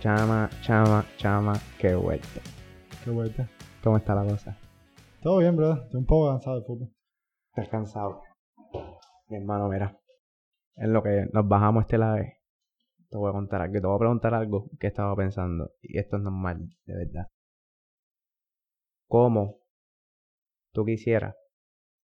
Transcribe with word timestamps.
Chama, 0.00 0.48
chama, 0.62 1.04
chama, 1.18 1.52
qué 1.78 1.94
vuelta. 1.94 2.40
Qué 3.04 3.10
vuelta. 3.10 3.46
¿Cómo 3.84 3.98
está 3.98 4.14
la 4.14 4.24
cosa? 4.24 4.56
Todo 5.20 5.40
bien, 5.40 5.54
bro. 5.54 5.74
Estoy 5.74 6.00
un 6.00 6.06
poco 6.06 6.30
cansado 6.30 6.58
de 6.58 6.64
fútbol. 6.64 6.88
Estás 7.48 7.68
cansado. 7.68 8.22
Mi 9.28 9.36
hermano, 9.36 9.68
mira. 9.68 10.00
En 10.76 10.94
lo 10.94 11.02
que 11.02 11.26
nos 11.34 11.46
bajamos 11.46 11.82
este 11.82 11.98
live, 11.98 12.32
te 13.10 13.16
voy 13.18 13.28
a 13.28 13.32
contar 13.32 13.60
algo. 13.60 13.74
Te 13.74 13.86
voy 13.86 13.94
a 13.94 13.98
preguntar 13.98 14.32
algo 14.32 14.70
que 14.80 14.86
estaba 14.86 15.14
pensando. 15.14 15.72
Y 15.82 15.98
esto 15.98 16.16
es 16.16 16.22
normal, 16.22 16.66
de 16.86 16.94
verdad. 16.94 17.26
¿Cómo 19.06 19.58
tú 20.72 20.86
quisieras, 20.86 21.36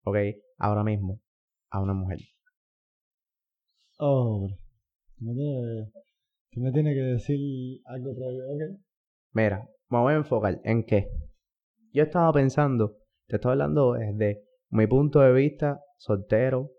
ok, 0.05 0.17
ahora 0.59 0.85
mismo, 0.85 1.21
a 1.71 1.81
una 1.81 1.95
mujer? 1.95 2.21
Oh, 3.99 4.47
bro. 4.47 4.57
Me 5.19 5.35
tienes, 5.35 5.93
tú 6.53 6.61
me 6.61 6.73
tienes 6.73 6.95
que 6.95 7.03
decir 7.03 7.81
algo 7.85 8.15
previo. 8.15 8.79
Mira, 9.33 9.69
me 9.89 9.99
voy 9.99 10.15
a 10.15 10.17
enfocar 10.17 10.61
en 10.65 10.85
qué. 10.85 11.11
Yo 11.93 12.03
estaba 12.03 12.33
pensando, 12.33 12.97
te 13.27 13.37
estoy 13.37 13.53
hablando 13.53 13.95
desde 13.95 14.43
mi 14.71 14.87
punto 14.87 15.21
de 15.21 15.33
vista 15.33 15.81
soltero, 15.97 16.71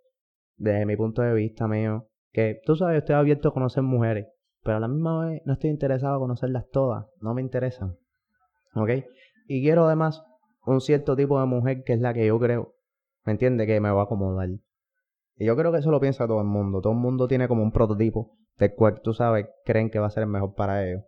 desde 0.57 0.85
mi 0.85 0.95
punto 0.95 1.21
de 1.21 1.33
vista 1.33 1.67
mío, 1.67 2.07
que 2.31 2.61
tú 2.65 2.75
sabes, 2.75 2.99
estoy 2.99 3.15
abierto 3.15 3.49
a 3.49 3.53
conocer 3.53 3.83
mujeres, 3.83 4.27
pero 4.63 4.77
a 4.77 4.79
la 4.79 4.87
misma 4.87 5.25
vez 5.25 5.41
no 5.45 5.53
estoy 5.53 5.69
interesado 5.69 6.15
en 6.15 6.21
conocerlas 6.21 6.69
todas, 6.71 7.05
no 7.19 7.33
me 7.33 7.41
interesan. 7.41 7.97
¿Ok? 8.75 8.89
Y 9.47 9.61
quiero 9.61 9.85
además 9.85 10.23
un 10.65 10.79
cierto 10.79 11.15
tipo 11.15 11.39
de 11.39 11.45
mujer 11.45 11.83
que 11.83 11.93
es 11.93 11.99
la 11.99 12.13
que 12.13 12.25
yo 12.25 12.39
creo, 12.39 12.75
¿me 13.25 13.33
entiendes? 13.33 13.67
Que 13.67 13.81
me 13.81 13.91
va 13.91 14.01
a 14.01 14.03
acomodar. 14.05 14.49
Y 15.41 15.45
yo 15.45 15.55
creo 15.55 15.71
que 15.71 15.79
eso 15.79 15.89
lo 15.89 15.99
piensa 15.99 16.27
todo 16.27 16.39
el 16.39 16.45
mundo. 16.45 16.81
Todo 16.81 16.93
el 16.93 16.99
mundo 16.99 17.27
tiene 17.27 17.47
como 17.47 17.63
un 17.63 17.71
prototipo 17.71 18.37
del 18.59 18.75
cual 18.75 19.01
tú 19.01 19.11
sabes, 19.11 19.47
creen 19.65 19.89
que 19.89 19.97
va 19.97 20.05
a 20.05 20.11
ser 20.11 20.21
el 20.21 20.29
mejor 20.29 20.53
para 20.53 20.87
ellos. 20.87 21.01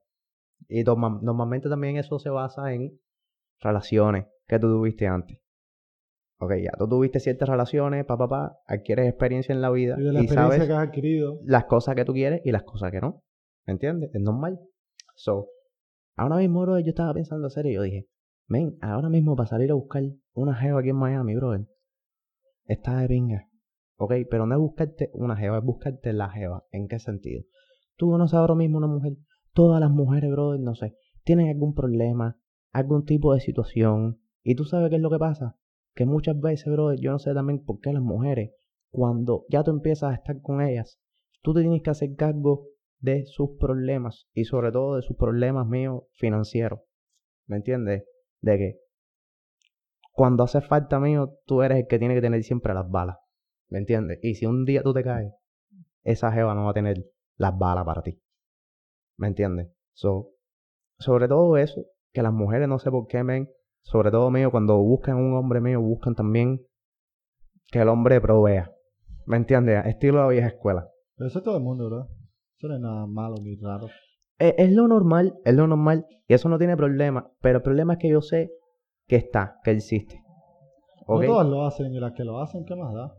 Y 0.67 0.83
norma- 0.83 1.19
normalmente 1.21 1.69
también 1.69 1.97
eso 1.97 2.17
se 2.17 2.31
basa 2.31 2.73
en 2.73 2.99
relaciones 3.59 4.25
que 4.47 4.57
tú 4.57 4.67
tuviste 4.69 5.05
antes. 5.05 5.37
Ok, 6.39 6.53
ya 6.63 6.71
tú 6.79 6.87
tuviste 6.89 7.19
ciertas 7.19 7.47
relaciones, 7.47 8.05
pa, 8.05 8.17
pa, 8.17 8.27
pa, 8.27 8.57
adquieres 8.65 9.07
experiencia 9.07 9.53
en 9.53 9.61
la 9.61 9.69
vida 9.69 9.97
Y 9.99 10.03
de 10.03 10.11
la 10.13 10.19
y 10.21 10.23
experiencia 10.23 10.55
sabes 10.57 10.67
que 10.67 10.73
has 10.73 10.87
adquirido. 10.87 11.39
las 11.43 11.65
cosas 11.65 11.93
que 11.93 12.03
tú 12.03 12.13
quieres 12.13 12.41
y 12.43 12.51
las 12.51 12.63
cosas 12.63 12.91
que 12.91 13.01
no. 13.01 13.21
¿Me 13.67 13.73
entiendes? 13.73 14.09
Es 14.15 14.21
normal. 14.21 14.59
So, 15.15 15.45
ahora 16.17 16.37
mismo, 16.37 16.61
bro, 16.61 16.79
yo 16.79 16.89
estaba 16.89 17.13
pensando 17.13 17.45
hacer 17.45 17.67
y 17.67 17.73
yo 17.75 17.83
dije, 17.83 18.07
men, 18.47 18.77
ahora 18.81 19.09
mismo 19.09 19.35
para 19.35 19.47
salir 19.47 19.69
a 19.69 19.75
buscar 19.75 20.01
una 20.33 20.55
jeva 20.55 20.79
aquí 20.79 20.89
en 20.89 20.95
Miami, 20.95 21.35
brother, 21.35 21.67
está 22.65 22.97
de 22.97 23.07
pinga. 23.07 23.47
Ok, 24.03 24.15
pero 24.29 24.45
no 24.45 24.53
es 24.53 24.59
buscarte 24.59 25.09
una 25.13 25.37
jeva, 25.37 25.59
es 25.59 25.63
buscarte 25.63 26.11
la 26.11 26.29
jeva. 26.29 26.65
¿En 26.73 26.89
qué 26.89 26.99
sentido? 26.99 27.45
Tú 27.95 28.11
conoces 28.11 28.33
ahora 28.33 28.53
mismo 28.53 28.77
una 28.77 28.87
mujer. 28.87 29.13
Todas 29.53 29.79
las 29.79 29.91
mujeres, 29.91 30.29
brother, 30.29 30.59
no 30.59 30.75
sé, 30.75 30.97
tienen 31.23 31.47
algún 31.47 31.73
problema, 31.73 32.37
algún 32.73 33.05
tipo 33.05 33.33
de 33.33 33.39
situación. 33.39 34.19
Y 34.43 34.55
tú 34.55 34.65
sabes 34.65 34.89
qué 34.89 34.97
es 34.97 35.01
lo 35.01 35.09
que 35.09 35.19
pasa. 35.19 35.55
Que 35.95 36.05
muchas 36.05 36.37
veces, 36.37 36.69
brother, 36.69 36.99
yo 36.99 37.11
no 37.11 37.19
sé 37.19 37.33
también 37.33 37.63
por 37.63 37.79
qué 37.79 37.93
las 37.93 38.03
mujeres, 38.03 38.51
cuando 38.89 39.45
ya 39.47 39.63
tú 39.63 39.71
empiezas 39.71 40.11
a 40.11 40.15
estar 40.15 40.41
con 40.41 40.59
ellas, 40.59 40.99
tú 41.41 41.53
te 41.53 41.61
tienes 41.61 41.81
que 41.81 41.91
hacer 41.91 42.13
cargo 42.17 42.65
de 42.99 43.25
sus 43.25 43.51
problemas 43.57 44.27
y 44.33 44.43
sobre 44.43 44.73
todo 44.73 44.97
de 44.97 45.01
sus 45.01 45.15
problemas 45.15 45.65
míos 45.65 46.03
financieros. 46.11 46.81
¿Me 47.47 47.55
entiendes? 47.55 48.03
De 48.41 48.57
que 48.57 48.79
cuando 50.11 50.43
hace 50.43 50.59
falta 50.59 50.99
mío, 50.99 51.39
tú 51.45 51.61
eres 51.61 51.77
el 51.77 51.87
que 51.87 51.99
tiene 51.99 52.15
que 52.15 52.21
tener 52.21 52.43
siempre 52.43 52.73
las 52.73 52.89
balas. 52.89 53.22
¿Me 53.73 53.79
entiendes? 53.79 54.19
Y 54.21 54.35
si 54.35 54.45
un 54.45 54.65
día 54.65 54.83
tú 54.83 54.93
te 54.93 55.03
caes, 55.03 55.33
esa 56.03 56.31
jeva 56.31 56.53
no 56.53 56.65
va 56.65 56.69
a 56.69 56.73
tener 56.75 57.07
las 57.37 57.57
balas 57.57 57.83
para 57.83 58.03
ti. 58.03 58.21
¿Me 59.17 59.25
entiendes? 59.25 59.73
So, 59.93 60.29
sobre 60.99 61.27
todo 61.27 61.57
eso, 61.57 61.83
que 62.11 62.21
las 62.21 62.33
mujeres 62.33 62.67
no 62.67 62.77
sé 62.77 62.91
por 62.91 63.07
qué, 63.07 63.23
men, 63.23 63.49
sobre 63.81 64.11
todo 64.11 64.29
mío, 64.29 64.51
cuando 64.51 64.77
buscan 64.77 65.17
un 65.17 65.33
hombre 65.33 65.59
mío, 65.59 65.81
buscan 65.81 66.13
también 66.13 66.61
que 67.71 67.79
el 67.79 67.89
hombre 67.89 68.21
provea. 68.21 68.71
¿Me 69.25 69.37
entiendes? 69.37 69.83
Estilo 69.87 70.17
de 70.17 70.23
la 70.23 70.29
vieja 70.29 70.47
escuela. 70.49 70.87
Pero 71.15 71.29
eso 71.29 71.39
es 71.39 71.43
todo 71.43 71.57
el 71.57 71.63
mundo, 71.63 71.89
bro. 71.89 72.09
Eso 72.55 72.67
no 72.67 72.75
es 72.75 72.79
nada 72.79 73.07
malo 73.07 73.37
ni 73.41 73.55
raro. 73.55 73.87
Es, 74.37 74.53
es 74.55 74.71
lo 74.71 74.87
normal, 74.87 75.39
es 75.45 75.55
lo 75.55 75.65
normal, 75.65 76.05
y 76.27 76.35
eso 76.35 76.47
no 76.47 76.59
tiene 76.59 76.77
problema, 76.77 77.31
pero 77.41 77.57
el 77.57 77.63
problema 77.63 77.93
es 77.93 77.99
que 77.99 78.09
yo 78.09 78.21
sé 78.21 78.51
que 79.07 79.15
está, 79.15 79.59
que 79.63 79.71
existe. 79.71 80.21
¿Ok? 81.07 81.21
No 81.21 81.27
todas 81.27 81.47
lo 81.47 81.65
hacen 81.65 81.91
y 81.91 81.99
las 81.99 82.13
que 82.13 82.23
lo 82.23 82.39
hacen, 82.39 82.65
¿qué 82.65 82.75
más 82.75 82.93
da? 82.93 83.15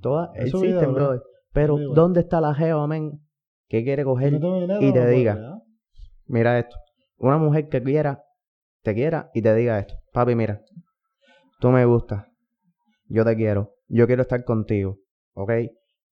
Todas 0.00 0.30
Eso 0.34 0.58
existen, 0.58 0.88
vida, 0.90 0.92
brother. 0.92 1.22
Pero, 1.52 1.76
vida. 1.76 1.88
¿dónde 1.94 2.20
está 2.20 2.40
la 2.40 2.54
jeva, 2.54 2.86
men? 2.86 3.20
Que 3.68 3.84
quiere 3.84 4.04
coger 4.04 4.32
no 4.34 4.40
tengo 4.40 4.60
dinero, 4.60 4.80
y 4.80 4.92
te 4.92 5.00
no 5.00 5.08
diga, 5.08 5.62
mira 6.26 6.58
esto. 6.58 6.76
Una 7.18 7.36
mujer 7.38 7.68
que 7.68 7.82
quiera, 7.82 8.22
te 8.82 8.94
quiera 8.94 9.30
y 9.34 9.42
te 9.42 9.54
diga 9.54 9.78
esto. 9.78 9.94
Papi, 10.12 10.34
mira, 10.34 10.62
tú 11.60 11.68
me 11.70 11.84
gustas. 11.84 12.26
Yo 13.08 13.24
te 13.24 13.36
quiero. 13.36 13.74
Yo 13.88 14.06
quiero 14.06 14.22
estar 14.22 14.44
contigo. 14.44 14.98
¿Ok? 15.34 15.50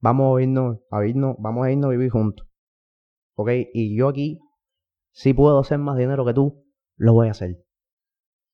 Vamos 0.01 0.39
a 0.39 0.43
irnos, 0.43 0.79
a 0.91 1.07
irnos, 1.07 1.37
vamos 1.39 1.67
a 1.67 1.71
irnos 1.71 1.87
a 1.89 1.91
vivir 1.91 2.11
juntos. 2.11 2.47
¿Ok? 3.35 3.51
Y 3.73 3.97
yo 3.97 4.09
aquí, 4.09 4.39
si 5.13 5.33
puedo 5.35 5.59
hacer 5.59 5.79
más 5.79 5.97
dinero 5.97 6.25
que 6.25 6.35
tú, 6.35 6.65
lo 6.97 7.13
voy 7.13 7.29
a 7.29 7.33
hacer. 7.33 7.57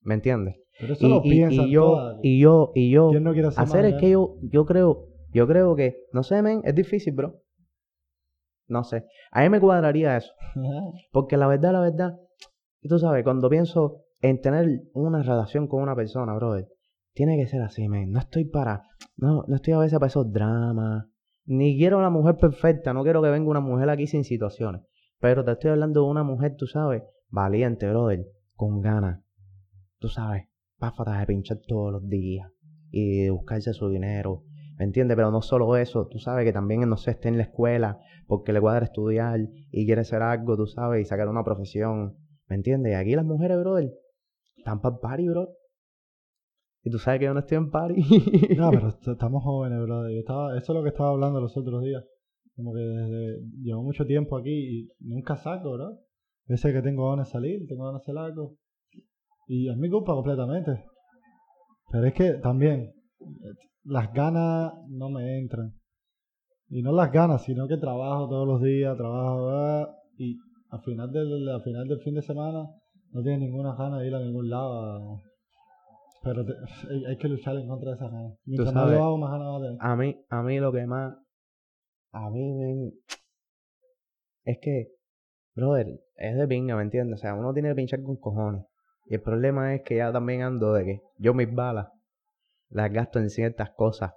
¿Me 0.00 0.15
entiendes? 0.15 0.56
Pero 0.78 0.94
eso 0.94 1.06
Y, 1.06 1.10
lo 1.10 1.22
y- 1.50 1.71
yo, 1.71 1.82
todas. 1.82 2.19
y 2.22 2.41
yo, 2.41 2.72
y 2.75 2.91
yo, 2.91 3.10
¿Quién 3.10 3.22
no 3.25 3.31
hacer 3.31 3.53
hacer 3.56 3.84
es 3.84 3.94
que 4.00 4.10
yo, 4.10 4.37
yo 4.42 4.65
creo, 4.66 5.06
yo 5.32 5.47
creo 5.47 5.75
que, 5.75 5.97
no 6.12 6.22
sé, 6.22 6.43
men, 6.43 6.60
es 6.65 6.75
difícil, 6.75 7.15
bro. 7.15 7.43
No 8.69 8.84
sé. 8.84 9.06
A 9.31 9.43
mí 9.43 9.48
me 9.48 9.60
cuadraría 9.60 10.16
eso. 10.16 10.32
Porque 11.10 11.37
la 11.37 11.47
verdad, 11.47 11.72
la 11.72 11.81
verdad, 11.81 12.19
tú 12.82 12.98
sabes, 12.98 13.25
cuando 13.25 13.48
pienso 13.48 14.04
en 14.21 14.41
tener 14.41 14.82
una 14.94 15.22
relación 15.22 15.66
con 15.66 15.82
una 15.82 15.97
persona, 15.97 16.34
brother, 16.34 16.69
tiene 17.15 17.37
que 17.37 17.47
ser 17.47 17.62
así, 17.62 17.88
men. 17.88 18.10
No 18.10 18.21
estoy 18.21 18.44
para, 18.44 18.82
no, 19.16 19.44
no 19.47 19.56
estoy 19.56 19.75
a 19.75 19.78
veces 19.78 19.98
para 19.98 20.09
esos 20.09 20.32
dramas. 20.32 21.06
Ni 21.44 21.76
quiero 21.76 21.98
una 21.98 22.10
mujer 22.10 22.37
perfecta, 22.37 22.92
no 22.92 23.03
quiero 23.03 23.21
que 23.21 23.31
venga 23.31 23.50
una 23.50 23.60
mujer 23.60 23.91
aquí 23.91 24.06
sin 24.06 24.25
situaciones. 24.25 24.82
Pero 25.19 25.44
te 25.44 25.53
estoy 25.53 25.71
hablando 25.71 26.04
de 26.04 26.10
una 26.10 26.22
mujer, 26.22 26.54
tú 26.56 26.66
sabes, 26.66 27.03
valiente, 27.28 27.88
brother, 27.88 28.25
con 28.54 28.81
ganas. 28.81 29.22
Tú 29.98 30.09
sabes, 30.09 30.48
páfatas 30.78 31.21
de 31.21 31.26
pinchar 31.26 31.59
todos 31.66 31.92
los 31.92 32.09
días 32.09 32.50
y 32.91 33.22
de 33.22 33.31
buscarse 33.31 33.72
su 33.72 33.88
dinero. 33.88 34.44
¿Me 34.82 34.87
entiendes? 34.87 35.15
Pero 35.16 35.31
no 35.31 35.43
solo 35.43 35.76
eso, 35.76 36.09
tú 36.09 36.19
sabes 36.19 36.44
que 36.44 36.53
también, 36.53 36.81
no 36.88 36.97
sé, 36.97 37.12
esté 37.12 37.28
en 37.28 37.37
la 37.37 37.44
escuela 37.44 38.00
porque 38.26 38.53
le 38.53 38.60
cuadra 38.60 38.84
estudiar 38.87 39.38
y 39.70 39.87
quiere 39.87 40.00
hacer 40.00 40.22
algo, 40.22 40.56
tú 40.56 40.66
sabes, 40.66 41.00
y 41.03 41.04
sacar 41.04 41.28
una 41.28 41.44
profesión. 41.44 42.16
¿Me 42.48 42.56
entiendes? 42.56 42.91
Y 42.91 42.94
aquí 42.97 43.15
las 43.15 43.25
mujeres, 43.25 43.59
brother, 43.60 43.92
están 44.56 44.81
para 44.81 44.98
party, 44.98 45.28
bro. 45.28 45.50
Y 46.82 46.91
tú 46.91 46.98
sabes 46.98 47.21
que 47.21 47.26
yo 47.26 47.32
no 47.32 47.38
estoy 47.38 47.59
en 47.59 47.71
party. 47.71 47.94
No, 48.59 48.71
pero 48.71 48.88
est- 48.88 49.06
estamos 49.06 49.44
jóvenes, 49.44 49.81
bro. 49.82 50.10
Yo 50.10 50.19
estaba, 50.19 50.59
eso 50.59 50.72
es 50.72 50.76
lo 50.76 50.82
que 50.82 50.88
estaba 50.88 51.10
hablando 51.10 51.41
los 51.41 51.56
otros 51.56 51.81
días. 51.84 52.03
Como 52.56 52.75
que 52.75 52.81
desde, 52.81 53.41
llevo 53.62 53.84
mucho 53.84 54.04
tiempo 54.04 54.37
aquí 54.37 54.50
y 54.81 54.88
nunca 54.98 55.37
saco, 55.37 55.75
bro. 55.75 56.00
Veces 56.48 56.72
que 56.75 56.82
tengo 56.82 57.09
ganas 57.09 57.28
de 57.28 57.32
salir, 57.34 57.69
tengo 57.69 57.84
ganas 57.84 58.00
de 58.04 58.10
hacer 58.10 58.19
algo. 58.19 58.56
Y 59.47 59.71
es 59.71 59.76
mi 59.76 59.88
culpa 59.88 60.12
completamente. 60.12 60.87
Pero 61.92 62.04
es 62.04 62.15
que 62.15 62.32
también, 62.42 62.92
las 63.84 64.12
ganas 64.12 64.72
no 64.88 65.09
me 65.10 65.38
entran. 65.38 65.72
Y 66.69 66.83
no 66.83 66.93
las 66.93 67.12
ganas, 67.12 67.43
sino 67.44 67.69
que 67.69 67.77
trabajo 67.77 68.28
todos 68.28 68.47
los 68.47 68.62
días, 68.62 68.97
trabajo, 68.97 69.49
ah, 69.50 69.88
y 70.19 70.37
al 70.71 70.81
final 70.83 71.10
del, 71.12 71.49
al 71.49 71.62
final 71.62 71.87
del 71.87 72.00
fin 72.00 72.15
de 72.15 72.22
semana 72.22 72.66
no 73.10 73.22
tienes 73.22 73.41
ninguna 73.41 73.74
gana 73.74 73.98
de 73.98 74.07
ir 74.09 74.15
a 74.15 74.21
ningún 74.21 74.48
lado. 74.48 74.72
a- 74.83 75.21
Pero 76.22 76.47
te- 76.47 76.53
hay, 76.91 77.04
hay 77.07 77.16
que 77.19 77.28
luchar 77.28 77.57
en 77.57 77.66
contra 77.69 77.91
de 77.91 77.97
esas 77.97 78.10
ganas. 78.10 78.33
Mientras 78.47 78.72
más 78.72 78.84
sabes- 78.84 78.98
lo 78.98 79.04
hago, 79.04 79.19
más 79.19 79.30
ganas 79.33 79.48
va 79.48 79.57
a 79.57 79.60
tener. 79.60 79.77
a 79.80 79.97
mí, 79.97 80.16
a 80.30 80.42
mí 80.42 80.60
lo 80.60 80.72
que 80.72 80.86
más, 80.86 81.15
a 82.13 82.30
mí 82.30 82.53
me, 82.53 82.92
es 84.45 84.59
que, 84.63 84.89
brother, 85.54 85.86
es 86.16 86.36
de 86.36 86.48
pinga, 86.48 86.77
¿me 86.77 86.83
entiendes? 86.83 87.19
O 87.19 87.21
sea, 87.21 87.34
uno 87.34 87.53
tiene 87.53 87.69
que 87.71 87.74
pinchar 87.74 88.03
con 88.03 88.16
cojones. 88.16 88.65
Y 89.07 89.15
el 89.15 89.21
problema 89.21 89.74
es 89.74 89.83
que 89.83 89.97
ya 89.97 90.13
también 90.13 90.42
ando 90.42 90.72
de 90.72 90.84
que 90.84 91.01
yo 91.19 91.34
mis 91.34 91.53
balas 91.53 91.89
las 92.72 92.91
gasto 92.92 93.19
en 93.19 93.30
ciertas 93.30 93.71
cosas, 93.77 94.13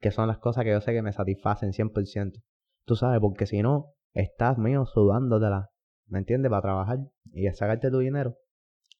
que 0.00 0.10
son 0.10 0.28
las 0.28 0.38
cosas 0.38 0.64
que 0.64 0.70
yo 0.70 0.80
sé 0.80 0.92
que 0.92 1.02
me 1.02 1.12
satisfacen 1.12 1.72
100%. 1.72 2.42
Tú 2.84 2.96
sabes, 2.96 3.20
porque 3.20 3.46
si 3.46 3.62
no, 3.62 3.92
estás 4.12 4.58
mío 4.58 4.84
sudándotela, 4.86 5.70
¿me 6.06 6.18
entiendes? 6.18 6.50
Para 6.50 6.62
trabajar 6.62 6.98
y 7.32 7.46
a 7.46 7.54
sacarte 7.54 7.90
tu 7.90 7.98
dinero. 7.98 8.36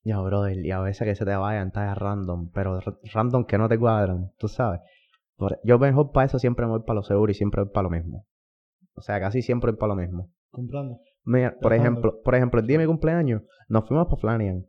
Ya, 0.05 0.21
brother, 0.21 0.59
y 0.59 0.71
a 0.71 0.81
veces 0.81 1.07
que 1.07 1.15
se 1.15 1.25
te 1.25 1.35
vayan, 1.37 1.69
estás 1.69 1.97
random, 1.97 2.51
pero 2.53 2.81
random 3.13 3.45
que 3.45 3.59
no 3.59 3.69
te 3.69 3.79
cuadran, 3.79 4.33
tú 4.39 4.49
sabes. 4.49 4.81
Yo 5.65 5.79
mejor 5.79 6.13
para 6.13 6.27
eso 6.27 6.39
siempre 6.39 6.67
me 6.67 6.73
voy 6.73 6.83
para 6.83 6.95
lo 6.95 7.03
seguro 7.03 7.31
y 7.31 7.35
siempre 7.35 7.63
voy 7.63 7.73
para 7.73 7.85
lo 7.85 7.91
mismo. 7.91 8.27
O 8.95 9.03
sea, 9.03 9.19
casi 9.21 9.43
siempre 9.43 9.73
voy 9.73 9.79
para 9.79 9.95
lo 9.95 10.01
mismo. 10.01 10.31
Comprando. 10.51 11.01
Mira, 11.25 11.57
por 11.61 11.73
ejemplo, 11.73 12.21
por 12.23 12.35
ejemplo, 12.35 12.61
el 12.61 12.67
día 12.67 12.79
de 12.79 12.85
mi 12.85 12.89
cumpleaños 12.89 13.43
nos 13.69 13.87
fuimos 13.87 14.07
para 14.07 14.21
Flanian. 14.21 14.67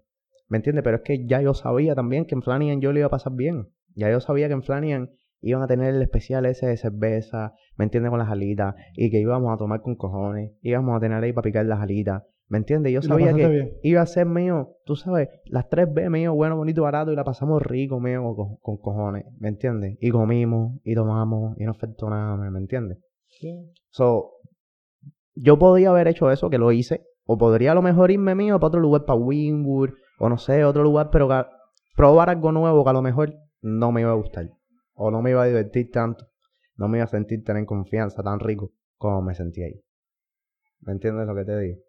¿Me 0.47 0.57
entiendes? 0.57 0.83
Pero 0.83 0.97
es 0.97 1.03
que 1.03 1.25
ya 1.25 1.41
yo 1.41 1.53
sabía 1.53 1.95
también 1.95 2.25
que 2.25 2.35
en 2.35 2.41
Flanian 2.41 2.80
yo 2.80 2.91
le 2.91 3.00
iba 3.00 3.07
a 3.07 3.12
pasar 3.12 3.33
bien. 3.33 3.68
Ya 3.95 4.10
yo 4.12 4.19
sabía 4.19 4.48
que 4.48 4.54
en 4.54 4.63
Flanian 4.63 5.12
iban 5.42 5.62
a 5.62 5.68
tener 5.68 5.94
el 5.94 6.01
especial 6.01 6.45
ese 6.45 6.68
de 6.68 6.78
cerveza, 6.78 7.54
¿me 7.78 7.86
entiendes? 7.86 8.10
Con 8.10 8.19
las 8.19 8.30
alitas. 8.30 8.75
Y 8.95 9.12
que 9.12 9.19
íbamos 9.19 9.54
a 9.54 9.57
tomar 9.57 9.81
con 9.81 9.95
cojones. 9.95 10.54
Íbamos 10.62 10.95
a 10.95 11.00
tener 11.00 11.24
ahí 11.24 11.34
para 11.34 11.44
picar 11.44 11.66
las 11.66 11.80
alitas. 11.80 12.24
¿Me 12.48 12.57
entiendes? 12.57 12.94
Yo 12.94 13.01
sabía 13.01 13.34
que 13.34 13.48
bien. 13.48 13.72
iba 13.81 14.01
a 14.01 14.06
ser 14.06 14.28
mío, 14.28 14.75
tú 14.86 14.95
sabes, 14.95 15.30
las 15.45 15.69
tres 15.69 15.92
B 15.92 16.10
mío, 16.10 16.36
bueno, 16.36 16.56
bonito, 16.56 16.84
barato, 16.84 17.12
y 17.12 17.16
la 17.16 17.24
pasamos 17.24 17.63
rico, 17.63 18.00
mío, 18.00 18.22
con, 18.36 18.57
con 18.57 18.78
cojones, 18.78 19.25
¿me 19.40 19.48
entiendes? 19.48 19.98
Y 20.01 20.12
comimos, 20.12 20.80
y 20.84 20.94
tomamos, 20.94 21.57
y 21.57 21.63
no 21.63 21.74
faltó 21.74 22.10
nada, 22.10 22.36
¿me 22.36 22.60
entiendes? 22.60 23.00
Sí. 23.28 23.72
So, 23.90 24.34
yo 25.34 25.57
podía 25.57 25.90
haber 25.90 26.07
hecho 26.10 26.30
eso, 26.30 26.50
que 26.50 26.60
lo 26.60 26.72
hice, 26.72 27.06
o 27.25 27.38
podría 27.38 27.72
a 27.72 27.75
lo 27.75 27.81
mejor 27.81 28.12
irme 28.12 28.36
mío 28.36 28.60
para 28.60 28.68
otro 28.68 28.81
lugar, 28.81 29.06
para 29.06 29.18
Winwood, 29.18 29.92
o 30.19 30.30
no 30.30 30.38
sé, 30.38 30.63
otro 30.63 30.84
lugar, 30.84 31.10
pero 31.12 31.28
probar 31.95 32.30
algo 32.30 32.51
nuevo 32.51 32.84
que 32.84 32.90
a 32.90 32.94
lo 32.94 33.01
mejor 33.01 33.34
no 33.63 33.92
me 33.92 34.01
iba 34.01 34.12
a 34.12 34.15
gustar, 34.15 34.50
o 34.94 35.10
no 35.10 35.21
me 35.24 35.31
iba 35.31 35.42
a 35.42 35.48
divertir 35.48 35.89
tanto, 35.92 36.25
no 36.77 36.88
me 36.88 37.00
iba 37.00 37.06
a 37.06 37.07
sentir 37.07 37.44
tener 37.44 37.65
confianza 37.65 38.21
tan 38.21 38.39
rico 38.39 38.71
como 38.98 39.21
me 39.24 39.33
sentí 39.33 39.63
ahí. 39.63 39.81
¿Me 40.81 40.92
entiendes 40.94 41.25
lo 41.25 41.33
que 41.36 41.45
te 41.45 41.57
digo? 41.60 41.80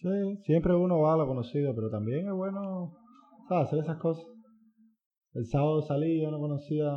Sí, 0.00 0.36
siempre 0.44 0.74
uno 0.74 1.00
va 1.00 1.14
a 1.14 1.16
lo 1.16 1.26
conocido, 1.26 1.74
pero 1.74 1.90
también 1.90 2.26
es 2.28 2.32
bueno, 2.34 2.92
¿sabes? 3.48 3.66
Hacer 3.68 3.78
esas 3.80 3.96
cosas. 3.98 4.24
El 5.34 5.46
sábado 5.46 5.80
salí, 5.82 6.20
yo 6.20 6.30
no 6.30 6.38
conocía 6.38 6.92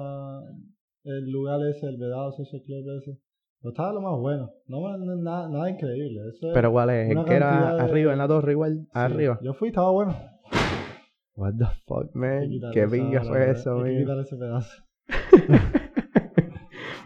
el 1.04 1.31
lugar 1.31 1.60
ese, 1.70 1.88
el 1.88 1.98
Vedado 1.98 2.31
Social 2.34 2.62
Club 2.66 2.84
ese. 3.02 3.20
Pero 3.62 3.72
estaba 3.72 3.94
lo 3.94 4.02
más 4.02 4.20
bueno. 4.20 4.50
No, 4.68 4.98
no- 4.98 5.16
nada, 5.16 5.48
nada 5.50 5.70
increíble. 5.70 6.22
Eso 6.30 6.48
es- 6.50 6.54
Pero 6.54 6.72
¿cuál 6.72 6.90
es? 6.90 7.10
El 7.10 7.24
que 7.26 7.36
era 7.36 7.76
de- 7.76 7.81
arriba 7.84 8.12
en 8.12 8.18
la 8.18 8.28
torre 8.28 8.52
igual, 8.52 8.80
sí. 8.86 8.90
arriba. 8.94 9.40
Yo 9.42 9.54
fui, 9.54 9.70
estaba 9.70 9.92
bueno. 9.92 10.14
What 11.36 11.54
the 11.58 11.66
fuck, 11.86 12.14
man? 12.16 12.50
¿Qué 12.74 12.88
pinga 12.88 13.22
fue 13.24 13.52
eso, 13.52 13.82
Hay 13.84 13.94
que 13.96 14.00
quitar 14.02 14.20
ese 14.20 14.36
pedazo. 14.38 14.84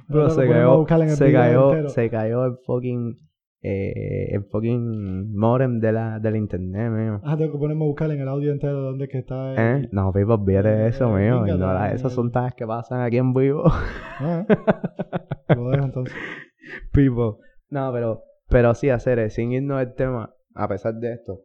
Bro, 0.08 0.30
se 0.31 0.48
cayó, 0.48 0.86
se 1.10 1.31
cayó, 1.31 1.70
entero. 1.72 1.90
se 1.90 2.10
cayó 2.10 2.46
el 2.46 2.58
fucking, 2.66 3.16
eh, 3.62 4.30
el 4.31 4.44
fucking 4.46 5.36
modem 5.36 5.80
de 5.80 5.92
la, 5.92 6.20
del 6.20 6.36
internet, 6.36 6.92
mío. 6.92 7.22
Ah, 7.24 7.38
tengo 7.38 7.52
que 7.52 7.58
ponerme 7.60 7.84
a 7.84 7.88
buscar 7.88 8.10
en 8.10 8.20
el 8.22 8.28
audio 8.28 8.52
entero 8.52 8.81
dónde 8.81 9.06
es 9.06 9.12
que 9.12 9.20
está. 9.20 9.54
el- 9.54 9.84
¿Eh? 9.84 9.90
No, 9.92 10.12
Pipo, 10.12 10.34
olvídate 10.34 10.88
eso, 10.88 11.16
Eh, 11.18 11.22
mío. 11.32 11.58
dale. 11.58 11.94
esas 11.96 12.12
son 12.12 12.32
tareas 12.32 12.56
que 12.56 12.66
pasan 12.66 13.02
aquí 13.02 13.18
en 13.18 13.34
vivo. 13.34 13.64
Ah, 14.20 14.46
Lo 15.56 15.70
dejo 15.70 15.86
entonces. 15.86 16.16
Pipo. 16.92 17.40
No, 17.70 17.92
pero, 17.94 18.24
pero 18.48 18.74
sí, 18.74 18.90
hacer, 18.90 19.30
sin 19.30 19.52
irnos 19.52 19.78
del 19.80 19.94
tema, 19.94 20.34
a 20.56 20.68
pesar 20.68 20.96
de 20.96 21.14
esto. 21.14 21.42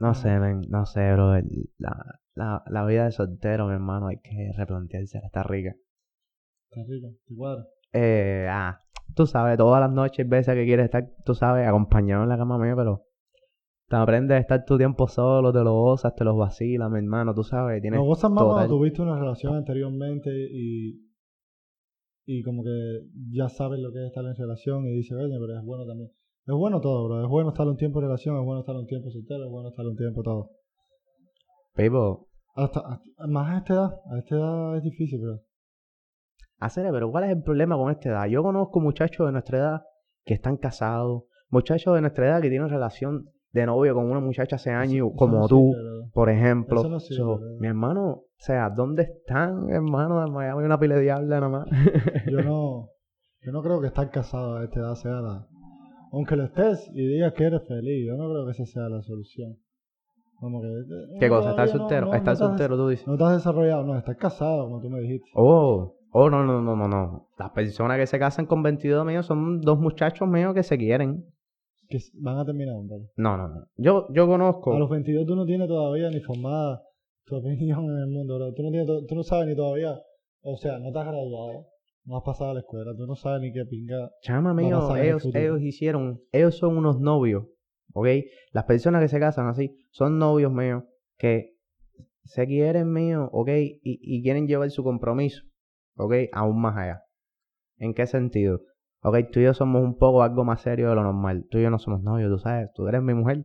No 0.00 0.14
sé, 0.14 0.38
men, 0.38 0.62
no 0.68 0.86
sé, 0.86 1.12
bro. 1.12 1.34
La, 1.78 2.20
la, 2.34 2.62
la 2.66 2.84
vida 2.86 3.04
de 3.04 3.12
soltero, 3.12 3.66
mi 3.66 3.74
hermano, 3.74 4.08
hay 4.08 4.18
que 4.18 4.52
replantearse, 4.56 5.18
está 5.24 5.42
rica. 5.42 5.74
Está 6.70 6.82
rico, 6.88 7.08
te 7.26 7.34
cuadra. 7.34 7.66
Eh, 7.92 8.46
ah, 8.50 8.80
tú 9.14 9.26
sabes, 9.26 9.56
todas 9.56 9.80
las 9.80 9.92
noches, 9.92 10.28
veces 10.28 10.54
que 10.54 10.64
quieres 10.64 10.86
estar, 10.86 11.08
tú 11.24 11.34
sabes, 11.34 11.66
acompañado 11.66 12.24
en 12.24 12.28
la 12.28 12.36
cama 12.36 12.58
mía, 12.58 12.74
pero 12.76 13.04
te 13.88 13.96
aprendes 13.96 14.36
a 14.36 14.40
estar 14.40 14.64
tu 14.64 14.76
tiempo 14.76 15.06
solo, 15.06 15.52
te 15.52 15.60
lo 15.62 15.72
gozas, 15.74 16.14
te 16.16 16.24
los 16.24 16.36
vacilas, 16.36 16.90
mi 16.90 16.98
hermano, 16.98 17.32
tú 17.34 17.44
sabes, 17.44 17.80
tienes 17.80 17.98
Lo 18.00 18.06
gozas 18.06 18.30
más 18.30 18.42
total- 18.42 18.54
cuando 18.54 18.76
tuviste 18.76 19.02
una 19.02 19.18
relación 19.18 19.54
anteriormente 19.54 20.30
y, 20.50 21.08
y 22.26 22.42
como 22.42 22.64
que 22.64 23.02
ya 23.30 23.48
sabes 23.48 23.78
lo 23.78 23.92
que 23.92 24.00
es 24.00 24.06
estar 24.06 24.24
en 24.24 24.34
relación 24.34 24.86
y 24.86 24.96
dices, 24.96 25.16
oye, 25.16 25.36
pero 25.38 25.56
es 25.58 25.64
bueno 25.64 25.86
también. 25.86 26.10
Es 26.46 26.54
bueno 26.54 26.80
todo, 26.80 27.04
bro. 27.06 27.22
Es 27.22 27.28
bueno 27.28 27.50
estar 27.50 27.66
un 27.66 27.76
tiempo 27.76 28.00
en 28.00 28.04
relación, 28.06 28.36
es 28.38 28.44
bueno 28.44 28.60
estar 28.60 28.76
un 28.76 28.86
tiempo 28.86 29.10
soltero, 29.10 29.44
es 29.44 29.50
bueno 29.50 29.68
estar 29.70 29.86
un 29.86 29.96
tiempo 29.96 30.22
todo. 30.22 30.50
Pipo, 31.74 32.28
Hasta, 32.54 32.80
hasta- 32.80 33.26
más 33.28 33.50
a 33.54 33.58
esta 33.58 33.74
edad, 33.74 33.90
a 34.12 34.18
esta 34.18 34.36
edad 34.36 34.76
es 34.76 34.82
difícil, 34.82 35.20
bro. 35.20 35.40
hacer, 36.60 36.86
pero 36.92 37.10
¿cuál 37.10 37.24
es 37.24 37.30
el 37.30 37.42
problema 37.42 37.76
con 37.76 37.90
esta 37.90 38.08
edad? 38.10 38.26
Yo 38.26 38.42
conozco 38.42 38.80
muchachos 38.80 39.26
de 39.26 39.32
nuestra 39.32 39.58
edad 39.58 39.82
que 40.24 40.34
están 40.34 40.56
casados, 40.56 41.24
muchachos 41.50 41.94
de 41.94 42.00
nuestra 42.02 42.26
edad 42.28 42.40
que 42.40 42.48
tienen 42.50 42.68
relación 42.68 43.24
de 43.52 43.66
novio 43.66 43.94
con 43.94 44.10
una 44.10 44.20
muchacha 44.20 44.56
hace 44.56 44.70
años, 44.70 45.08
eso 45.08 45.16
como 45.16 45.38
no 45.40 45.48
tú, 45.48 45.72
sirve, 45.74 45.82
bro. 45.82 46.10
por 46.12 46.30
ejemplo. 46.30 46.80
Eso 46.80 46.88
no 46.88 47.00
sirve, 47.00 47.16
So, 47.18 47.36
bro. 47.38 47.46
mi 47.58 47.66
hermano, 47.66 48.04
o 48.10 48.24
sea, 48.38 48.70
¿dónde 48.70 49.02
están, 49.02 49.68
hermano? 49.70 50.24
En 50.26 50.32
Miami 50.32 50.60
hay 50.60 50.66
una 50.66 50.78
pila 50.78 50.94
de 50.96 51.02
diabla 51.02 51.40
nada 51.40 51.48
más. 51.48 51.66
Yo 52.30 52.40
no, 52.42 52.88
yo 53.42 53.52
no 53.52 53.62
creo 53.62 53.80
que 53.80 53.88
estar 53.88 54.10
casado 54.10 54.56
a 54.56 54.64
esta 54.64 54.80
edad 54.80 54.94
sea 54.94 55.12
la... 55.20 55.46
Aunque 56.14 56.36
lo 56.36 56.44
estés 56.44 56.88
y 56.94 57.06
digas 57.06 57.32
que 57.34 57.44
eres 57.44 57.66
feliz, 57.66 58.06
yo 58.06 58.16
no 58.16 58.30
creo 58.30 58.44
que 58.46 58.52
esa 58.52 58.66
sea 58.66 58.88
la 58.88 59.02
solución. 59.02 59.56
Como 60.40 60.60
que... 60.60 60.68
¿Qué 61.20 61.28
no, 61.28 61.36
cosa? 61.36 61.50
¿Estás 61.50 61.72
no- 61.74 61.78
soltero? 61.80 62.06
no- 62.06 62.14
¿Estás 62.14 62.40
no 62.40 62.46
has- 62.46 62.50
soltero, 62.50 62.76
tú 62.76 62.88
dices? 62.88 63.06
No 63.06 63.26
has 63.26 63.36
desarrollado, 63.36 63.84
no, 63.84 63.96
estás 63.98 64.16
casado, 64.16 64.64
como 64.64 64.80
tú 64.80 64.90
me 64.90 65.00
dijiste. 65.00 65.28
Oh, 65.34 65.94
oh, 66.12 66.30
no, 66.30 66.44
no, 66.44 66.60
no, 66.60 66.76
no, 66.76 66.88
no. 66.88 67.28
Las 67.38 67.50
personas 67.50 67.98
que 67.98 68.06
se 68.06 68.18
casan 68.18 68.46
con 68.46 68.62
22 68.62 69.04
míos 69.06 69.26
son 69.26 69.60
dos 69.60 69.78
muchachos 69.78 70.28
míos 70.28 70.54
que 70.54 70.62
se 70.62 70.76
quieren. 70.78 71.24
Que 71.88 71.98
van 72.20 72.38
a 72.38 72.44
terminar, 72.44 72.74
hombre. 72.76 72.96
No, 73.16 73.36
no, 73.36 73.48
no. 73.48 73.66
Yo, 73.76 74.06
yo 74.12 74.26
conozco. 74.26 74.72
A 74.74 74.78
los 74.78 74.90
22 74.90 75.26
tú 75.26 75.36
no 75.36 75.44
tienes 75.44 75.68
todavía 75.68 76.08
ni 76.10 76.20
formada 76.20 76.80
tu 77.26 77.36
opinión 77.36 77.84
en 77.84 77.98
el 77.98 78.06
mundo, 78.08 78.36
bro. 78.36 78.52
Tú 78.54 78.62
no, 78.62 78.70
tienes 78.70 78.86
tú 79.06 79.14
no 79.14 79.22
sabes 79.22 79.46
ni 79.48 79.54
todavía, 79.56 79.98
o 80.42 80.56
sea, 80.56 80.78
no 80.78 80.92
te 80.92 80.98
has 80.98 81.06
graduado, 81.06 81.66
no 82.04 82.18
has 82.18 82.24
pasado 82.24 82.50
a 82.50 82.54
la 82.54 82.60
escuela, 82.60 82.94
tú 82.96 83.06
no 83.06 83.16
sabes 83.16 83.40
ni 83.40 83.52
qué 83.52 83.64
pinga. 83.64 84.10
Chama 84.22 84.54
mío, 84.54 84.94
el 84.94 85.02
ellos, 85.02 85.24
ellos 85.34 85.60
hicieron, 85.60 86.20
ellos 86.32 86.56
son 86.56 86.76
unos 86.76 87.00
novios, 87.00 87.46
¿ok? 87.92 88.08
Las 88.52 88.64
personas 88.64 89.02
que 89.02 89.08
se 89.08 89.20
casan 89.20 89.48
así 89.48 89.76
son 89.90 90.18
novios 90.18 90.52
míos 90.52 90.84
que 91.16 91.54
se 92.24 92.46
quieren 92.46 92.92
mío, 92.92 93.28
¿ok? 93.32 93.48
Y, 93.48 93.80
y 93.82 94.22
quieren 94.22 94.46
llevar 94.46 94.70
su 94.70 94.82
compromiso, 94.82 95.44
¿ok? 95.96 96.14
Aún 96.32 96.60
más 96.60 96.76
allá. 96.76 97.02
¿En 97.78 97.94
qué 97.94 98.06
sentido? 98.06 98.60
Ok, 99.02 99.16
tú 99.30 99.40
y 99.40 99.44
yo 99.44 99.54
somos 99.54 99.82
un 99.82 99.98
poco 99.98 100.22
algo 100.22 100.44
más 100.44 100.62
serio 100.62 100.88
de 100.88 100.94
lo 100.94 101.02
normal. 101.02 101.46
Tú 101.50 101.58
y 101.58 101.62
yo 101.62 101.70
no 101.70 101.78
somos 101.78 102.02
novios, 102.02 102.30
tú 102.30 102.38
sabes, 102.38 102.70
tú 102.74 102.88
eres 102.88 103.02
mi 103.02 103.12
mujer. 103.12 103.44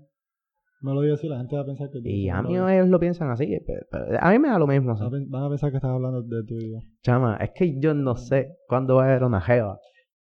Me 0.82 0.94
lo 0.94 1.02
digo 1.02 1.16
así, 1.16 1.28
la 1.28 1.38
gente 1.38 1.56
va 1.56 1.64
a 1.64 1.66
pensar 1.66 1.90
que 1.90 2.00
Y 2.04 2.30
a 2.30 2.42
mí 2.42 2.56
ellos 2.56 2.88
lo 2.88 3.00
piensan 3.00 3.30
así. 3.30 3.46
pero- 3.68 3.86
pero 3.92 4.06
a 4.20 4.32
mí 4.32 4.40
me 4.40 4.48
da 4.50 4.58
lo 4.60 4.66
mismo. 4.68 4.96
Van 5.28 5.44
a 5.44 5.50
pensar 5.50 5.72
que 5.72 5.78
estás 5.78 5.92
hablando 5.92 6.22
de 6.22 6.44
tu 6.46 6.56
vida. 6.56 6.80
Chama, 7.04 7.36
es 7.38 7.52
que 7.54 7.80
yo 7.80 7.94
no 7.94 8.16
sé 8.16 8.56
cuándo 8.68 8.96
va 8.96 9.04
a 9.04 9.10
haber 9.10 9.24
una 9.24 9.42
jeva 9.42 9.80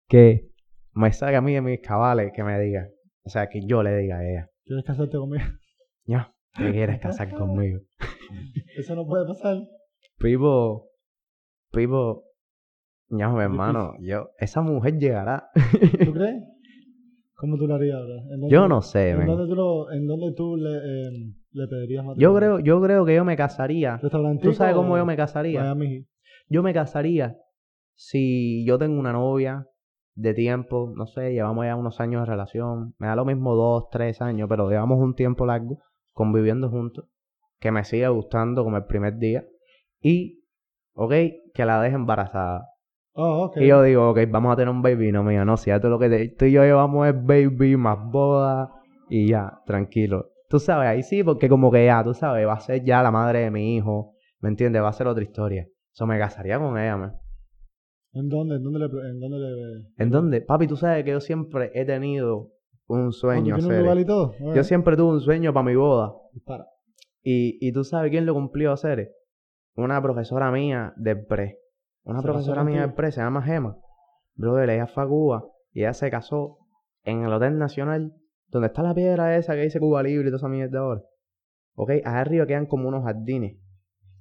que 0.09 0.49
me 0.93 1.11
salga 1.13 1.37
a 1.37 1.41
mí 1.41 1.53
de 1.53 1.61
mis 1.61 1.79
cabales 1.79 2.31
que 2.35 2.43
me 2.43 2.59
diga. 2.59 2.87
O 3.23 3.29
sea, 3.29 3.47
que 3.47 3.65
yo 3.65 3.81
le 3.83 3.95
diga 3.97 4.17
a 4.17 4.29
ella, 4.29 4.49
¿Quieres 4.65 4.83
casarte 4.85 5.17
conmigo? 5.17 5.43
ya, 6.05 6.33
¿te 6.57 6.71
quieres 6.71 6.99
casar 6.99 7.29
conmigo? 7.33 7.79
Eso 8.77 8.95
no 8.95 9.05
puede 9.05 9.25
pasar. 9.25 9.57
Pipo, 10.19 10.89
ya, 13.09 13.29
mi 13.29 13.41
hermano, 13.41 13.93
yo, 14.01 14.29
esa 14.37 14.61
mujer 14.61 14.97
llegará. 14.99 15.49
¿Tú 16.03 16.13
crees? 16.13 16.43
¿Cómo 17.43 17.57
tú 17.57 17.67
lo 17.67 17.75
harías, 17.75 17.99
dónde- 17.99 18.47
Yo 18.49 18.69
no 18.69 18.81
sé, 18.81 19.09
¿En 19.11 19.17
men. 19.17 19.27
dónde 19.27 19.47
tú, 19.49 19.55
lo- 19.55 19.91
en 19.91 20.07
dónde 20.07 20.31
tú 20.31 20.55
le, 20.55 20.69
eh, 20.77 21.11
le 21.51 21.67
pedirías 21.67 22.05
Yo 22.05 22.31
matrimonio? 22.31 22.37
creo, 22.37 22.59
yo 22.59 22.81
creo 22.81 23.05
que 23.05 23.15
yo 23.15 23.25
me 23.25 23.35
casaría. 23.35 23.97
¿Restaurantico 24.01 24.49
¿Tú 24.49 24.55
sabes 24.55 24.73
cómo 24.75 24.95
yo 24.95 25.05
me 25.05 25.17
casaría? 25.17 25.59
Miami? 25.61 26.05
Yo 26.47 26.63
me 26.63 26.73
casaría 26.73 27.35
si 27.95 28.63
yo 28.65 28.77
tengo 28.77 28.97
una 28.97 29.11
novia 29.11 29.67
de 30.15 30.33
tiempo, 30.33 30.93
no 30.95 31.05
sé, 31.05 31.33
llevamos 31.33 31.65
ya 31.65 31.75
unos 31.75 31.99
años 31.99 32.21
de 32.21 32.27
relación, 32.31 32.95
me 32.97 33.07
da 33.07 33.15
lo 33.17 33.25
mismo 33.25 33.55
dos, 33.55 33.89
tres 33.91 34.21
años, 34.21 34.47
pero 34.47 34.69
llevamos 34.69 34.99
un 34.99 35.13
tiempo 35.13 35.45
largo 35.45 35.79
conviviendo 36.13 36.69
juntos, 36.69 37.09
que 37.59 37.71
me 37.73 37.83
siga 37.83 38.07
gustando 38.07 38.63
como 38.63 38.77
el 38.77 38.85
primer 38.85 39.17
día 39.17 39.45
y, 39.99 40.45
ok, 40.93 41.11
que 41.53 41.65
la 41.65 41.81
deje 41.81 41.95
embarazada. 41.95 42.69
Oh. 43.15 43.51
Y 43.55 43.67
yo 43.67 43.83
digo, 43.83 44.09
ok, 44.09 44.19
vamos 44.29 44.53
a 44.53 44.55
tener 44.55 44.69
un 44.73 44.81
baby, 44.81 45.11
no 45.11 45.23
mía, 45.23 45.45
no, 45.45 45.55
si 45.57 45.69
ya 45.69 45.79
tú 45.79 45.87
lo 45.87 45.99
que 45.99 46.09
te- 46.09 46.29
tú 46.29 46.45
y 46.45 46.51
yo 46.53 46.63
llevamos 46.63 47.07
es 47.07 47.13
baby 47.25 47.77
más 47.77 47.97
boda 48.11 48.71
y 49.09 49.29
ya, 49.29 49.59
tranquilo. 49.65 50.29
Tú 50.49 50.59
sabes, 50.59 50.87
ahí 50.87 51.03
sí, 51.03 51.23
porque 51.23 51.47
como 51.49 51.71
que 51.71 51.85
ya, 51.85 52.03
tú 52.03 52.13
sabes, 52.13 52.47
va 52.47 52.53
a 52.53 52.59
ser 52.59 52.83
ya 52.83 53.03
la 53.03 53.11
madre 53.11 53.39
de 53.41 53.51
mi 53.51 53.75
hijo, 53.75 54.13
¿me 54.39 54.49
entiendes? 54.49 54.81
Va 54.81 54.89
a 54.89 54.93
ser 54.93 55.07
otra 55.07 55.23
historia. 55.23 55.67
Eso 55.93 56.07
me 56.07 56.17
casaría 56.17 56.57
con 56.59 56.77
ella, 56.77 56.97
man. 56.97 57.15
¿En 58.13 58.29
dónde? 58.29 58.55
¿En 58.55 58.63
dónde 58.63 58.79
le...? 58.79 58.85
En 58.85 59.19
dónde 59.19 59.37
le 59.39 60.03
¿En 60.03 60.09
dónde? 60.09 60.41
Papi, 60.41 60.67
tú 60.67 60.75
sabes 60.75 61.03
que 61.03 61.11
yo 61.11 61.19
siempre 61.19 61.71
he 61.73 61.85
tenido 61.85 62.49
un 62.87 63.07
¿Oh, 63.07 63.11
sueño, 63.11 63.55
¿tú 63.55 63.61
tienes 63.61 63.65
un 63.65 63.71
hacer. 63.71 63.81
lugar 63.83 63.99
y 63.99 64.05
todo? 64.05 64.33
Ok. 64.41 64.55
Yo 64.55 64.63
siempre 64.63 64.95
tuve 64.97 65.13
un 65.13 65.21
sueño 65.21 65.53
para 65.53 65.65
mi 65.65 65.75
boda. 65.75 66.13
Y, 67.23 67.57
y 67.65 67.71
tú 67.71 67.83
sabes 67.83 68.11
quién 68.11 68.25
lo 68.25 68.33
cumplió 68.33 68.71
a 68.71 68.73
hacer. 68.73 69.09
Una 69.75 70.01
profesora 70.01 70.51
mía 70.51 70.93
del 70.97 71.25
pre. 71.25 71.57
Una 72.03 72.21
¿Se 72.21 72.27
profesora 72.27 72.63
mía 72.63 72.81
del 72.81 72.93
pre, 72.93 73.11
se 73.11 73.21
llama 73.21 73.41
Gema. 73.41 73.77
Brother, 74.35 74.69
ella 74.69 74.87
fue 74.87 75.03
a 75.03 75.07
Cuba 75.07 75.45
y 75.71 75.81
ella 75.81 75.93
se 75.93 76.09
casó 76.09 76.57
en 77.03 77.23
el 77.23 77.33
Hotel 77.33 77.57
Nacional, 77.57 78.13
donde 78.49 78.67
está 78.67 78.83
la 78.83 78.93
piedra 78.93 79.37
esa 79.37 79.53
que 79.55 79.61
dice 79.61 79.79
Cuba 79.79 80.03
Libre 80.03 80.27
y 80.27 80.31
toda 80.31 80.37
esa 80.37 80.47
mierda 80.47 80.79
ahora. 80.79 81.01
Ok, 81.75 81.89
allá 82.03 82.21
arriba 82.21 82.45
quedan 82.45 82.65
como 82.65 82.87
unos 82.87 83.03
jardines. 83.03 83.57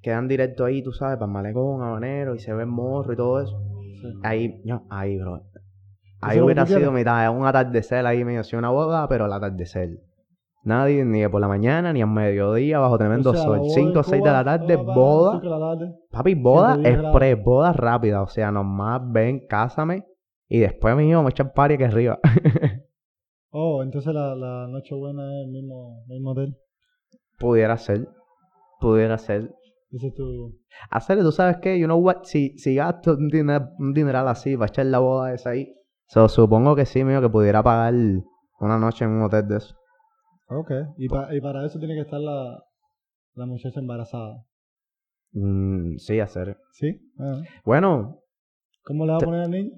Quedan 0.00 0.26
directo 0.26 0.64
ahí, 0.64 0.82
tú 0.82 0.92
sabes, 0.92 1.16
para 1.16 1.26
el 1.26 1.32
malecón, 1.32 1.82
habanero, 1.82 2.34
y 2.34 2.40
se 2.40 2.52
ve 2.52 2.62
el 2.62 2.68
morro 2.68 3.12
y 3.12 3.16
todo 3.16 3.40
eso. 3.40 3.62
Sí. 4.00 4.12
Ahí, 4.22 4.60
no, 4.64 4.86
ahí, 4.90 5.18
bro. 5.18 5.44
Ahí 6.20 6.40
hubiera 6.40 6.66
sido 6.66 6.92
mitad, 6.92 7.36
un 7.36 7.46
atardecer 7.46 8.06
ahí 8.06 8.24
medio 8.24 8.40
así 8.40 8.56
una 8.56 8.70
boda, 8.70 9.08
pero 9.08 9.26
el 9.26 9.32
atardecer. 9.32 9.90
Nadie, 10.64 11.04
ni 11.04 11.26
por 11.28 11.40
la 11.40 11.48
mañana, 11.48 11.92
ni 11.92 12.02
al 12.02 12.08
mediodía, 12.08 12.78
bajo 12.78 12.96
tremendo 12.96 13.30
O 13.30 13.34
sea, 13.34 13.42
la 13.42 13.46
sol. 13.46 13.58
boda 13.58 13.74
5 13.74 13.90
o 13.90 13.98
en 13.98 14.04
6 14.04 14.22
de 14.22 14.30
la 14.30 14.44
tarde, 14.44 14.76
boda. 14.76 15.32
cinco 15.40 15.44
de 15.44 15.50
la 15.50 15.58
tarde. 15.76 15.94
Papi, 16.10 16.34
boda 16.34 16.74
110 16.74 16.92
grados. 16.98 17.14
express, 17.16 17.44
boda 17.44 17.72
rápida. 17.72 18.22
O 18.22 18.26
sea, 18.28 18.52
nomás 18.52 19.00
ven, 19.10 19.46
cásame. 19.48 20.06
Y 20.48 20.60
después, 20.60 20.94
mijo, 20.96 21.16
vamos 21.16 21.30
a 21.30 21.34
echar 21.34 21.52
party 21.52 21.74
aquí 21.74 21.84
arriba. 21.84 22.18
Oh, 23.54 23.82
entonces 23.82 24.14
la, 24.14 24.34
la 24.34 24.66
Nochebuena 24.66 25.24
es 25.40 25.44
el 25.46 25.52
mismo, 25.52 26.04
mismo 26.08 26.30
hotel. 26.30 26.56
Pudiera 27.38 27.76
ser. 27.76 28.08
Pudiera 28.80 29.18
ser. 29.18 29.54
Ese 29.90 30.06
es 30.06 30.14
tu... 30.14 30.58
Hacer, 30.90 31.20
tú 31.20 31.32
sabes 31.32 31.58
qué, 31.58 31.78
you 31.78 31.84
know 31.84 31.98
what, 31.98 32.22
si, 32.22 32.56
si 32.56 32.74
gasto 32.76 33.12
un, 33.12 33.28
diner- 33.28 33.68
un 33.78 33.92
dineral 33.92 34.26
así 34.28 34.56
para 34.56 34.68
echar 34.68 34.86
la 34.86 35.00
boda 35.00 35.34
esa 35.34 35.50
ahí, 35.50 35.70
so, 36.08 36.30
supongo 36.30 36.74
que 36.74 36.86
sí, 36.86 37.04
mío, 37.04 37.20
que 37.20 37.28
pudiera 37.28 37.62
pagar 37.62 37.92
una 38.58 38.78
noche 38.78 39.04
en 39.04 39.10
un 39.10 39.22
hotel 39.24 39.46
de 39.46 39.58
eso. 39.58 39.76
Ok. 40.58 40.70
Y, 40.98 41.08
pa- 41.08 41.34
y 41.34 41.40
para 41.40 41.64
eso 41.66 41.78
tiene 41.78 41.94
que 41.94 42.00
estar 42.02 42.20
la, 42.20 42.62
la 43.34 43.46
muchacha 43.46 43.80
embarazada. 43.80 44.44
Mm, 45.32 45.96
sí, 45.96 46.20
hacer. 46.20 46.56
¿Sí? 46.72 47.00
Ah. 47.18 47.42
Bueno, 47.64 48.18
¿Cómo 48.84 49.06
le 49.06 49.12
va 49.12 49.18
a 49.18 49.20
poner 49.20 49.40
al 49.42 49.50
niño? 49.50 49.70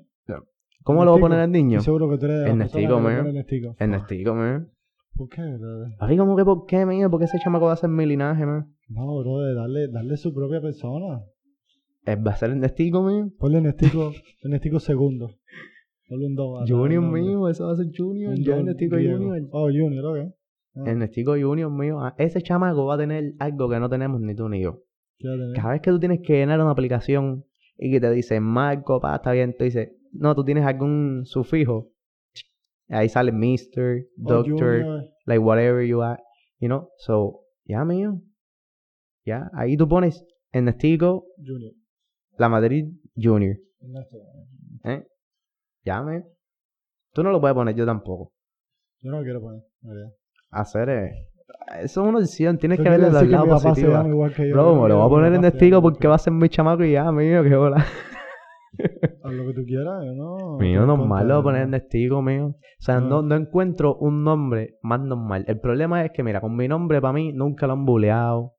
¿cómo 0.82 1.04
lo 1.04 1.12
va 1.12 1.16
a 1.16 1.20
poner 1.20 1.40
el 1.40 1.50
niño? 1.50 1.78
Estoy 1.78 1.84
seguro 1.94 2.10
que 2.10 2.18
tú 2.18 2.26
eres 2.26 2.38
de 2.40 2.42
las 2.44 2.50
En 2.52 2.58
personas 2.58 2.82
Nestico, 2.82 2.96
que 2.96 3.02
le 3.02 3.08
mío. 3.08 3.18
ponen 3.18 3.34
Nestico. 3.34 3.68
En 3.68 3.74
Fuck. 3.74 3.88
Nestico, 4.00 4.34
man. 4.34 4.70
¿Por 5.16 5.28
qué, 5.28 5.42
brother? 5.42 5.96
Papi, 5.98 6.16
¿cómo 6.16 6.36
que 6.36 6.44
por 6.44 6.66
qué, 6.66 6.84
mío? 6.86 7.10
Porque 7.10 7.24
ese 7.26 7.38
chamaco 7.38 7.66
va 7.66 7.72
a 7.72 7.76
ser 7.76 7.88
mi 7.90 8.04
linaje, 8.04 8.44
man. 8.44 8.74
No, 8.88 9.18
brother, 9.20 9.54
darle, 9.54 9.88
darle 9.88 10.16
su 10.16 10.34
propia 10.34 10.60
persona. 10.60 11.22
Eh, 12.06 12.16
Va 12.16 12.32
a 12.32 12.36
ser 12.36 12.50
el 12.50 12.60
Nestico, 12.60 13.02
mío. 13.02 13.30
Ponle 13.38 13.60
Nestico, 13.62 14.12
el 14.42 14.50
Nestico 14.50 14.78
segundo. 14.80 15.30
Ponle 16.08 16.26
un 16.26 16.34
2. 16.34 16.68
Junior 16.68 17.02
mío, 17.02 17.48
eso 17.48 17.66
va 17.66 17.72
a 17.72 17.76
ser 17.76 17.86
Junior. 17.96 18.34
Ya 18.36 18.56
el 18.56 18.66
Nestico 18.66 18.96
Junior. 18.96 19.40
Oh, 19.52 19.68
Junior, 19.68 20.04
ok. 20.04 20.34
Ah, 20.76 20.82
El 20.90 20.98
Nestico 20.98 21.32
Junior 21.38 21.70
mío. 21.70 22.00
Ah, 22.00 22.14
Ese 22.18 22.42
chamaco 22.42 22.86
va 22.86 22.94
a 22.94 22.98
tener 22.98 23.34
algo 23.38 23.68
que 23.68 23.78
no 23.78 23.88
tenemos 23.88 24.20
ni 24.20 24.34
tú 24.34 24.48
ni 24.48 24.62
yo. 24.62 24.82
Cada 25.54 25.70
vez 25.72 25.80
que 25.80 25.90
tú 25.90 25.98
tienes 26.00 26.20
que 26.26 26.34
llenar 26.34 26.60
una 26.60 26.70
aplicación 26.72 27.44
y 27.76 27.90
que 27.90 28.00
te 28.00 28.10
dice 28.10 28.40
Marco, 28.40 29.00
pa, 29.00 29.16
está 29.16 29.32
bien, 29.32 29.54
tú 29.56 29.64
dices, 29.64 29.92
no, 30.12 30.34
tú 30.34 30.44
tienes 30.44 30.64
algún 30.64 31.22
sufijo. 31.24 31.90
Ahí 32.88 33.08
sale 33.08 33.32
Mr., 33.32 34.06
Oh, 34.24 34.42
Doctor, 34.42 35.04
like 35.24 35.38
whatever 35.38 35.86
you 35.86 36.02
are, 36.02 36.20
you 36.58 36.68
know. 36.68 36.90
So, 36.98 37.40
ya 37.64 37.84
mío. 37.84 38.20
Ya, 39.24 39.50
ahí 39.54 39.76
tú 39.76 39.88
pones 39.88 40.24
en 40.52 40.66
Nestico 40.66 41.24
Junior. 41.38 41.72
la 42.36 42.48
Madrid 42.48 42.86
Junior. 43.16 43.56
Ernesto. 43.80 44.18
¿Eh? 44.84 45.06
Ya. 45.84 46.04
Tú 47.12 47.22
no 47.22 47.30
lo 47.30 47.40
puedes 47.40 47.54
poner 47.54 47.74
yo 47.74 47.86
tampoco. 47.86 48.32
Yo 49.00 49.10
no 49.10 49.18
lo 49.18 49.24
quiero 49.24 49.40
poner. 49.40 49.62
en 49.82 49.88
realidad. 49.90 50.12
Hacer 50.54 50.88
eh, 50.88 51.10
eso 51.82 52.02
es 52.02 52.08
una 52.08 52.18
opción, 52.18 52.58
tienes 52.58 52.78
que 52.78 52.88
verle 52.88 53.10
que 53.10 53.26
igual 54.08 54.32
que 54.34 54.48
yo. 54.48 54.54
Bro, 54.54 54.82
me 54.82 54.88
lo 54.88 54.96
voy 54.96 55.02
a 55.02 55.08
que 55.08 55.10
poner 55.10 55.34
en 55.34 55.66
igual 55.66 55.82
porque 55.82 55.98
que 56.00 56.08
va 56.08 56.14
a 56.14 56.18
ser 56.18 56.32
mi 56.32 56.48
chamaco 56.48 56.84
y 56.84 56.92
ya, 56.92 57.10
mío, 57.10 57.42
qué 57.42 57.54
hola. 57.54 57.84
Haz 59.22 59.32
lo 59.32 59.46
que 59.46 59.54
tú 59.54 59.64
quieras, 59.64 60.04
yo 60.04 60.14
no. 60.14 60.58
Mío, 60.58 60.84
normal, 60.86 61.28
lo 61.28 61.34
voy 61.34 61.40
a 61.40 61.44
poner 61.44 61.62
en 61.62 61.70
testigo, 61.70 62.22
mío. 62.22 62.46
O 62.46 62.56
sea, 62.78 63.00
No. 63.00 63.08
no, 63.08 63.22
no 63.22 63.36
encuentro 63.36 63.96
un 63.96 64.24
nombre 64.24 64.76
más 64.82 65.00
normal. 65.00 65.44
El 65.48 65.60
problema 65.60 66.04
es 66.04 66.12
que, 66.12 66.22
mira, 66.22 66.40
con 66.40 66.56
mi 66.56 66.68
nombre, 66.68 67.00
para 67.00 67.12
mí, 67.12 67.32
nunca 67.32 67.66
lo 67.66 67.74
han 67.74 67.84
buleado. 67.84 68.52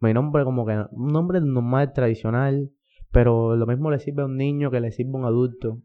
Mi 0.00 0.12
nombre, 0.12 0.44
como 0.44 0.66
que, 0.66 0.84
un 0.90 1.12
nombre 1.12 1.40
normal, 1.40 1.92
tradicional. 1.92 2.70
Pero 3.12 3.54
lo 3.54 3.66
mismo 3.66 3.90
le 3.90 4.00
sirve 4.00 4.22
a 4.22 4.26
un 4.26 4.36
niño 4.36 4.70
que 4.70 4.80
le 4.80 4.90
sirve 4.90 5.12
a 5.14 5.18
un 5.18 5.24
adulto. 5.24 5.78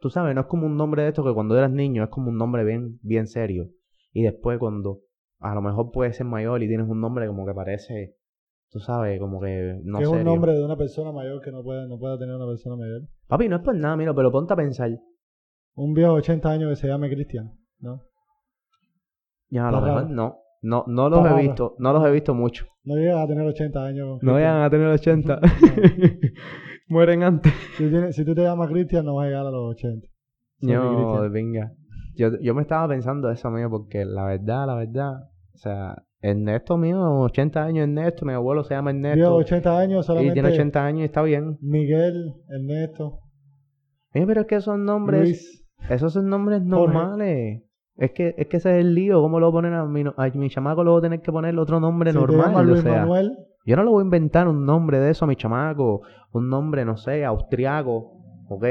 Tú 0.00 0.10
sabes, 0.10 0.34
no 0.34 0.42
es 0.42 0.46
como 0.46 0.66
un 0.66 0.76
nombre 0.76 1.02
de 1.02 1.08
esto 1.08 1.24
que 1.24 1.34
cuando 1.34 1.56
eras 1.58 1.72
niño 1.72 2.04
es 2.04 2.10
como 2.10 2.30
un 2.30 2.36
nombre 2.36 2.64
bien, 2.64 2.98
bien 3.02 3.26
serio. 3.26 3.70
Y 4.18 4.22
después, 4.22 4.58
cuando 4.58 5.00
a 5.40 5.54
lo 5.54 5.60
mejor 5.60 5.90
puedes 5.92 6.16
ser 6.16 6.24
mayor 6.24 6.62
y 6.62 6.68
tienes 6.68 6.88
un 6.88 7.02
nombre 7.02 7.26
como 7.26 7.44
que 7.44 7.52
parece, 7.52 8.16
tú 8.70 8.78
sabes, 8.78 9.20
como 9.20 9.42
que 9.42 9.78
no 9.84 9.98
Que 9.98 10.04
es 10.04 10.08
un 10.08 10.24
nombre 10.24 10.54
de 10.54 10.64
una 10.64 10.74
persona 10.78 11.12
mayor 11.12 11.42
que 11.42 11.52
no 11.52 11.62
puede, 11.62 11.86
no 11.86 11.98
puede 11.98 12.16
tener 12.16 12.34
una 12.34 12.46
persona 12.46 12.76
mayor. 12.76 13.02
Papi, 13.26 13.46
no 13.50 13.56
es 13.56 13.62
por 13.62 13.74
nada, 13.76 13.94
mira, 13.94 14.14
pero 14.14 14.32
ponte 14.32 14.54
a 14.54 14.56
pensar. 14.56 14.90
Un 15.74 15.92
viejo 15.92 16.12
de 16.12 16.18
80 16.20 16.48
años 16.50 16.70
que 16.70 16.76
se 16.76 16.88
llame 16.88 17.10
Cristian, 17.10 17.52
¿no? 17.78 18.00
Ya, 19.50 19.68
a 19.68 19.70
lo 19.70 19.82
mejor 19.82 20.08
no. 20.10 20.38
No, 20.62 20.84
no 20.86 21.10
los 21.10 21.26
he 21.30 21.42
visto, 21.42 21.76
no 21.78 21.92
los 21.92 22.06
he 22.06 22.10
visto 22.10 22.34
mucho. 22.34 22.64
No 22.84 22.96
llega 22.96 23.22
a 23.22 23.26
tener 23.26 23.46
80 23.46 23.84
años. 23.84 24.18
No 24.22 24.32
vayan 24.32 24.62
a 24.62 24.70
tener 24.70 24.86
80. 24.86 25.40
No. 25.40 25.46
Mueren 26.88 27.22
antes. 27.22 27.52
Si, 27.76 27.84
tienes- 27.90 28.16
si 28.16 28.24
tú 28.24 28.34
te 28.34 28.40
llamas 28.44 28.70
Cristian, 28.70 29.04
no 29.04 29.16
vas 29.16 29.24
a 29.26 29.28
llegar 29.28 29.44
a 29.46 29.50
los 29.50 29.74
80. 29.76 30.06
Sorry, 30.62 30.72
No, 30.74 31.30
venga. 31.30 31.72
Yo, 32.16 32.30
yo 32.40 32.54
me 32.54 32.62
estaba 32.62 32.88
pensando 32.88 33.30
eso, 33.30 33.50
mío, 33.50 33.68
porque 33.70 34.04
la 34.04 34.24
verdad, 34.24 34.66
la 34.66 34.74
verdad, 34.74 35.12
o 35.54 35.58
sea, 35.58 36.02
Ernesto 36.20 36.76
mío, 36.76 36.98
80 37.20 37.62
años 37.62 37.82
Ernesto, 37.88 38.24
mi 38.24 38.32
abuelo 38.32 38.64
se 38.64 38.74
llama 38.74 38.90
Ernesto. 38.90 39.34
80 39.36 39.78
años, 39.78 40.04
Y 40.04 40.06
solamente 40.06 40.32
tiene 40.34 40.48
80 40.48 40.84
años 40.84 41.00
y 41.02 41.04
está 41.04 41.22
bien. 41.22 41.58
Miguel, 41.60 42.34
Ernesto, 42.48 43.20
Mira, 44.14 44.26
pero 44.26 44.40
es 44.42 44.46
que 44.46 44.54
esos 44.56 44.78
nombres, 44.78 45.20
Luis. 45.22 45.66
esos 45.90 46.12
son 46.14 46.28
nombres 46.28 46.60
Jorge. 46.60 46.70
normales. 46.70 47.62
Es 47.96 48.12
que, 48.12 48.34
es 48.36 48.46
que 48.48 48.56
ese 48.58 48.70
es 48.72 48.84
el 48.84 48.94
lío, 48.94 49.20
¿cómo 49.22 49.40
lo 49.40 49.50
ponen 49.52 49.72
a 49.74 49.84
mi, 49.86 50.04
a 50.16 50.28
mi 50.34 50.50
chamaco? 50.50 50.84
Luego 50.84 51.00
tener 51.00 51.20
que 51.20 51.32
ponerle 51.32 51.60
otro 51.60 51.80
nombre 51.80 52.12
Si 52.12 52.18
normal, 52.18 52.46
llamas 52.48 52.60
o 52.60 52.64
Luis 52.64 52.80
sea. 52.80 53.00
Manuel, 53.00 53.32
Yo 53.64 53.76
no 53.76 53.84
le 53.84 53.90
voy 53.90 54.00
a 54.02 54.04
inventar 54.04 54.48
un 54.48 54.64
nombre 54.66 55.00
de 55.00 55.10
eso 55.10 55.24
a 55.24 55.28
mi 55.28 55.36
chamaco, 55.36 56.02
un 56.32 56.48
nombre, 56.48 56.84
no 56.84 56.96
sé, 56.96 57.24
austriaco, 57.24 58.12
¿ok? 58.48 58.62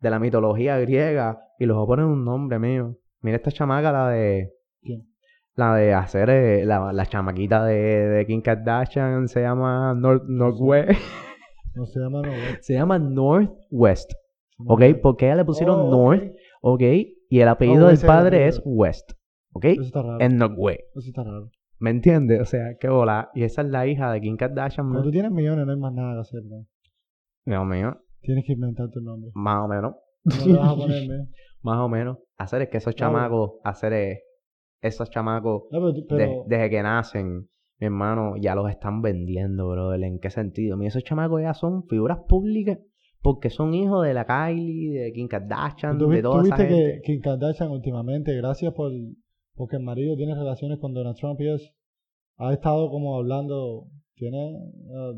De 0.00 0.10
la 0.10 0.18
mitología 0.18 0.78
griega, 0.78 1.45
y 1.58 1.66
los 1.66 1.76
voy 1.76 1.84
a 1.84 1.86
poner 1.86 2.04
un 2.06 2.24
nombre 2.24 2.58
mío. 2.58 2.96
Mira 3.22 3.36
esta 3.36 3.50
chamaca, 3.50 3.92
la 3.92 4.08
de... 4.10 4.52
¿Quién? 4.82 5.08
La 5.54 5.74
de 5.74 5.94
hacer, 5.94 6.28
eh, 6.30 6.64
la, 6.66 6.92
la 6.92 7.06
chamaquita 7.06 7.64
de, 7.64 7.74
de 7.74 8.26
Kim 8.26 8.42
Kardashian 8.42 9.26
se 9.28 9.40
llama 9.40 9.94
North, 9.94 10.24
Northwest, 10.28 10.90
no 11.74 11.86
se 11.86 11.98
llama 11.98 12.20
Noel. 12.22 12.58
se 12.60 12.74
llama 12.74 12.98
Northwest, 12.98 14.12
¿ok? 14.66 14.82
Porque 15.02 15.24
a 15.24 15.28
ella 15.28 15.36
le 15.36 15.44
pusieron 15.46 15.80
Oh, 15.80 15.90
North, 15.90 16.30
ok. 16.60 16.82
Y 17.30 17.40
el 17.40 17.48
apellido 17.48 17.86
Oh, 17.86 17.88
del 17.88 17.98
padre 18.00 18.46
es 18.48 18.60
West, 18.66 19.12
¿ok? 19.54 19.64
Eso 19.64 19.82
está 19.82 20.02
raro. 20.02 20.20
En 20.20 20.36
Northwest, 20.36 20.80
Eso 20.94 21.08
está 21.08 21.24
raro. 21.24 21.50
¿me 21.78 21.90
entiendes? 21.90 22.40
O 22.40 22.44
sea, 22.44 22.76
qué 22.78 22.88
bola. 22.90 23.30
Y 23.34 23.42
esa 23.44 23.62
es 23.62 23.68
la 23.68 23.86
hija 23.86 24.12
de 24.12 24.20
Kim 24.20 24.36
Kardashian, 24.36 24.86
Cuando 24.88 25.04
tú 25.04 25.10
tienes 25.10 25.30
millones 25.32 25.64
no 25.66 25.72
hay 25.72 25.78
más 25.78 25.92
nada 25.94 26.14
que 26.14 26.20
hacer, 26.20 26.42
¿no? 26.44 26.66
Dios 27.46 27.64
mío, 27.66 27.96
Tienes 28.20 28.44
que 28.46 28.52
inventar 28.52 28.90
tu 28.90 29.00
nombre. 29.00 29.30
más 29.34 29.64
o 29.64 29.68
menos. 29.68 29.94
No 30.26 30.44
te 30.44 30.52
vas 30.52 30.72
a 30.72 30.76
poner, 30.76 31.02
¿no? 31.08 31.26
Más 31.62 31.78
o 31.80 31.88
menos. 31.88 32.18
Hacer 32.38 32.62
es 32.62 32.68
que 32.68 32.76
esos 32.78 32.94
chamacos, 32.94 33.52
hacer 33.64 33.92
es, 33.94 34.18
esos 34.82 35.08
chamacos, 35.10 35.62
No, 35.70 35.78
pero, 35.80 35.94
tú- 35.94 36.00
de- 36.02 36.06
pero 36.08 36.44
desde 36.46 36.70
que 36.70 36.82
nacen, 36.82 37.48
mi 37.78 37.86
hermano, 37.86 38.34
ya 38.36 38.54
los 38.54 38.70
están 38.70 39.00
vendiendo, 39.02 39.68
brother. 39.68 40.02
¿En 40.04 40.18
qué 40.18 40.30
sentido? 40.30 40.76
Mira, 40.76 40.88
esos 40.88 41.04
chamacos 41.04 41.40
ya 41.42 41.54
son 41.54 41.86
figuras 41.88 42.18
públicas 42.28 42.78
porque 43.22 43.50
son 43.50 43.74
hijos 43.74 44.04
de 44.06 44.14
la 44.14 44.24
Kylie, 44.26 45.00
de 45.00 45.12
Kim 45.12 45.26
Kardashian, 45.28 45.98
de 45.98 46.22
toda 46.22 46.42
esa 46.44 46.56
gente. 46.56 46.74
que 46.74 47.00
Kim 47.02 47.20
Kardashian 47.20 47.70
últimamente, 47.70 48.34
gracias 48.36 48.72
por 48.74 48.92
porque 49.54 49.76
el 49.76 49.82
marido 49.82 50.14
tiene 50.16 50.34
relaciones 50.34 50.78
con 50.78 50.92
Donald 50.92 51.16
Trump 51.16 51.40
y 51.40 51.48
eso, 51.48 51.70
ha 52.36 52.52
estado 52.52 52.90
como 52.90 53.16
hablando, 53.16 53.86
tiene, 54.14 54.54
ah, 54.94 55.12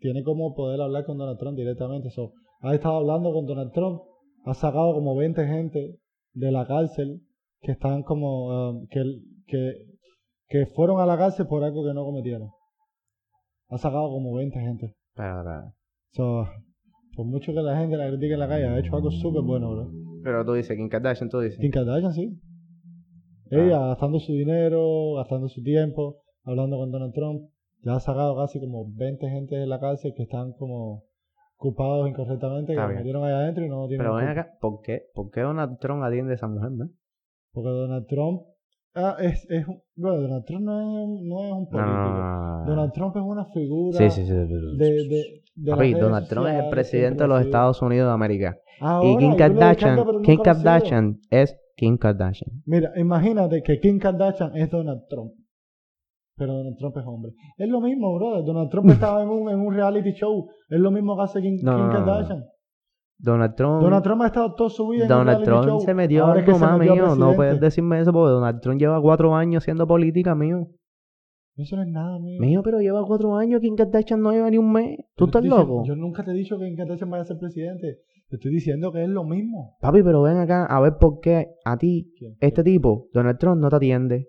tiene 0.00 0.22
como 0.24 0.54
poder 0.54 0.80
hablar 0.80 1.04
con 1.06 1.16
Donald 1.16 1.38
Trump 1.38 1.56
directamente. 1.56 2.10
So, 2.10 2.32
ha 2.60 2.74
estado 2.74 2.96
hablando 2.96 3.32
con 3.32 3.46
Donald 3.46 3.70
Trump, 3.72 4.02
ha 4.44 4.54
sacado 4.54 4.94
como 4.94 5.16
20 5.16 5.46
gente 5.46 5.98
de 6.32 6.50
la 6.52 6.66
cárcel 6.66 7.20
que 7.60 7.72
están 7.72 8.02
como, 8.02 8.50
ah, 8.52 8.72
que, 8.90 9.02
que, 9.46 9.72
que 10.48 10.66
fueron 10.66 11.00
a 11.00 11.06
la 11.06 11.16
cárcel 11.16 11.46
por 11.46 11.64
algo 11.64 11.84
que 11.84 11.94
no 11.94 12.04
cometieron. 12.04 12.50
Ha 13.68 13.78
sacado 13.78 14.08
como 14.10 14.34
20 14.34 14.58
gente. 14.60 14.94
Pero- 15.14 15.72
So, 16.12 16.46
por 17.16 17.26
mucho 17.26 17.52
que 17.52 17.60
la 17.60 17.76
gente 17.78 17.96
la 17.96 18.08
critique 18.08 18.34
en 18.34 18.40
la 18.40 18.48
calle, 18.48 18.66
ha 18.66 18.78
hecho 18.78 18.94
algo 18.94 19.10
súper 19.10 19.42
bueno, 19.42 19.70
bro. 19.70 19.90
pero 20.22 20.44
tú 20.44 20.52
dices, 20.52 20.76
Kim 20.76 20.88
Kardashian, 20.88 21.28
tú 21.28 21.40
dices. 21.40 21.58
Kim 21.58 21.70
Kardashian, 21.72 22.12
sí. 22.12 22.38
Ah. 23.50 23.56
Ella 23.56 23.78
gastando 23.88 24.18
su 24.20 24.32
dinero, 24.32 25.14
gastando 25.14 25.48
su 25.48 25.62
tiempo, 25.62 26.20
hablando 26.44 26.76
con 26.76 26.90
Donald 26.90 27.12
Trump. 27.14 27.50
Ya 27.82 27.96
ha 27.96 28.00
sacado 28.00 28.36
casi 28.36 28.60
como 28.60 28.86
20 28.94 29.28
gente 29.28 29.56
de 29.56 29.66
la 29.66 29.78
cárcel 29.80 30.12
que 30.16 30.22
están 30.22 30.52
como 30.52 31.04
culpados 31.64 32.08
incorrectamente, 32.08 32.66
que 32.68 32.72
Está 32.72 32.82
los 32.82 32.90
bien. 32.90 32.98
metieron 33.00 33.24
allá 33.24 33.38
adentro 33.38 33.64
y 33.64 33.68
no 33.68 33.86
tienen 33.88 33.98
Pero 34.06 34.14
ven 34.16 34.26
culpa. 34.26 34.40
acá, 34.40 34.58
¿por 34.60 34.80
qué, 34.82 35.02
¿por 35.14 35.30
qué 35.30 35.40
Donald 35.40 35.78
Trump 35.80 36.02
atiende 36.04 36.32
a 36.32 36.34
esa 36.36 36.46
mujer, 36.48 36.70
no? 36.72 36.88
Porque 37.52 37.68
Donald 37.70 38.06
Trump 38.06 38.42
ah, 38.96 39.16
es, 39.18 39.44
es 39.50 39.66
un- 39.66 39.82
bueno, 39.96 40.20
Donald 40.22 40.44
Trump 40.44 40.62
no 40.64 40.80
es, 40.80 40.86
un- 40.86 41.28
no 41.28 41.44
es 41.46 41.52
un 41.52 41.64
No, 41.64 41.70
político. 41.70 41.94
no, 41.94 42.40
no, 42.40 42.58
no. 42.60 42.66
Donald 42.66 42.92
Trump 42.92 43.16
es 43.16 43.22
una 43.22 43.44
figura 43.46 43.98
Sí, 43.98 44.10
sí, 44.10 44.24
sí. 44.26 44.32
de, 44.32 44.46
de, 44.46 45.06
de 45.08 45.70
las 45.70 45.76
Papi, 45.78 45.88
redes 45.92 46.00
Donald 46.04 46.28
Trump 46.28 46.46
es 46.46 46.52
el 46.52 46.56
sociales, 46.58 46.70
presidente 46.70 47.06
siempre 47.08 47.24
de 47.24 47.28
los 47.28 47.38
sido. 47.38 47.48
Estados 47.48 47.82
Unidos 47.82 48.08
de 48.08 48.12
América. 48.14 48.56
Ahora, 48.80 49.08
y 49.08 49.16
Kim 49.18 49.30
tú 49.30 49.30
le 49.30 49.36
Kardashian, 49.38 49.96
pero 49.96 50.04
Kim 50.04 50.14
nunca 50.14 50.22
lo 50.24 50.32
hicieron. 50.32 50.44
Kardashian 50.44 51.20
es 51.30 51.56
Kim 51.76 51.96
Kardashian. 51.96 52.50
Mira, 52.66 52.92
imagínate 52.96 53.62
que 53.62 53.80
Kim 53.80 53.98
Kardashian 53.98 54.56
es 54.56 54.70
Donald 54.70 55.02
Trump. 55.08 55.32
Pero 56.36 56.52
Donald 56.54 56.76
Trump 56.78 56.96
es 56.96 57.04
hombre. 57.06 57.32
Es 57.56 57.68
lo 57.68 57.80
mismo, 57.80 58.14
brother. 58.14 58.44
Donald 58.44 58.70
Trump 58.70 58.90
estaba 58.90 59.22
en 59.22 59.28
un, 59.28 59.48
en 59.50 59.60
un 59.60 59.72
reality 59.72 60.12
show. 60.12 60.48
Es 60.68 60.80
lo 60.80 60.90
mismo 60.90 61.16
que 61.16 61.22
hace 61.22 61.40
Kim, 61.40 61.56
No, 61.62 61.76
Kim 61.76 61.86
no, 61.86 61.92
no, 61.92 61.98
no. 62.00 62.04
Kardashian. 62.06 62.44
Donald 63.16 63.54
Trump, 63.54 63.80
Donald 63.80 64.02
Trump 64.02 64.22
ha 64.22 64.26
estado 64.26 64.54
toda 64.54 64.70
su 64.70 64.88
vida 64.88 65.04
en 65.04 65.12
un 65.12 65.18
Donald 65.18 65.44
reality 65.46 65.50
Trump 65.50 65.68
show. 65.68 65.80
se 65.80 65.94
metió 65.94 66.24
Ahora 66.26 66.40
es 66.40 66.44
que 66.44 66.50
algo 66.50 66.66
más 66.66 66.78
metió 66.78 66.94
mío. 66.94 67.14
No 67.16 67.34
puedes 67.34 67.60
decirme 67.60 68.00
eso 68.00 68.12
porque 68.12 68.30
Donald 68.32 68.60
Trump 68.60 68.80
lleva 68.80 69.00
cuatro 69.00 69.34
años 69.34 69.62
haciendo 69.62 69.86
política, 69.86 70.34
mío. 70.34 70.66
Eso 71.56 71.76
no 71.76 71.82
es 71.82 71.88
nada, 71.88 72.18
mío. 72.18 72.40
Mío, 72.40 72.62
pero 72.64 72.80
lleva 72.80 73.04
cuatro 73.06 73.36
años. 73.36 73.60
Kim 73.60 73.76
Kardashian 73.76 74.20
no 74.20 74.32
lleva 74.32 74.50
ni 74.50 74.58
un 74.58 74.72
mes. 74.72 74.98
¿Tú 75.14 75.26
estás 75.26 75.44
loco? 75.44 75.84
Yo 75.86 75.94
nunca 75.94 76.24
te 76.24 76.32
he 76.32 76.34
dicho 76.34 76.58
que 76.58 76.64
Kim 76.66 76.76
Kardashian 76.76 77.08
vaya 77.08 77.22
a 77.22 77.26
ser 77.26 77.38
presidente. 77.38 77.98
Te 78.28 78.36
estoy 78.36 78.50
diciendo 78.52 78.90
que 78.90 79.04
es 79.04 79.08
lo 79.08 79.22
mismo. 79.22 79.76
Papi, 79.80 80.02
pero 80.02 80.22
ven 80.22 80.38
acá 80.38 80.66
a 80.66 80.80
ver 80.80 80.94
por 80.98 81.20
qué 81.20 81.50
a 81.64 81.76
ti, 81.76 82.10
¿Quién? 82.18 82.36
este 82.40 82.64
tipo, 82.64 83.06
Donald 83.12 83.38
Trump, 83.38 83.60
no 83.60 83.68
te 83.68 83.76
atiende. 83.76 84.26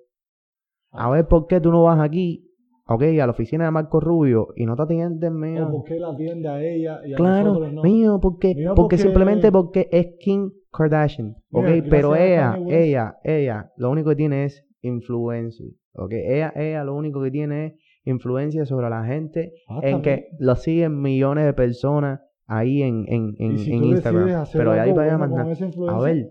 A 0.98 1.10
ver 1.10 1.28
por 1.28 1.48
qué 1.48 1.60
tú 1.60 1.72
no 1.72 1.84
vas 1.84 2.00
aquí, 2.00 2.50
ok, 2.88 3.02
a 3.04 3.25
la 3.25 3.32
oficina 3.32 3.66
de 3.66 3.72
Marco 3.72 4.00
Rubio 4.00 4.48
y 4.56 4.66
no 4.66 4.75
te 4.75 4.84
atienden, 4.84 5.34
¿O 5.34 5.38
mío. 5.38 5.70
por 5.72 5.84
qué 5.84 6.00
la 6.00 6.10
atiende 6.10 6.48
a 6.48 6.64
ella 6.64 7.00
y 7.06 7.14
a 7.14 7.16
Claro, 7.16 7.50
nosotros 7.50 7.74
no? 7.74 7.82
mío, 7.84 8.20
porque, 8.22 8.56
Mío, 8.56 8.74
porque 8.75 8.96
porque- 8.96 8.98
simplemente 8.98 9.52
porque 9.52 9.88
es 9.92 10.08
Kim 10.20 10.52
Kardashian, 10.72 11.36
ok, 11.52 11.66
Mira, 11.68 11.86
pero 11.90 12.16
ella, 12.16 12.60
ella, 12.70 13.16
ella, 13.24 13.72
lo 13.78 13.90
único 13.92 14.10
que 14.10 14.16
tiene 14.16 14.46
es 14.46 14.66
influencia, 14.82 15.66
ok, 15.94 16.12
ella, 16.12 16.54
ella 16.56 16.84
lo 16.84 16.96
único 16.96 17.22
que 17.22 17.32
tiene 17.32 17.66
es 17.68 17.74
influencia 18.06 18.66
sobre 18.66 18.90
la 18.90 19.04
gente 19.06 19.54
Ah, 19.68 19.80
en 19.82 20.02
que 20.02 20.28
lo 20.40 20.56
siguen 20.56 21.02
millones 21.02 21.46
de 21.46 21.54
personas 21.54 22.20
ahí 22.46 22.84
en, 22.84 23.06
en, 23.08 23.34
en, 23.40 23.52
Y 23.54 23.58
si 23.58 23.74
en 23.74 23.82
tú 23.82 23.88
Instagram, 23.90 24.46
pero 24.54 24.72
ahí 24.74 24.94
para 24.94 25.08
allá 25.08 25.18
más 25.18 25.32
nada. 25.32 25.54
A 25.90 26.00
ver, 26.02 26.30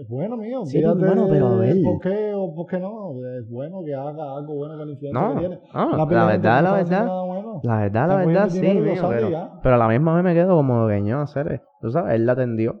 Es 0.00 0.08
bueno, 0.08 0.36
mío. 0.36 0.64
Sí, 0.66 0.82
bueno, 0.82 1.26
pero 1.28 1.58
ver. 1.58 1.76
¿Por 1.82 1.98
qué 2.00 2.32
o 2.34 2.54
por 2.54 2.66
qué 2.66 2.78
no? 2.78 3.12
Es 3.38 3.48
bueno 3.50 3.82
que 3.84 3.94
haga 3.94 4.36
algo 4.36 4.54
bueno 4.54 4.76
con 4.76 4.86
la 4.86 4.92
influencia 4.92 5.20
no, 5.28 5.34
que 5.34 5.40
tiene. 5.40 5.60
no, 5.74 5.90
La 5.90 5.96
la 5.96 6.04
verdad, 6.26 6.62
la 6.62 6.72
verdad, 6.72 7.04
nada 7.06 7.22
bueno. 7.24 7.60
la 7.64 7.76
verdad, 7.80 8.08
la 8.08 8.16
verdad, 8.16 8.48
sí, 8.50 8.60
mío, 8.60 8.96
sabe 8.96 9.14
pero, 9.16 9.30
ya. 9.30 9.52
pero 9.62 9.74
a 9.74 9.78
la 9.78 9.88
misma 9.88 10.14
vez 10.14 10.24
me 10.24 10.34
quedo 10.34 10.56
como 10.56 10.82
dueño, 10.82 11.20
hacer, 11.20 11.62
tú 11.80 11.90
sabes, 11.90 12.14
él 12.14 12.26
la 12.26 12.32
atendió. 12.32 12.80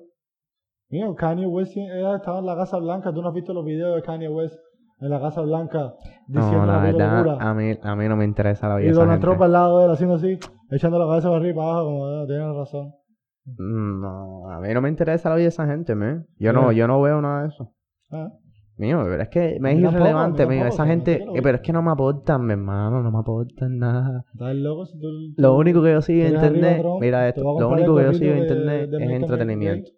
Mío, 0.90 1.14
Kanye 1.14 1.46
West 1.46 1.76
ella 1.76 2.16
estaba 2.16 2.38
en 2.38 2.46
la 2.46 2.56
Casa 2.56 2.78
Blanca. 2.78 3.12
¿Tú 3.12 3.20
no 3.20 3.28
has 3.28 3.34
visto 3.34 3.52
los 3.52 3.64
videos 3.64 3.94
de 3.96 4.02
Kanye 4.02 4.28
West 4.28 4.56
en 5.00 5.10
la 5.10 5.20
Casa 5.20 5.40
Blanca 5.42 5.94
diciendo 6.26 6.64
No, 6.64 6.66
la 6.66 6.78
puta 6.78 6.92
verdad, 6.92 7.24
locura? 7.24 7.50
a 7.50 7.54
mí, 7.54 7.72
a 7.82 7.96
mí 7.96 8.08
no 8.08 8.16
me 8.16 8.24
interesa 8.24 8.68
la 8.68 8.76
vida 8.76 8.88
Y 8.88 8.92
Donald. 8.92 9.20
Trump 9.20 9.42
al 9.42 9.52
lado 9.52 9.78
de 9.80 9.84
él 9.86 9.90
haciendo 9.90 10.14
así, 10.16 10.38
echando 10.70 10.98
la 10.98 11.06
cabeza 11.06 11.28
para 11.28 11.36
arriba 11.40 11.52
y 11.52 11.56
para 11.56 11.68
abajo, 11.68 11.84
como, 11.86 12.06
"Ah, 12.06 12.24
tienes 12.26 12.54
razón. 12.56 12.94
Mm, 13.56 14.00
No, 14.00 14.50
a 14.50 14.60
mí 14.60 14.72
no 14.74 14.80
me 14.80 14.88
interesa 14.88 15.30
la 15.30 15.36
vida 15.36 15.44
de 15.44 15.48
esa 15.48 15.66
gente, 15.66 15.94
me. 15.94 16.24
Yo 16.38 16.52
no, 16.52 16.72
yo 16.72 16.86
no 16.86 17.00
veo 17.00 17.20
nada 17.20 17.42
de 17.42 17.48
eso. 17.48 17.72
Ah, 18.10 18.28
Mío, 18.76 19.02
pero 19.04 19.20
es 19.20 19.28
que 19.28 19.58
me 19.60 19.72
es 19.72 19.82
tampoco, 19.82 19.96
irrelevante, 19.96 20.46
mío. 20.46 20.66
Esa 20.66 20.86
gente, 20.86 21.14
eh, 21.34 21.42
pero 21.42 21.56
es 21.56 21.62
que 21.62 21.72
no 21.72 21.82
me 21.82 21.90
aportan, 21.90 22.46
mi 22.46 22.52
hermano, 22.52 23.02
no 23.02 23.10
me 23.10 23.18
aportan 23.18 23.76
nada. 23.76 24.24
¿Estás 24.32 24.54
loco 24.54 24.86
si 24.86 25.00
tú... 25.00 25.08
Lo 25.36 25.56
único 25.56 25.82
que 25.82 25.90
yo 25.90 26.00
sigo 26.00 26.24
en 26.24 26.34
internet, 26.34 26.78
Trump, 26.80 27.00
mira 27.00 27.28
esto, 27.28 27.42
lo 27.42 27.68
único 27.70 27.96
que 27.96 28.04
yo 28.04 28.12
sigo 28.12 28.32
en 28.34 28.38
internet 28.38 28.90
de 28.90 29.04
es 29.04 29.10
entretenimiento. 29.10 29.90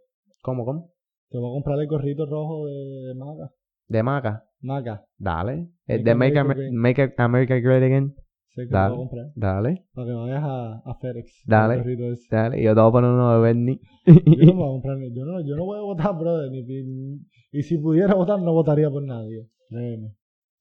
¿Cómo, 0.42 0.64
cómo? 0.64 0.90
Te 1.28 1.36
voy 1.36 1.50
a 1.50 1.52
comprar 1.56 1.78
el 1.78 1.88
gorrito 1.88 2.24
rojo 2.24 2.66
de, 2.66 3.14
Maca. 3.14 3.52
De 3.86 4.02
Maca, 4.02 4.44
Maca. 4.62 5.04
dale. 5.18 5.56
Make 5.56 5.70
El 5.86 6.04
de 6.04 6.10
America. 6.12 6.44
Make 6.72 7.14
America 7.18 7.54
Great 7.56 7.82
Again, 7.82 8.14
Sé 8.54 8.62
que 8.66 8.68
Dale. 8.72 8.90
lo 8.90 8.96
voy 8.96 9.04
a 9.04 9.08
comprar. 9.08 9.26
dale, 9.36 9.84
Para 9.94 10.06
que 10.08 10.12
vayas 10.12 10.42
a, 10.42 10.72
a 10.84 10.94
FedEx. 11.00 11.42
Dale. 11.46 11.84
Dale. 12.30 12.62
Yo 12.62 12.74
te 12.74 12.80
voy 12.80 12.88
a 12.88 12.92
poner 12.92 13.10
uno 13.10 13.32
de 13.34 13.40
Bernie. 13.40 13.80
Yo 14.06 14.12
no 14.14 14.46
me 14.46 14.52
voy 14.54 14.64
a 14.64 14.72
comprar. 14.72 14.96
Yo 15.12 15.24
no, 15.24 15.40
yo 15.46 15.56
no 15.56 15.64
voy 15.64 15.78
a 15.78 15.82
votar, 15.82 16.18
brother. 16.18 16.50
Ni, 16.50 16.62
ni- 16.62 17.20
y 17.52 17.62
si 17.62 17.78
pudiera 17.78 18.14
votar, 18.14 18.40
no 18.40 18.52
votaría 18.52 18.90
por 18.90 19.02
nadie. 19.04 19.48
Créeme. 19.68 20.14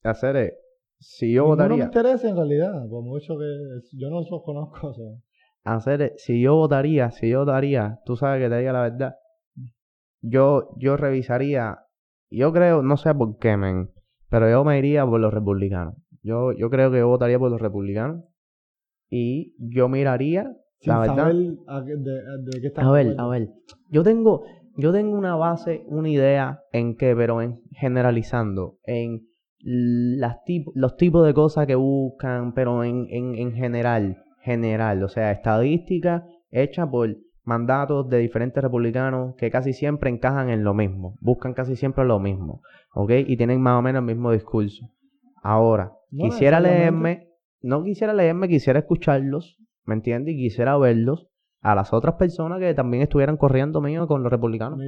Hacer 0.04 0.36
es, 0.36 0.52
si 0.98 1.32
yo 1.32 1.42
Ninguno 1.42 1.56
me 1.56 1.68
votaría, 1.68 1.84
interesa 1.86 2.28
en 2.28 2.36
realidad. 2.36 2.88
Por 2.88 3.02
mucho 3.02 3.36
que 3.38 3.44
yo 3.98 4.08
no 4.08 4.20
los 4.20 4.42
conozco. 4.44 4.86
o 4.88 4.94
sea. 4.94 5.06
hacer 5.64 6.02
es, 6.02 6.12
si 6.22 6.40
yo 6.40 6.54
votaría, 6.56 7.10
si 7.10 7.28
yo 7.28 7.40
votaría, 7.40 7.98
tú 8.06 8.16
sabes 8.16 8.40
que 8.42 8.48
te 8.48 8.58
diga 8.58 8.72
la 8.72 8.82
verdad. 8.82 9.16
Yo, 10.22 10.70
yo 10.76 10.96
revisaría, 10.96 11.78
yo 12.30 12.52
creo, 12.52 12.82
no 12.82 12.96
sé 12.96 13.14
por 13.14 13.36
qué, 13.38 13.56
men, 13.56 13.90
pero 14.28 14.48
yo 14.50 14.64
me 14.64 14.78
iría 14.78 15.04
por 15.06 15.18
los 15.20 15.32
republicanos. 15.32 15.94
Yo, 16.22 16.52
yo 16.52 16.68
creo 16.70 16.90
que 16.90 16.98
yo 16.98 17.08
votaría 17.08 17.38
por 17.38 17.50
los 17.50 17.60
republicanos 17.60 18.24
y 19.08 19.54
yo 19.58 19.88
miraría, 19.88 20.52
Sin 20.80 20.92
la 20.92 21.00
verdad. 21.00 21.16
saber 21.16 21.36
a 21.68 21.84
qué- 21.84 21.96
de, 21.96 22.12
de 22.52 22.60
qué 22.60 22.66
estás 22.68 22.84
A 22.84 22.90
ver, 22.90 23.06
hablando. 23.06 23.22
a 23.22 23.28
ver. 23.28 23.48
Yo 23.90 24.02
tengo, 24.02 24.44
yo 24.76 24.92
tengo 24.92 25.16
una 25.16 25.36
base, 25.36 25.82
una 25.86 26.08
idea 26.08 26.60
en 26.72 26.96
que, 26.96 27.14
pero 27.16 27.40
en 27.42 27.60
generalizando, 27.72 28.76
en 28.84 29.26
las 29.62 30.36
tip- 30.46 30.70
los 30.74 30.96
tipos 30.96 31.26
de 31.26 31.34
cosas 31.34 31.66
que 31.66 31.74
buscan, 31.74 32.54
pero 32.54 32.82
en, 32.84 33.06
en, 33.10 33.34
en 33.34 33.52
general, 33.52 34.22
general, 34.42 35.02
o 35.02 35.08
sea, 35.08 35.32
estadística 35.32 36.24
hecha 36.50 36.88
por 36.90 37.16
mandatos 37.44 38.08
de 38.08 38.18
diferentes 38.18 38.62
republicanos 38.62 39.34
que 39.36 39.50
casi 39.50 39.72
siempre 39.72 40.08
encajan 40.10 40.50
en 40.50 40.62
lo 40.64 40.72
mismo, 40.74 41.16
buscan 41.20 41.52
casi 41.52 41.76
siempre 41.76 42.04
lo 42.04 42.18
mismo, 42.20 42.62
¿ok? 42.94 43.10
Y 43.26 43.36
tienen 43.36 43.60
más 43.60 43.78
o 43.78 43.82
menos 43.82 44.00
el 44.00 44.06
mismo 44.06 44.30
discurso. 44.32 44.86
Ahora, 45.42 45.92
No 46.10 46.24
quisiera 46.24 46.60
leerme, 46.60 47.28
no 47.62 47.82
quisiera 47.82 48.12
leerme, 48.12 48.48
quisiera 48.48 48.80
escucharlos, 48.80 49.58
¿me 49.84 49.94
entiendes? 49.94 50.34
Y 50.34 50.38
quisiera 50.38 50.76
verlos 50.76 51.28
a 51.62 51.74
las 51.74 51.92
otras 51.92 52.14
personas 52.14 52.58
que 52.58 52.74
también 52.74 53.02
estuvieran 53.02 53.36
corriendo 53.36 53.80
mío 53.80 54.06
con 54.06 54.22
los 54.22 54.32
republicanos. 54.32 54.78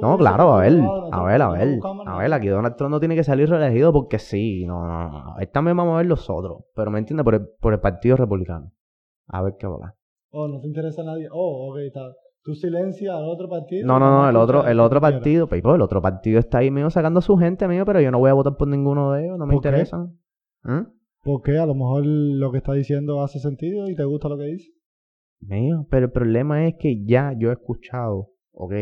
No, 0.00 0.16
claro, 0.16 0.52
a 0.54 0.60
ver, 0.60 0.74
ver, 0.74 0.82
a 1.12 1.22
ver, 1.22 1.42
a 1.42 1.50
ver, 1.50 1.78
a 2.06 2.18
ver, 2.18 2.32
aquí 2.32 2.48
Donald 2.48 2.76
Trump 2.76 2.92
no 2.92 3.00
tiene 3.00 3.16
que 3.16 3.24
salir 3.24 3.48
reelegido 3.48 3.92
porque 3.92 4.18
sí, 4.18 4.64
no, 4.64 4.86
no, 4.86 5.10
no, 5.10 5.38
él 5.38 5.50
también 5.50 5.76
vamos 5.76 5.94
a 5.94 5.98
ver 5.98 6.06
los 6.06 6.30
otros, 6.30 6.64
pero 6.74 6.90
me 6.90 6.98
entiende 6.98 7.24
por 7.24 7.34
el, 7.34 7.46
por 7.60 7.72
el 7.72 7.80
partido 7.80 8.16
republicano. 8.16 8.72
A 9.26 9.42
ver 9.42 9.54
qué 9.58 9.66
va. 9.66 9.94
Oh, 10.30 10.48
no 10.48 10.60
te 10.60 10.68
interesa 10.68 11.02
a 11.02 11.04
nadie. 11.04 11.28
Oh, 11.32 11.70
ok, 11.70 11.78
está. 11.78 12.00
Tú 12.42 12.54
silencias 12.54 13.14
al 13.14 13.24
otro 13.24 13.48
partido. 13.48 13.86
No, 13.86 13.98
no, 13.98 14.10
no, 14.10 14.28
el 14.28 14.36
otro, 14.36 14.66
el 14.66 14.80
otro 14.80 15.00
partido, 15.00 15.46
Pipo, 15.46 15.74
el 15.74 15.82
otro 15.82 16.00
partido 16.00 16.38
está 16.38 16.58
ahí 16.58 16.70
mío 16.70 16.88
sacando 16.88 17.18
a 17.18 17.22
su 17.22 17.36
gente 17.36 17.68
mío, 17.68 17.84
pero 17.84 18.00
yo 18.00 18.10
no 18.10 18.18
voy 18.18 18.30
a 18.30 18.34
votar 18.34 18.56
por 18.56 18.66
ninguno 18.66 19.12
de 19.12 19.24
ellos, 19.24 19.38
no 19.38 19.46
me 19.46 19.54
¿Por 19.54 19.62
qué? 19.62 19.68
interesan. 19.68 20.18
¿Mm? 20.62 20.86
Porque 21.22 21.58
a 21.58 21.66
lo 21.66 21.74
mejor 21.74 22.06
lo 22.06 22.50
que 22.50 22.58
está 22.58 22.72
diciendo 22.72 23.22
hace 23.22 23.40
sentido 23.40 23.90
y 23.90 23.94
te 23.94 24.04
gusta 24.04 24.28
lo 24.28 24.38
que 24.38 24.44
dice. 24.44 24.72
Mío, 25.40 25.86
pero 25.90 26.06
el 26.06 26.12
problema 26.12 26.66
es 26.66 26.76
que 26.78 27.04
ya 27.04 27.34
yo 27.36 27.50
he 27.50 27.52
escuchado, 27.52 28.30
ok, 28.52 28.72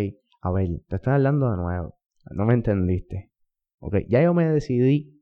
a 0.41 0.53
ver, 0.53 0.69
te 0.89 0.97
estoy 0.97 1.15
hablando 1.15 1.51
de 1.51 1.57
nuevo, 1.57 1.99
no 2.31 2.45
me 2.47 2.55
entendiste, 2.55 3.33
ok, 3.81 3.97
ya 4.09 4.23
yo 4.23 4.35
me 4.35 4.49
decidí, 4.49 5.21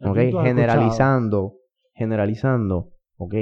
ok, 0.00 0.16
escuchado. 0.16 0.44
generalizando, 0.44 1.54
generalizando, 1.92 2.92
ok, 3.16 3.34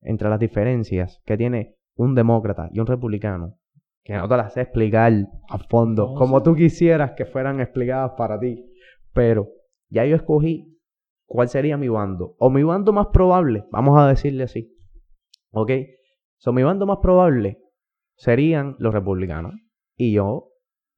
entre 0.00 0.28
las 0.28 0.38
diferencias 0.38 1.20
que 1.24 1.36
tiene 1.36 1.76
un 2.02 2.14
demócrata 2.14 2.68
y 2.72 2.80
un 2.80 2.86
republicano, 2.86 3.58
que 4.04 4.14
no 4.14 4.28
te 4.28 4.36
las 4.36 4.52
sé 4.52 4.62
explicar 4.62 5.12
a 5.48 5.58
fondo, 5.58 6.08
No, 6.08 6.14
como 6.14 6.38
sí. 6.38 6.44
tú 6.44 6.54
quisieras 6.54 7.12
que 7.16 7.24
fueran 7.24 7.60
explicadas 7.60 8.12
para 8.16 8.38
ti, 8.38 8.64
pero 9.12 9.48
ya 9.88 10.04
yo 10.04 10.16
escogí 10.16 10.78
cuál 11.26 11.48
sería 11.48 11.76
mi 11.76 11.88
bando, 11.88 12.34
o 12.38 12.50
mi 12.50 12.62
bando 12.62 12.92
más 12.92 13.08
probable, 13.12 13.64
vamos 13.70 13.98
a 13.98 14.08
decirle 14.08 14.44
así, 14.44 14.76
ok, 15.50 15.70
so 16.36 16.52
mi 16.52 16.62
bando 16.62 16.86
más 16.86 16.98
probable 16.98 17.58
serían 18.16 18.76
los 18.78 18.92
republicanos, 18.92 19.54
y 19.96 20.12
yo 20.12 20.48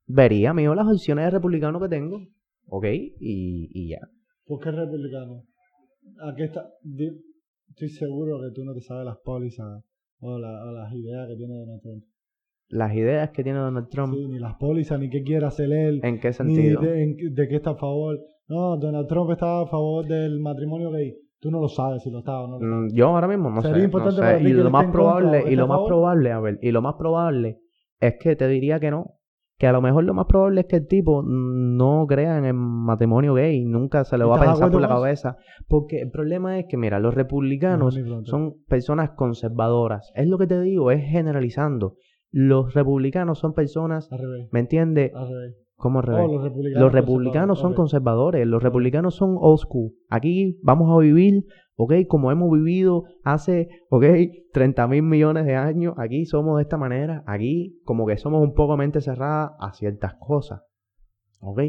vería, 0.07 0.53
mío, 0.55 0.75
las 0.75 0.87
opciones 0.88 1.27
de 1.27 1.31
republicano 1.31 1.81
que 1.81 1.88
tengo, 1.88 2.21
ok, 2.67 2.85
y, 2.87 3.69
y 3.73 3.88
ya. 3.90 4.01
¿Por 4.47 4.61
qué 4.61 4.71
republicano? 4.71 5.45
Aquí 6.31 6.43
está. 6.43 6.69
Estoy 7.71 7.88
seguro 7.88 8.40
que 8.43 8.55
tú 8.55 8.62
no 8.64 8.75
te 8.75 8.81
sabes 8.83 9.07
las 9.07 9.17
pólizas 9.25 9.83
o, 10.25 10.39
la- 10.39 10.65
o 10.65 10.73
las 10.73 10.93
ideas 10.95 11.29
que 11.29 11.37
tiene 11.37 11.55
Donald 11.55 11.81
Trump. 11.83 12.05
Las 12.69 12.95
ideas 12.95 13.31
que 13.31 13.45
tiene 13.45 13.59
Donald 13.59 13.89
Trump, 13.89 14.15
Sí, 14.15 14.27
ni 14.27 14.39
las 14.39 14.55
pólizas, 14.57 14.99
ni 14.99 15.11
qué 15.11 15.23
quiere 15.23 15.45
hacer 15.47 15.71
él, 15.71 16.01
¿en 16.03 16.19
qué 16.19 16.29
ni 16.29 16.35
sentido? 16.35 16.81
de, 16.81 17.03
en- 17.03 17.17
de 17.35 17.49
qué 17.49 17.57
está 17.57 17.71
a 17.71 17.75
favor. 17.77 18.19
No, 18.49 18.77
Donald 18.79 19.07
Trump 19.07 19.31
está 19.31 19.61
a 19.61 19.67
favor 19.67 20.07
del 20.07 20.41
matrimonio 20.41 20.91
gay. 20.91 21.15
Tú 21.41 21.51
no 21.51 21.61
lo 21.61 21.69
sabes 21.69 22.03
si 22.03 22.11
lo 22.11 22.21
está 22.21 22.41
o 22.41 22.47
no. 22.49 22.59
lo 22.59 22.65
está. 22.65 22.95
Mm, 22.95 22.97
Yo 22.99 23.09
ahora 23.09 23.29
mismo 23.29 23.51
no 23.51 23.61
Sería 23.61 23.75
sé, 23.77 23.79
no 23.81 23.85
importante 23.85 24.17
sé. 24.17 24.21
para 24.23 24.39
ti 24.39 24.45
Y 24.45 24.47
que 24.49 24.55
lo 24.55 24.71
más 24.71 24.85
contra 24.85 24.93
probable, 25.01 25.45
y 25.53 25.57
lo 25.57 25.67
más 25.69 25.77
favor. 25.77 25.89
probable, 25.89 26.33
a 26.33 26.41
ver, 26.41 26.59
y 26.63 26.71
lo 26.73 26.83
más 26.83 26.95
probable 26.95 27.59
es 28.01 28.15
que 28.19 28.35
te 28.37 28.49
diría 28.49 28.81
que 28.81 28.91
no. 28.91 29.19
Que 29.57 29.69
a 29.69 29.73
lo 29.73 29.81
mejor 29.81 30.05
lo 30.05 30.14
más 30.14 30.27
probable 30.27 30.62
es 30.62 30.67
que 30.67 30.77
el 30.77 30.88
tipo 30.88 31.23
no 31.23 32.07
crea 32.09 32.38
en 32.38 32.45
el 32.45 32.55
matrimonio 32.55 33.35
gay, 33.35 33.64
nunca 33.64 34.05
se 34.05 34.19
le 34.19 34.25
¿Y 34.25 34.29
va 34.29 34.37
a 34.37 34.40
pensar 34.40 34.71
por 34.71 34.81
la 34.81 34.88
cabeza. 34.88 35.37
Porque 35.69 36.01
el 36.01 36.11
problema 36.11 36.59
es 36.59 36.67
que, 36.69 36.77
mira, 36.77 36.99
los 36.99 37.14
republicanos 37.14 37.97
No, 37.97 38.25
son 38.25 38.55
personas 38.67 39.11
conservadoras. 39.11 40.12
Es 40.17 40.27
lo 40.27 40.38
que 40.38 40.49
te 40.49 40.61
digo, 40.61 40.90
es 40.90 41.05
generalizando. 41.05 41.95
Los 42.31 42.75
republicanos 42.75 43.38
son 43.38 43.55
personas. 43.55 44.11
¿me 44.51 44.59
entiendes? 44.61 45.12
Al 45.99 46.05
revés. 46.05 46.23
¿Cómo 46.23 46.27
al 46.27 46.31
Oh, 46.31 46.35
los 46.35 46.42
republicanos. 46.44 46.83
Los 46.83 46.92
republicanos 46.92 47.59
son 47.59 47.75
conservadores. 47.75 48.40
conservadores, 48.40 48.47
los 48.47 48.62
republicanos 48.62 49.14
son 49.14 49.37
old 49.40 49.59
school. 49.59 49.92
Aquí 50.09 50.59
vamos 50.62 50.90
a 50.94 50.99
vivir, 51.01 51.44
¿ok? 51.77 51.94
Como 52.09 52.31
hemos 52.31 52.51
vivido 52.51 53.05
hace, 53.23 53.68
¿ok? 53.90 54.05
30 54.53 54.87
mil 54.88 55.03
millones 55.03 55.47
de 55.47 55.57
años. 55.57 55.94
Aquí 55.99 56.25
somos 56.27 56.57
de 56.57 56.62
esta 56.62 56.77
manera. 56.77 57.23
Aquí 57.27 57.81
como 57.85 58.07
que 58.07 58.16
somos 58.16 58.42
un 58.42 58.55
poco 58.55 58.77
mente 58.77 59.01
cerrada 59.01 59.57
a 59.59 59.73
ciertas 59.73 60.14
cosas, 60.14 60.62
¿ok? 61.40 61.61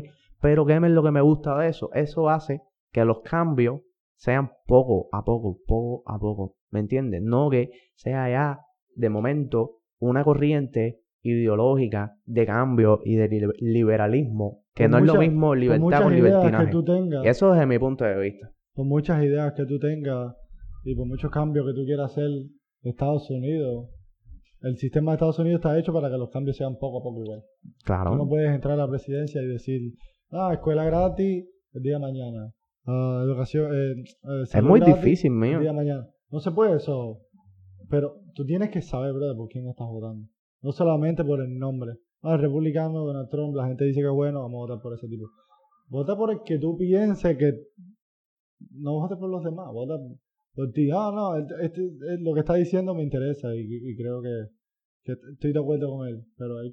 Pero 0.42 0.66
¿qué 0.66 0.76
es 0.76 0.82
lo 0.82 1.04
que 1.04 1.12
me 1.12 1.22
gusta 1.22 1.58
de 1.58 1.70
eso? 1.70 1.90
Eso 1.94 2.30
hace 2.30 2.62
que 2.92 3.04
los 3.06 3.22
cambios 3.22 3.82
sean 4.16 4.52
poco 4.68 5.10
a 5.12 5.24
poco, 5.24 5.60
poco 5.68 6.04
a 6.06 6.18
poco. 6.18 6.56
¿Me 6.70 6.80
entiendes? 6.80 7.22
No 7.22 7.50
que 7.50 7.72
sea 7.96 8.30
ya 8.30 8.60
de 8.96 9.10
momento 9.10 9.80
una 10.00 10.24
corriente 10.24 11.02
ideológica 11.26 12.16
de 12.26 12.46
cambio 12.46 13.02
y 13.04 13.16
de 13.16 13.28
li- 13.28 13.48
liberalismo, 13.60 14.62
que 14.74 14.84
Con 14.86 14.92
no 14.92 14.98
es 15.00 15.06
lo 15.06 15.16
mismo 15.20 15.48
Con 15.50 15.60
libertad 15.60 16.02
con 16.04 16.10
que 16.12 16.16
libertinaje. 16.16 16.72
tú 16.72 16.84
tengas. 16.84 17.26
Eso 17.26 17.52
desde 17.52 17.66
mi 17.66 17.80
punto 17.80 18.06
de 18.06 18.20
vista. 18.20 18.52
por 18.74 18.86
muchas 18.86 19.24
ideas 19.24 19.54
que 19.54 19.66
tú 19.66 19.80
tengas 19.80 20.36
y 20.84 20.96
por 20.96 21.08
muchos 21.08 21.32
cambios 21.32 21.66
que 21.66 21.74
tú 21.74 21.86
quieras 21.86 22.12
hacer 22.12 22.30
Estados 22.84 23.30
Unidos, 23.32 23.90
el 24.62 24.78
sistema 24.78 25.12
de 25.12 25.16
Estados 25.16 25.40
Unidos 25.40 25.60
está 25.60 25.78
hecho 25.80 25.94
para 25.94 26.10
que 26.10 26.18
los 26.18 26.30
cambios 26.30 26.58
sean 26.58 26.76
poco 26.78 27.00
a 27.00 27.04
poco 27.04 27.24
igual. 27.24 27.42
Claro. 27.84 28.12
Tú 28.12 28.18
no 28.18 28.28
puedes 28.28 28.52
entrar 28.54 28.74
a 28.74 28.84
la 28.86 28.88
presidencia 28.90 29.42
y 29.42 29.48
decir, 29.48 29.82
ah, 30.32 30.52
escuela 30.54 30.84
gratis 30.86 31.46
el 31.74 31.82
día 31.82 31.94
de 31.94 32.00
mañana. 32.00 32.52
Ah, 32.88 33.22
educación, 33.26 33.72
eh, 33.74 33.92
eh, 34.02 34.44
es 34.44 34.64
muy 34.64 34.80
gratis 34.80 34.96
difícil, 35.04 35.32
el 35.32 35.38
mío. 35.38 35.60
día 35.60 35.70
de 35.70 35.76
mañana. 35.76 36.08
No 36.32 36.40
se 36.40 36.52
puede 36.52 36.76
eso. 36.76 37.22
Pero 37.90 38.16
tú 38.36 38.46
tienes 38.46 38.70
que 38.70 38.82
saber, 38.82 39.14
brother, 39.14 39.36
por 39.36 39.48
quién 39.48 39.68
estás 39.68 39.88
votando. 39.88 40.28
No 40.66 40.72
solamente 40.72 41.24
por 41.24 41.40
el 41.42 41.58
nombre. 41.58 41.92
Ah, 42.24 42.34
el 42.34 42.42
republicano, 42.42 43.06
Donald 43.06 43.30
Trump, 43.30 43.56
la 43.56 43.68
gente 43.68 43.86
dice 43.86 44.02
que 44.02 44.08
es 44.08 44.14
bueno, 44.14 44.42
vamos 44.42 44.58
a 44.58 44.62
votar 44.74 44.82
por 44.82 44.94
ese 44.96 45.08
tipo. 45.08 45.26
Vota 45.90 46.18
por 46.18 46.32
el 46.32 46.40
que 46.44 46.58
tú 46.58 46.76
pienses 46.76 47.38
que... 47.38 47.54
No 48.72 48.94
votes 48.94 49.18
por 49.20 49.30
los 49.30 49.44
demás, 49.44 49.68
vota 49.72 49.94
por 50.56 50.72
ti. 50.72 50.90
Ah, 50.92 51.12
no, 51.14 51.36
este, 51.38 51.54
este- 51.66 52.18
lo 52.20 52.34
que 52.34 52.40
está 52.40 52.56
diciendo 52.56 52.96
me 52.96 53.04
interesa 53.04 53.54
y, 53.56 53.60
y 53.62 53.96
creo 53.96 54.22
que, 54.24 54.34
que 55.04 55.12
estoy 55.34 55.54
de 55.54 55.60
acuerdo 55.60 55.90
con 55.92 56.08
él. 56.08 56.24
Pero 56.38 56.58
hay 56.60 56.72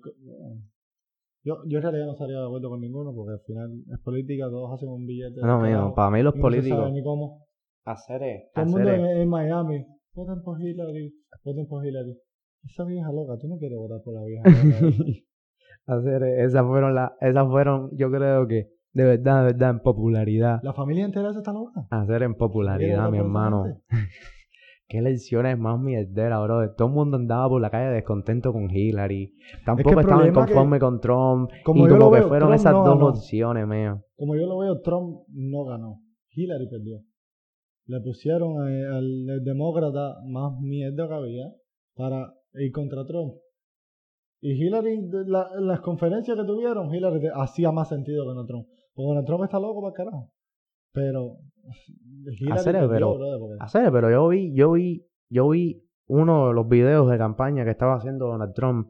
yo, 1.44 1.56
yo 1.66 1.78
en 1.78 1.82
realidad 1.82 2.06
no 2.06 2.12
estaría 2.12 2.38
de 2.38 2.46
acuerdo 2.46 2.70
con 2.70 2.80
ninguno 2.80 3.12
porque 3.14 3.32
al 3.32 3.40
final 3.40 3.70
es 3.92 3.98
política, 4.00 4.48
todos 4.48 4.72
hacen 4.72 4.88
un 4.88 5.04
billete. 5.06 5.40
No, 5.42 5.60
mío, 5.60 5.92
para 5.94 6.10
mí 6.10 6.22
los 6.22 6.34
y 6.34 6.38
no 6.38 6.42
políticos. 6.42 6.78
sabe 6.78 6.92
ni 6.92 7.02
cómo. 7.02 7.44
Hacer 7.84 8.22
es. 8.22 8.52
Todo 8.54 8.64
el 8.64 8.70
mundo 8.70 8.88
hacer 8.88 9.00
en, 9.00 9.06
es- 9.06 9.16
en 9.22 9.28
Miami, 9.28 9.86
voten 10.14 10.42
por 10.42 10.60
Hillary, 10.62 11.12
voten 11.44 11.66
por 11.66 11.84
Hillary. 11.84 12.16
Esa 12.64 12.84
vieja 12.84 13.10
loca, 13.12 13.36
tú 13.40 13.48
no 13.48 13.58
quieres 13.58 13.76
votar 13.78 14.00
por 14.04 14.14
la 14.14 14.24
vieja 14.24 14.42
loca. 14.48 14.96
hacer 15.86 16.22
es- 16.24 16.46
Esas 16.48 16.66
fueron 16.66 16.94
las. 16.94 17.10
Esas 17.20 17.46
fueron, 17.48 17.90
yo 17.96 18.10
creo 18.10 18.46
que, 18.46 18.68
de 18.92 19.04
verdad, 19.04 19.40
de 19.40 19.52
verdad, 19.52 19.70
en 19.70 19.80
popularidad. 19.80 20.60
la 20.62 20.72
familia 20.72 21.04
entera 21.04 21.30
esa 21.30 21.38
está 21.38 21.52
loca. 21.52 21.86
Hacer 21.90 22.22
en 22.22 22.34
popularidad, 22.34 23.10
mi 23.10 23.18
hermano. 23.18 23.64
Qué 24.88 24.98
elecciones 24.98 25.58
más 25.58 25.80
mierderas, 25.80 26.42
bro. 26.42 26.70
Todo 26.74 26.88
el 26.88 26.94
mundo 26.94 27.16
andaba 27.16 27.48
por 27.48 27.62
la 27.62 27.70
calle 27.70 27.88
descontento 27.94 28.52
con 28.52 28.70
Hillary. 28.70 29.32
Tampoco 29.64 29.88
estaban 30.00 30.18
problema 30.18 30.46
que- 30.46 30.52
conformes 30.52 30.80
con 30.80 31.00
Trump. 31.00 31.50
Como 31.64 31.86
y 31.86 31.88
yo 31.88 31.96
como 31.96 32.10
lo 32.10 32.16
que 32.16 32.22
fueron 32.28 32.48
Trump 32.50 32.54
esas 32.60 32.72
no 32.74 32.84
dos 32.84 32.94
ganó. 32.98 33.06
opciones, 33.08 33.66
mío. 33.66 34.02
Como 34.16 34.36
yo 34.36 34.46
lo 34.46 34.58
veo, 34.58 34.80
Trump 34.82 35.20
no 35.28 35.64
ganó. 35.64 36.00
Hillary 36.34 36.68
perdió. 36.68 37.00
Le 37.86 38.00
pusieron 38.02 38.60
al 38.60 39.42
demócrata 39.42 40.16
más 40.28 40.52
mierda 40.60 41.08
que 41.08 41.14
había 41.14 41.44
para 41.96 42.30
ir 42.54 42.72
contra 42.72 43.04
Trump. 43.06 43.34
Y 44.40 44.52
Hillary, 44.52 45.08
la- 45.26 45.50
las 45.60 45.80
conferencias 45.80 46.36
que 46.36 46.44
tuvieron, 46.44 46.92
Hillary 46.94 47.28
hacía 47.34 47.70
más 47.70 47.88
sentido 47.88 48.24
que 48.24 48.28
Donald 48.28 48.48
Trump. 48.48 48.66
Porque 48.94 49.08
Donald 49.08 49.26
Trump 49.26 49.44
está 49.44 49.58
loco 49.60 49.82
para 49.82 49.94
carajo. 49.94 50.32
Pero 50.92 51.36
Hillary 52.38 52.52
Hacer, 52.58 52.88
pero- 52.88 53.16
Hacer, 53.60 53.92
pero 53.92 54.10
yo 54.10 54.28
vi, 54.28 54.54
yo 54.54 54.72
vi, 54.72 55.06
yo 55.30 55.48
vi 55.50 55.82
uno 56.08 56.48
de 56.48 56.54
los 56.54 56.68
videos 56.68 57.08
de 57.10 57.18
campaña 57.18 57.64
que 57.64 57.70
estaba 57.70 57.94
haciendo 57.94 58.26
Donald 58.26 58.52
Trump. 58.54 58.88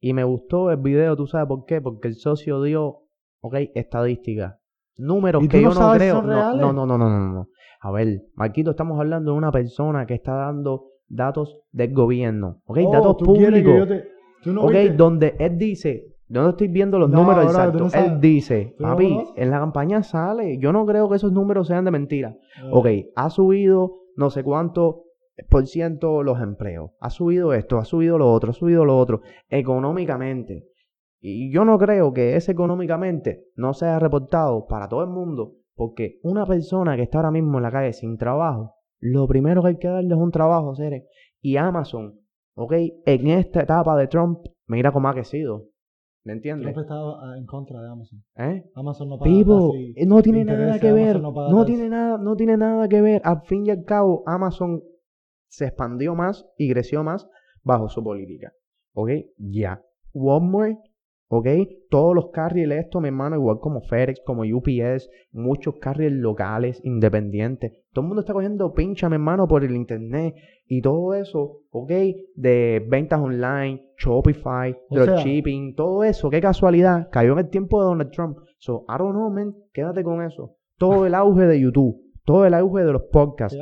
Y 0.00 0.12
me 0.14 0.24
gustó 0.24 0.70
el 0.70 0.78
video, 0.78 1.16
¿tú 1.16 1.26
sabes 1.26 1.46
por 1.48 1.64
qué? 1.64 1.80
Porque 1.80 2.08
el 2.08 2.16
socio 2.16 2.60
dio, 2.62 3.04
ok, 3.40 3.54
estadísticas. 3.74 4.58
Números 4.98 5.42
¿Y 5.44 5.48
que 5.48 5.62
no 5.62 5.72
yo 5.72 5.80
no 5.80 5.92
creo. 5.94 6.22
No, 6.22 6.28
reales? 6.28 6.60
no, 6.60 6.72
no, 6.72 6.86
no, 6.86 6.98
no, 6.98 7.08
no, 7.08 7.32
no. 7.32 7.46
A 7.80 7.90
ver, 7.92 8.20
Marquito, 8.34 8.72
estamos 8.72 8.98
hablando 9.00 9.32
de 9.32 9.38
una 9.38 9.50
persona 9.50 10.04
que 10.04 10.14
está 10.14 10.34
dando 10.34 10.90
datos 11.12 11.58
del 11.72 11.92
gobierno, 11.92 12.60
ok, 12.66 12.78
Oh, 12.86 12.92
datos 12.92 13.16
públicos. 13.16 13.88
te- 13.88 14.50
no 14.50 14.62
ok, 14.64 14.72
viste- 14.72 14.96
donde 14.96 15.34
él 15.38 15.58
dice, 15.58 16.04
yo 16.28 16.42
no 16.42 16.50
estoy 16.50 16.68
viendo 16.68 16.98
los 16.98 17.10
No, 17.10 17.20
números 17.20 17.44
exactos. 17.44 17.94
no 17.94 18.00
él 18.00 18.20
dice, 18.20 18.74
¿Tú 18.78 18.84
no 18.84 18.90
papi, 18.90 19.18
en 19.36 19.50
la 19.50 19.58
campaña 19.60 20.02
sale. 20.02 20.58
Yo 20.58 20.72
no 20.72 20.86
creo 20.86 21.08
que 21.08 21.16
esos 21.16 21.30
números 21.32 21.68
sean 21.68 21.84
de 21.84 21.90
mentira. 21.90 22.34
Ah, 22.56 22.68
Ok, 22.72 22.86
ha 23.14 23.28
subido 23.30 23.98
no 24.16 24.30
sé 24.30 24.42
cuánto 24.42 25.04
por 25.50 25.66
ciento 25.66 26.22
los 26.22 26.40
empleos. 26.40 26.90
Ha 27.00 27.10
subido 27.10 27.52
esto, 27.52 27.78
ha 27.78 27.84
subido 27.84 28.16
lo 28.18 28.30
otro, 28.32 28.50
ha 28.50 28.54
subido 28.54 28.84
lo 28.84 28.96
otro. 28.98 29.20
Económicamente. 29.76 30.64
Y 31.20 31.52
yo 31.52 31.64
no 31.64 31.78
creo 31.78 32.12
que 32.12 32.36
ese 32.36 32.52
económicamente 32.52 33.44
no 33.56 33.74
sea 33.74 33.98
reportado 33.98 34.66
para 34.66 34.88
todo 34.88 35.02
el 35.02 35.10
mundo. 35.10 35.52
Porque 35.74 36.18
una 36.22 36.44
persona 36.46 36.96
que 36.96 37.02
está 37.02 37.18
ahora 37.18 37.30
mismo 37.30 37.58
en 37.58 37.62
la 37.62 37.70
calle 37.70 37.92
sin 37.92 38.18
trabajo, 38.18 38.74
lo 39.02 39.26
primero 39.26 39.62
que 39.62 39.68
hay 39.68 39.78
que 39.78 39.88
darle 39.88 40.14
es 40.14 40.20
un 40.20 40.30
trabajo, 40.30 40.76
seres. 40.76 41.04
Y 41.40 41.56
Amazon, 41.56 42.20
ok, 42.54 42.72
en 43.04 43.26
esta 43.26 43.62
etapa 43.62 43.96
de 43.96 44.06
Trump, 44.06 44.46
mira 44.68 44.92
cómo 44.92 45.08
ha 45.08 45.12
crecido. 45.12 45.66
¿Me 46.24 46.34
entiendes? 46.34 46.72
Trump 46.72 46.84
estaba 46.84 47.36
en 47.36 47.44
contra 47.44 47.82
de 47.82 47.88
Amazon. 47.88 48.24
¿Eh? 48.36 48.64
Amazon 48.76 49.08
no 49.08 49.18
paga 49.18 49.28
eh, 49.28 50.06
no 50.06 50.22
tiene 50.22 50.44
nada 50.44 50.78
que 50.78 50.90
Amazon 50.90 50.94
ver, 50.94 51.20
no 51.20 51.64
tiene 51.64 51.88
nada, 51.88 52.16
no 52.16 52.36
tiene 52.36 52.56
nada 52.56 52.88
que 52.88 53.00
ver. 53.00 53.20
Al 53.24 53.42
fin 53.42 53.66
y 53.66 53.70
al 53.70 53.84
cabo, 53.84 54.22
Amazon 54.24 54.80
se 55.48 55.66
expandió 55.66 56.14
más 56.14 56.46
y 56.56 56.70
creció 56.70 57.02
más 57.02 57.28
bajo 57.64 57.88
su 57.88 58.04
política. 58.04 58.52
¿Ok? 58.94 59.10
Ya. 59.36 59.82
Walmart, 60.14 60.78
¿ok? 61.34 61.46
Todos 61.88 62.14
los 62.14 62.26
carriers, 62.30 62.84
esto, 62.84 63.00
mi 63.00 63.08
hermano, 63.08 63.36
igual 63.36 63.58
como 63.58 63.80
FedEx, 63.80 64.20
como 64.26 64.42
UPS, 64.42 65.08
muchos 65.32 65.76
carriers 65.76 66.14
locales, 66.14 66.78
independientes. 66.84 67.72
Todo 67.94 68.02
el 68.02 68.08
mundo 68.08 68.20
está 68.20 68.34
cogiendo 68.34 68.74
pincha, 68.74 69.08
mi 69.08 69.14
hermano, 69.14 69.48
por 69.48 69.64
el 69.64 69.74
internet 69.74 70.34
y 70.66 70.82
todo 70.82 71.14
eso, 71.14 71.60
¿ok? 71.70 71.90
De 72.34 72.84
ventas 72.86 73.18
online, 73.18 73.82
Shopify, 73.96 74.76
dropshipping, 74.90 75.74
todo 75.74 76.04
eso, 76.04 76.28
qué 76.28 76.42
casualidad, 76.42 77.08
cayó 77.10 77.32
en 77.32 77.38
el 77.38 77.48
tiempo 77.48 77.80
de 77.80 77.86
Donald 77.86 78.10
Trump. 78.10 78.36
So, 78.58 78.84
I 78.86 78.98
don't 78.98 79.12
know, 79.12 79.30
man, 79.30 79.54
quédate 79.72 80.04
con 80.04 80.22
eso. 80.22 80.56
Todo 80.76 81.06
el 81.06 81.14
auge 81.14 81.46
de 81.46 81.58
YouTube, 81.58 81.96
todo 82.26 82.44
el 82.44 82.52
auge 82.52 82.84
de 82.84 82.92
los 82.92 83.04
podcasts. 83.10 83.58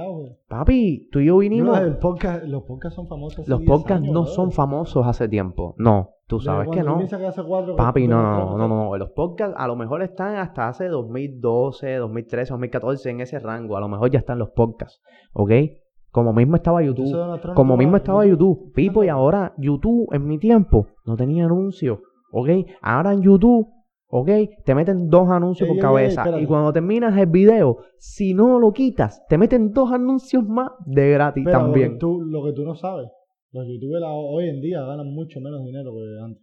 Papi, 0.49 1.09
tú 1.13 1.21
y 1.21 1.27
yo 1.27 1.39
vinimos. 1.39 1.79
Podcast- 2.01 2.43
los 2.47 2.65
podcasts 2.65 2.97
son 2.97 3.07
famosos. 3.07 3.41
hace 3.41 3.51
Los 3.51 3.61
10 3.61 3.71
podcasts 3.71 4.03
años, 4.03 4.13
no 4.13 4.27
son 4.27 4.51
famosos 4.51 5.07
hace 5.07 5.29
tiempo. 5.29 5.77
No, 5.79 6.11
tú 6.31 6.41
sabes 6.41 6.69
que 6.71 6.83
no. 6.83 6.99
cuatro 7.47 7.77
Papi, 7.77 8.07
no, 8.07 8.23
no, 8.23 8.57
no, 8.57 8.69
no, 8.69 8.69
no. 8.69 8.97
Los 8.97 9.11
podcasts 9.11 9.55
a 9.59 9.67
lo 9.67 9.75
mejor 9.75 10.03
están 10.03 10.37
hasta 10.37 10.69
hace 10.69 10.87
2012, 10.87 11.97
2013, 11.97 12.53
2014, 12.53 13.11
en 13.11 13.21
ese 13.21 13.39
rango. 13.41 13.77
A 13.77 13.81
lo 13.81 13.89
mejor 13.89 14.11
ya 14.11 14.21
están 14.21 14.39
los 14.39 14.51
podcasts, 14.51 15.03
¿ok? 15.33 15.51
Como 16.13 16.33
mismo 16.33 16.57
estaba 16.57 16.83
YouTube. 16.83 17.55
Como 17.55 17.77
mismo 17.77 17.97
estaba 17.97 18.25
YouTube. 18.25 18.73
Pipo, 18.75 19.05
y 19.05 19.09
ahora 19.09 19.55
YouTube 19.59 20.09
en 20.13 20.27
mi 20.27 20.39
tiempo 20.39 20.87
no 21.05 21.17
tenía 21.17 21.45
anuncios, 21.45 21.99
¿ok? 22.33 22.49
Ahora 22.81 23.13
en 23.13 23.23
YouTube, 23.23 23.69
¿ok? 24.07 24.31
Te 24.65 24.75
meten 24.75 25.09
dos 25.09 25.29
anuncios 25.31 25.69
Ey, 25.69 25.77
por 25.81 25.99
ey, 25.99 26.07
ey, 26.07 26.15
cabeza. 26.15 26.41
y 26.41 26.47
cuando 26.47 26.73
terminas 26.73 27.17
el 27.19 27.27
video, 27.27 27.79
si 27.99 28.35
no 28.35 28.61
lo 28.61 28.73
quitas, 28.73 29.25
te 29.29 29.37
meten 29.37 29.73
dos 29.73 29.93
anuncios 29.93 30.45
más 30.47 30.71
de 30.87 31.11
gratis 31.11 31.45
Pero 31.45 31.59
también. 31.59 31.89
Lo 31.89 31.95
que, 31.95 31.99
tú, 31.99 32.21
lo 32.23 32.45
que 32.45 32.53
tú 32.53 32.65
no 32.65 32.75
sabes, 32.77 33.09
los 33.53 33.67
youtubers 33.67 34.05
hoy 34.07 34.49
en 34.49 34.61
día 34.61 34.81
ganan 34.83 35.13
mucho 35.13 35.41
menos 35.41 35.65
dinero 35.65 35.93
que 35.93 36.25
antes. 36.25 36.43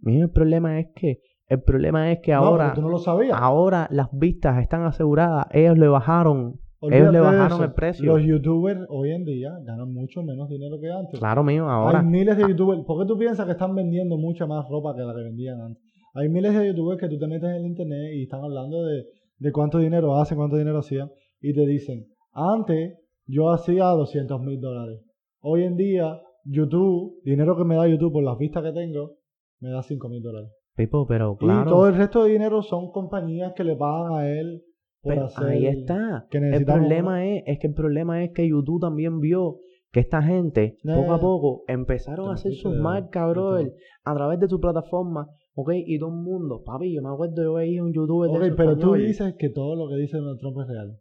Mira, 0.00 0.24
el 0.24 0.30
problema 0.30 0.80
es 0.80 0.88
que, 0.94 1.20
el 1.48 1.62
problema 1.62 2.12
es 2.12 2.20
que 2.20 2.32
No, 2.32 2.38
ahora... 2.38 2.72
tú 2.74 2.82
no 2.82 2.88
lo 2.88 2.98
sabías. 2.98 3.36
Ahora 3.38 3.88
las 3.90 4.08
vistas 4.12 4.60
están 4.62 4.84
aseguradas. 4.84 5.46
Ellos 5.52 5.78
le 5.78 5.88
bajaron. 5.88 6.60
ellos 6.80 7.12
le 7.12 7.20
bajaron 7.20 7.62
el 7.62 7.72
precio. 7.72 8.04
Los 8.06 8.22
youtubers 8.22 8.80
hoy 8.88 9.12
en 9.12 9.24
día 9.24 9.50
ganan 9.64 9.92
mucho 9.92 10.22
menos 10.22 10.48
dinero 10.48 10.78
que 10.80 10.90
antes. 10.90 11.18
Claro, 11.18 11.44
mío, 11.44 11.68
ahora. 11.68 12.00
Hay 12.00 12.06
miles 12.06 12.36
de 12.36 12.48
youtubers. 12.48 12.82
¿Por 12.84 13.02
qué 13.02 13.08
tú 13.08 13.18
piensas 13.18 13.46
que 13.46 13.52
están 13.52 13.74
vendiendo 13.74 14.16
mucha 14.16 14.46
más 14.46 14.66
ropa 14.68 14.94
que 14.94 15.02
la 15.02 15.14
que 15.14 15.22
vendían 15.22 15.60
antes? 15.60 15.82
Hay 16.14 16.28
miles 16.28 16.54
de 16.56 16.68
youtubers 16.68 17.00
que 17.00 17.08
tú 17.08 17.18
te 17.18 17.26
metes 17.26 17.48
en 17.48 17.56
el 17.56 17.66
internet 17.66 18.12
y 18.14 18.22
están 18.22 18.42
hablando 18.42 18.84
de, 18.84 19.04
de 19.38 19.52
cuánto 19.52 19.78
dinero 19.78 20.16
hacen, 20.16 20.38
cuánto 20.38 20.56
dinero 20.56 20.78
hacían. 20.78 21.10
Y 21.40 21.52
te 21.52 21.66
dicen, 21.66 22.06
antes 22.32 22.98
yo 23.26 23.50
hacía 23.50 23.84
200 23.86 24.40
mil 24.40 24.60
dólares. 24.60 25.00
Hoy 25.46 25.64
en 25.64 25.76
día, 25.76 26.20
YouTube, 26.44 27.20
dinero 27.22 27.54
que 27.54 27.64
me 27.64 27.76
da 27.76 27.86
YouTube 27.86 28.12
por 28.14 28.24
las 28.24 28.38
vistas 28.38 28.62
que 28.62 28.72
tengo, 28.72 29.16
me 29.60 29.68
da 29.68 29.82
5 29.82 30.08
mil 30.08 30.22
dólares. 30.22 30.50
Pipo, 30.74 31.06
pero 31.06 31.36
Y 31.38 31.44
claro. 31.44 31.70
todo 31.70 31.86
el 31.88 31.96
resto 31.96 32.24
de 32.24 32.32
dinero 32.32 32.62
son 32.62 32.90
compañías 32.92 33.52
que 33.54 33.62
le 33.62 33.76
pagan 33.76 34.14
a 34.14 34.26
él 34.26 34.62
por 35.02 35.12
pero 35.12 35.26
hacer... 35.26 35.44
ahí 35.48 35.66
está. 35.66 36.26
que 36.30 36.38
El 36.38 36.64
problema 36.64 37.26
es, 37.26 37.42
es 37.46 37.58
que 37.60 37.66
el 37.66 37.74
problema 37.74 38.24
es 38.24 38.30
que 38.32 38.48
YouTube 38.48 38.80
también 38.80 39.20
vio 39.20 39.58
que 39.92 40.00
esta 40.00 40.22
gente, 40.22 40.78
Eh, 40.82 40.94
poco 40.94 41.12
a 41.12 41.20
poco, 41.20 41.62
empezaron 41.68 42.30
a 42.30 42.34
hacer 42.34 42.54
sus 42.54 42.72
de- 42.72 42.80
marcas, 42.80 43.26
de 43.26 43.32
brother, 43.32 43.72
a 44.04 44.14
través 44.14 44.40
de 44.40 44.48
su 44.48 44.58
plataforma, 44.58 45.28
¿ok? 45.54 45.72
Y 45.74 45.98
todo 45.98 46.08
el 46.08 46.16
mundo, 46.22 46.62
papi, 46.64 46.94
yo 46.94 47.02
me 47.02 47.10
acuerdo, 47.10 47.42
yo 47.42 47.52
veía 47.52 47.82
un 47.84 47.92
youtuber 47.92 48.30
de 48.30 48.36
Ok, 48.38 48.42
esos 48.44 48.56
pero 48.56 48.72
tú 48.76 48.80
español. 48.94 49.06
dices 49.06 49.34
que 49.38 49.50
todo 49.50 49.76
lo 49.76 49.88
que 49.90 49.96
dice 49.96 50.16
Donald 50.16 50.40
Trump 50.40 50.56
es 50.62 50.68
real. 50.68 50.98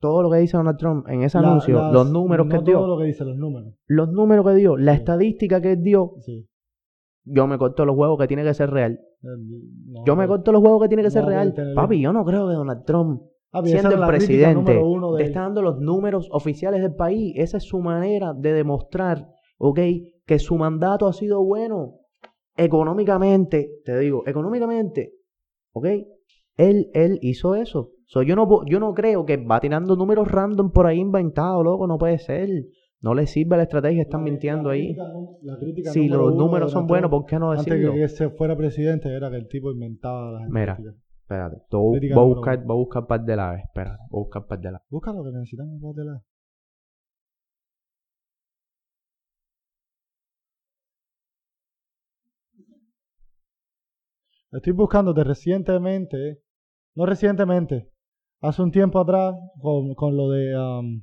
Todo 0.00 0.22
lo 0.22 0.30
que 0.30 0.38
dice 0.38 0.56
Donald 0.56 0.78
Trump 0.78 1.06
en 1.08 1.22
ese 1.22 1.40
La- 1.40 1.48
anuncio, 1.50 1.76
las- 1.78 1.92
los 1.92 2.10
números 2.10 2.46
no 2.46 2.58
que 2.58 2.64
dio, 2.64 2.78
todo 2.78 2.88
lo 2.88 2.98
que 2.98 3.04
dice, 3.06 3.24
los 3.24 3.36
números. 3.36 3.74
los 3.86 4.08
números 4.10 4.46
que 4.46 4.54
dio, 4.54 4.76
la 4.76 4.94
Sí. 4.94 4.98
estadística 4.98 5.60
que 5.60 5.76
dio, 5.76 6.14
Sí. 6.20 6.48
yo 7.24 7.46
me 7.46 7.58
corto 7.58 7.84
los 7.84 7.96
huevos 7.96 8.18
que 8.18 8.26
tiene 8.26 8.42
que 8.42 8.54
ser 8.54 8.70
real. 8.70 8.92
Eh, 9.22 9.26
no, 9.86 10.04
Yo 10.06 10.16
me 10.16 10.26
corto 10.26 10.50
los 10.52 10.62
huevos 10.62 10.80
que 10.82 10.88
tiene 10.88 11.02
que 11.02 11.10
ser 11.10 11.22
no 11.24 11.28
real. 11.28 11.54
Papi, 11.74 12.00
yo 12.00 12.12
no 12.12 12.24
creo 12.24 12.48
que 12.48 12.54
Donald 12.54 12.84
Trump, 12.84 13.22
Ah, 13.52 13.62
siendo 13.64 13.90
el 13.90 14.06
presidente, 14.06 14.80
te 15.18 15.22
está 15.24 15.40
dando 15.42 15.60
los 15.60 15.78
números 15.80 16.28
oficiales 16.32 16.80
del 16.82 16.94
país. 16.94 17.34
Esa 17.36 17.56
es 17.58 17.64
su 17.64 17.80
manera 17.80 18.32
de 18.32 18.52
demostrar, 18.52 19.26
¿ok? 19.58 19.78
Que 20.24 20.38
su 20.38 20.56
mandato 20.56 21.06
ha 21.06 21.12
sido 21.12 21.44
bueno. 21.44 21.96
Económicamente, 22.56 23.68
te 23.84 23.98
digo, 23.98 24.22
económicamente, 24.26 25.14
¿ok? 25.72 25.86
Él, 26.56 26.90
él 26.94 27.18
hizo 27.22 27.54
eso. 27.54 27.90
So, 28.12 28.22
yo, 28.24 28.34
no, 28.34 28.48
yo 28.66 28.80
no 28.80 28.92
creo 28.92 29.24
que 29.24 29.36
va 29.36 29.60
tirando 29.60 29.94
números 29.94 30.26
random 30.26 30.72
por 30.72 30.84
ahí 30.88 30.98
inventados, 30.98 31.62
loco, 31.64 31.86
no 31.86 31.96
puede 31.96 32.18
ser. 32.18 32.48
No 33.00 33.14
les 33.14 33.30
sirve 33.30 33.56
la 33.56 33.62
estrategia, 33.62 34.02
están 34.02 34.22
La- 34.22 34.30
mintiendo 34.30 34.68
la 34.70 34.74
ahí. 34.74 34.86
crítica 34.96 35.12
nu- 35.12 35.38
la 35.42 35.56
crítica 35.58 35.90
Si 35.92 36.08
los 36.08 36.34
números 36.34 36.70
de 36.70 36.72
son 36.72 36.88
buenos, 36.88 37.08
¿por 37.08 37.24
qué 37.24 37.38
no 37.38 37.52
Antes 37.52 37.66
decirlo? 37.66 37.92
de 37.92 38.00
que 38.00 38.08
se 38.08 38.28
fuera 38.30 38.56
presidente 38.56 39.14
era 39.14 39.30
que 39.30 39.36
el 39.36 39.46
tipo 39.46 39.70
inventaba 39.70 40.32
las 40.32 40.50
Mira. 40.50 40.76
Espérate, 41.22 41.58
te 41.70 41.76
voy, 41.76 42.10
a 42.10 42.18
buscar, 42.24 42.64
voy 42.64 42.74
a 42.74 42.78
buscar 42.80 43.06
par 43.06 43.24
de 43.24 43.36
la 43.36 43.54
espérate, 43.54 44.02
voy 44.10 44.22
a 44.22 44.24
buscar 44.24 44.46
par 44.48 44.58
de 44.58 44.72
la 44.72 44.82
Busca 44.90 45.12
lo 45.12 45.22
que 45.22 45.30
necesitamos 45.30 45.80
para 45.80 46.04
la... 46.04 46.22
Estoy 54.52 54.72
buscándote 54.72 55.22
recientemente, 55.24 56.42
no 56.96 57.06
recientemente, 57.06 57.90
hace 58.40 58.62
un 58.62 58.70
tiempo 58.70 58.98
atrás, 59.00 59.34
con, 59.60 59.94
con 59.94 60.16
lo 60.16 60.30
de 60.30 60.56
um, 60.58 61.02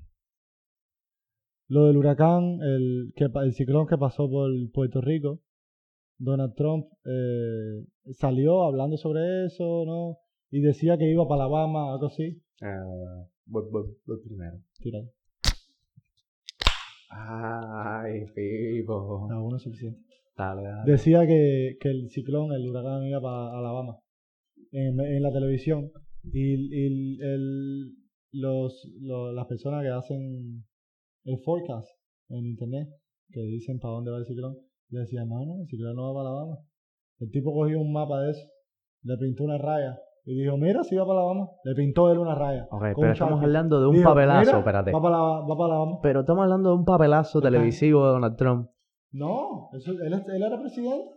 lo 1.70 1.86
del 1.86 1.98
huracán, 1.98 2.60
el, 2.62 3.12
que, 3.16 3.26
el 3.44 3.54
ciclón 3.54 3.88
que 3.88 3.98
pasó 3.98 4.30
por 4.30 4.50
Puerto 4.74 5.02
Rico. 5.02 5.42
Donald 6.20 6.56
Trump 6.56 6.88
eh, 7.06 7.86
salió 8.14 8.64
hablando 8.64 8.98
sobre 8.98 9.46
eso, 9.46 9.84
¿no? 9.86 10.18
Y 10.50 10.62
decía 10.62 10.98
que 10.98 11.12
iba 11.12 11.28
para 11.28 11.44
Alabama, 11.44 11.94
algo 11.94 12.08
así. 12.08 12.42
Eh, 12.62 12.66
voy, 13.46 13.64
voy- 13.72 13.98
voy 14.06 14.18
primero. 14.26 14.58
Tira. 14.80 15.00
Ay, 17.10 18.26
Pipo. 18.34 19.28
Ah, 19.32 19.42
uno 19.42 19.58
es 19.58 19.64
suficiente. 19.64 20.00
Dale, 20.36 20.64
dale. 20.64 20.92
Decía 20.92 21.26
que, 21.28 21.78
que 21.80 21.90
el 21.90 22.10
ciclón, 22.10 22.52
el 22.54 22.68
huracán 22.68 23.04
iba 23.06 23.22
para 23.22 23.58
Alabama 23.58 23.98
en, 24.72 25.00
en 25.00 25.22
la 25.24 25.32
televisión. 25.32 25.92
Y, 26.34 26.76
y 26.76 27.22
el, 27.22 27.94
los, 28.34 28.88
lo- 29.02 29.32
las 29.34 29.46
personas 29.48 29.84
que 29.84 29.90
hacen 29.90 30.64
el 31.26 31.38
forecast 31.40 31.88
en 32.30 32.46
internet, 32.46 32.88
que 33.32 33.42
dicen 33.42 33.80
para 33.80 33.94
dónde 33.96 34.12
va 34.12 34.18
el 34.18 34.26
ciclón, 34.26 34.58
le 34.90 35.00
decían, 35.02 35.28
no, 35.30 35.46
no, 35.46 35.62
el 35.62 35.68
ciclón 35.68 35.96
no 35.96 36.14
va 36.14 36.20
para 36.22 36.30
Alabama. 36.30 36.58
El 37.20 37.32
tipo 37.32 37.54
cogió 37.54 37.80
un 37.80 37.92
mapa 37.92 38.22
de 38.22 38.32
eso, 38.32 38.48
le 39.04 39.18
pintó 39.18 39.44
una 39.44 39.58
raya 39.58 39.98
y 40.26 40.36
dijo, 40.42 40.58
mira, 40.58 40.84
si 40.84 40.96
va 40.96 41.06
para 41.08 41.20
Alabama. 41.20 41.48
Le 41.64 41.74
pintó 41.74 42.12
él 42.12 42.18
una 42.20 42.36
raya. 42.36 42.68
Ok, 42.70 42.84
pero 43.00 43.12
estamos 43.14 43.42
hablando 43.42 43.80
de 43.82 43.88
un 43.88 43.96
Dijo, 43.96 44.10
papelazo, 44.10 44.40
"Mira, 44.46 44.58
espérate. 44.60 44.92
Va 44.92 45.02
para, 45.02 45.18
va 45.20 45.58
para 45.58 45.74
Alabama. 45.74 46.00
Pero 46.04 46.20
estamos 46.22 46.44
hablando 46.44 46.70
de 46.70 46.76
un 46.76 46.86
papelazo 46.86 47.40
televisivo 47.42 48.06
de 48.06 48.12
Donald 48.12 48.36
Trump. 48.36 48.70
No, 49.12 49.70
eso, 49.74 49.92
él, 49.92 50.14
es- 50.14 50.28
él 50.28 50.44
era 50.44 50.60
presidente. 50.60 51.12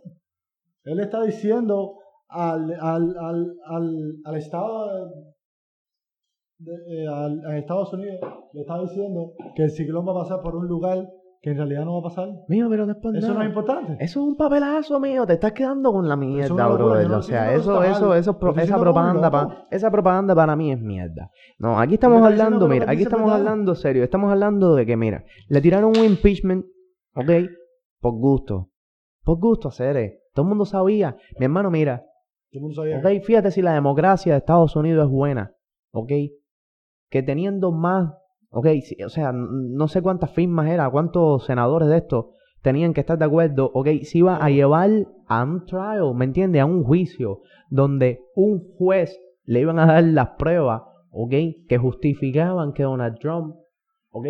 Él 0.85 0.99
está 1.01 1.21
diciendo 1.23 1.97
al, 2.31 2.71
al, 2.79 3.15
al, 3.19 3.55
al, 3.67 4.13
al 4.25 4.35
Estado 4.37 4.87
de, 4.87 6.71
de- 6.71 7.03
eh, 7.03 7.07
a 7.07 7.57
Estados 7.57 7.93
Unidos, 7.93 8.19
le 8.53 8.61
está 8.61 8.79
diciendo 8.79 9.33
que 9.55 9.63
el 9.63 9.71
ciclón 9.71 10.07
va 10.07 10.11
a 10.11 10.23
pasar 10.23 10.41
por 10.41 10.55
un 10.55 10.67
lugar 10.67 11.07
que 11.41 11.49
en 11.49 11.57
realidad 11.57 11.85
no 11.85 11.93
va 11.93 11.99
a 12.01 12.03
pasar. 12.03 12.29
Mío, 12.49 12.67
pero 12.69 12.85
después 12.85 13.15
Eso 13.15 13.33
no 13.33 13.41
es 13.41 13.47
importante. 13.47 13.93
Eso 13.99 14.19
es 14.19 14.25
un 14.27 14.35
papelazo, 14.37 14.99
mío. 14.99 15.25
Te 15.25 15.33
estás 15.33 15.53
quedando 15.53 15.91
con 15.91 16.07
la 16.07 16.15
mierda, 16.15 16.67
brother. 16.67 17.09
no 17.09 17.17
O 17.17 17.21
sea, 17.23 17.55
eso, 17.55 17.81
eso, 17.83 18.13
eso, 18.13 18.37
pro- 18.37 18.55
esa 18.55 18.79
propaganda, 18.79 19.31
pa- 19.31 19.65
esa 19.71 19.89
propaganda 19.89 20.35
para 20.35 20.55
mí 20.55 20.71
es 20.71 20.79
mierda. 20.79 21.31
No, 21.57 21.79
aquí 21.79 21.95
estamos 21.95 22.21
hablando, 22.23 22.67
mira, 22.67 22.85
aquí 22.91 23.01
estamos 23.01 23.25
verdad. 23.25 23.39
hablando 23.39 23.73
serio. 23.73 24.03
Estamos 24.03 24.31
hablando 24.31 24.75
de 24.75 24.85
que, 24.85 24.95
mira, 24.95 25.23
le 25.49 25.61
tiraron 25.61 25.97
un 25.97 26.05
impeachment, 26.05 26.63
¿ok? 27.15 27.29
Por 27.99 28.13
gusto. 28.19 28.69
Por 29.23 29.39
gusto, 29.39 29.69
hacer. 29.69 30.19
Todo 30.35 30.43
el 30.45 30.49
mundo 30.49 30.65
sabía. 30.65 31.17
Mi 31.39 31.45
hermano, 31.45 31.71
mira, 31.71 32.03
Ok, 32.99 33.23
fíjate 33.23 33.51
si 33.51 33.61
la 33.61 33.73
democracia 33.73 34.33
de 34.33 34.39
Estados 34.39 34.75
Unidos 34.75 35.05
es 35.05 35.11
buena, 35.11 35.53
ok, 35.91 36.11
que 37.09 37.23
teniendo 37.23 37.71
más, 37.71 38.13
ok, 38.49 38.67
si- 38.83 39.01
o 39.03 39.09
sea, 39.09 39.31
no 39.33 39.87
sé 39.87 40.01
cuántas 40.01 40.31
firmas 40.31 40.69
era, 40.69 40.89
cuántos 40.89 41.45
senadores 41.45 41.87
de 41.89 41.97
estos 41.97 42.25
tenían 42.61 42.93
que 42.93 43.01
estar 43.01 43.17
de 43.17 43.25
acuerdo, 43.25 43.71
ok, 43.73 43.87
si 44.03 44.19
iba 44.19 44.35
a 44.37 44.49
llevar 44.49 44.89
a 45.27 45.43
un 45.43 45.65
trial, 45.65 46.13
¿me 46.15 46.25
entiendes? 46.25 46.61
A 46.61 46.65
un 46.65 46.83
juicio 46.83 47.39
donde 47.69 48.19
un 48.35 48.59
juez 48.77 49.17
le 49.45 49.61
iban 49.61 49.79
a 49.79 49.85
dar 49.85 50.03
las 50.03 50.29
pruebas, 50.37 50.81
ok, 51.11 51.31
que 51.67 51.77
justificaban 51.77 52.73
que 52.73 52.83
Donald 52.83 53.17
Trump, 53.19 53.55
ok, 54.11 54.25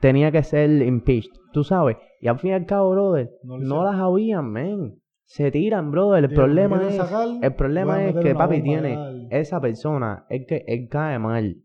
tenía 0.00 0.30
que 0.32 0.42
ser 0.42 0.70
impeached, 0.82 1.30
tú 1.52 1.64
sabes, 1.64 1.96
y 2.20 2.28
al 2.28 2.38
fin 2.38 2.50
y 2.50 2.54
al 2.54 2.66
cabo, 2.66 2.90
brother, 2.90 3.30
No 3.68 3.84
las 3.84 3.96
habían, 4.00 4.50
men. 4.50 5.00
Se 5.34 5.50
tiran, 5.50 5.90
brother. 5.90 6.22
El 6.22 6.32
problema 6.32 6.76
¿me 6.76 6.82
quieren 6.82 7.00
es, 7.00 7.08
sacar? 7.08 7.28
el 7.42 7.54
problema 7.56 8.04
es 8.04 8.14
que 8.14 8.36
papi 8.36 8.62
tiene 8.62 9.26
esa 9.32 9.60
persona, 9.60 10.26
es 10.28 10.46
que 10.46 10.64
él 10.68 10.86
cae 10.88 11.18
mal. 11.18 11.56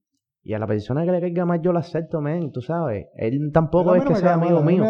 Y 0.42 0.56
a 0.56 0.60
la 0.60 0.66
persona 0.66 1.06
que 1.06 1.12
le 1.12 1.22
caiga 1.22 1.46
mal 1.46 1.62
yo 1.62 1.72
la 1.72 1.82
acepto, 1.82 2.20
men, 2.20 2.52
tú 2.52 2.62
sabes. 2.62 3.10
Él 3.14 3.52
tampoco 3.54 3.94
es 3.94 4.04
no 4.04 4.10
que 4.10 4.16
sea 4.16 4.34
amigo 4.34 4.64
mío. 4.64 4.84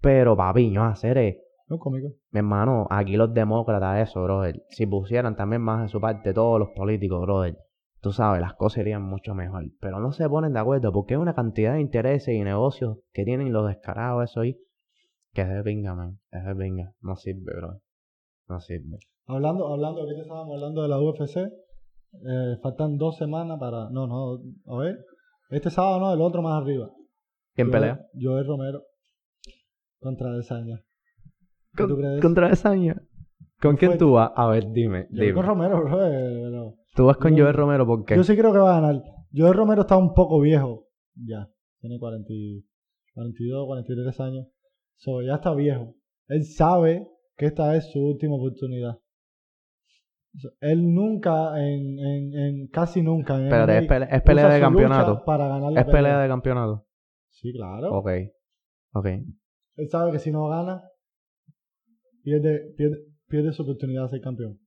Pero 0.00 0.36
papi, 0.36 0.70
yo 0.70 0.84
hacer 0.84 1.18
es, 1.18 1.36
No 1.66 1.78
cómico. 1.78 2.10
mi 2.30 2.38
hermano, 2.38 2.86
aquí 2.90 3.16
los 3.16 3.34
demócratas, 3.34 4.08
eso, 4.08 4.22
brother. 4.22 4.62
Si 4.68 4.86
pusieran 4.86 5.34
también 5.34 5.62
más 5.62 5.82
de 5.82 5.88
su 5.88 6.00
parte 6.00 6.32
todos 6.32 6.60
los 6.60 6.68
políticos, 6.76 7.20
brother. 7.22 7.58
Tú 8.00 8.12
sabes, 8.12 8.40
las 8.40 8.54
cosas 8.54 8.82
irían 8.82 9.02
mucho 9.02 9.34
mejor. 9.34 9.64
Pero 9.80 9.98
no 9.98 10.12
se 10.12 10.28
ponen 10.28 10.52
de 10.52 10.60
acuerdo 10.60 10.92
porque 10.92 11.14
hay 11.14 11.20
una 11.20 11.34
cantidad 11.34 11.72
de 11.72 11.80
intereses 11.80 12.32
y 12.32 12.44
negocios 12.44 12.98
que 13.12 13.24
tienen 13.24 13.52
los 13.52 13.66
descarados, 13.66 14.30
eso 14.30 14.42
ahí. 14.42 14.56
Que 15.32 15.42
es 15.42 15.48
de 15.48 15.64
pinga, 15.64 15.96
man. 15.96 16.20
Es 16.30 16.44
de 16.44 16.54
pinga. 16.54 16.92
No 17.00 17.16
sirve, 17.16 17.52
bro. 17.56 17.80
No 18.48 18.60
sirve. 18.60 18.98
Hablando, 19.26 19.66
hablando, 19.72 20.02
ahorita 20.02 20.22
estábamos 20.22 20.54
hablando 20.54 20.82
de 20.82 20.88
la 20.88 21.00
UFC. 21.00 21.36
eh, 21.38 22.56
faltan 22.62 22.96
dos 22.96 23.16
semanas 23.16 23.58
para. 23.58 23.90
No, 23.90 24.06
no, 24.06 24.38
a 24.72 24.78
ver. 24.78 25.04
Este 25.50 25.70
sábado 25.70 26.00
no, 26.00 26.12
el 26.14 26.20
otro 26.20 26.42
más 26.42 26.62
arriba. 26.62 26.90
¿Quién 27.54 27.68
Joel- 27.68 27.72
pelea? 27.80 28.06
Joel 28.20 28.46
Romero 28.46 28.82
contra 30.00 30.32
Desaña. 30.32 30.80
¿Qué 31.76 31.82
tú 31.84 31.88
Con- 31.90 31.96
crees? 31.98 32.20
Contra 32.22 32.48
Desaña. 32.48 33.02
¿Con 33.60 33.76
¿Quién 33.76 33.96
tú 33.98 34.12
vas? 34.12 34.30
A 34.36 34.46
ver, 34.48 34.70
dime, 34.70 35.06
Yo 35.10 35.22
dime. 35.22 35.34
con 35.34 35.46
Romero, 35.46 35.82
bro. 35.82 36.06
eh, 36.06 36.40
pero- 36.44 36.74
Tú 36.94 37.06
vas 37.06 37.16
con 37.16 37.34
yo- 37.34 37.44
Joel 37.44 37.54
Romero, 37.56 37.86
¿por 37.86 38.04
qué? 38.04 38.16
Yo 38.16 38.24
sí 38.24 38.36
creo 38.36 38.52
que 38.52 38.58
va 38.58 38.76
a 38.76 38.80
ganar. 38.80 39.02
Joel 39.34 39.54
Romero 39.54 39.82
está 39.82 39.96
un 39.96 40.14
poco 40.14 40.40
viejo. 40.40 40.86
Ya. 41.14 41.48
Tiene 41.80 41.98
40, 41.98 42.32
y- 42.32 42.64
42, 43.14 43.66
43 43.66 44.20
años. 44.20 44.46
So, 44.96 45.22
ya 45.22 45.34
está 45.36 45.54
viejo. 45.54 45.94
Él 46.28 46.44
sabe 46.44 47.06
que 47.36 47.46
esta 47.46 47.76
es 47.76 47.90
su 47.90 48.00
última 48.00 48.34
oportunidad. 48.36 48.98
Él 50.60 50.92
nunca, 50.92 51.58
en, 51.58 51.98
en, 51.98 52.34
en 52.34 52.66
casi 52.68 53.02
nunca. 53.02 53.36
En 53.36 53.44
Espérate, 53.44 53.78
es 53.78 53.88
pelea, 53.88 54.08
es 54.08 54.22
pelea 54.22 54.48
de 54.48 54.60
campeonato. 54.60 55.24
Para 55.24 55.48
ganar 55.48 55.72
la 55.72 55.80
Es 55.80 55.86
pelea 55.86 56.20
de 56.20 56.28
campeonato. 56.28 56.86
Sí, 57.30 57.52
claro. 57.52 57.92
Ok. 57.92 58.10
Ok. 58.92 59.06
Él 59.06 59.88
sabe 59.90 60.12
que 60.12 60.18
si 60.18 60.30
no 60.30 60.48
gana, 60.48 60.82
pierde, 62.22 62.72
pierde, 62.76 62.96
pierde 63.28 63.52
su 63.52 63.62
oportunidad 63.62 64.04
de 64.04 64.08
ser 64.10 64.20
campeón. 64.20 64.58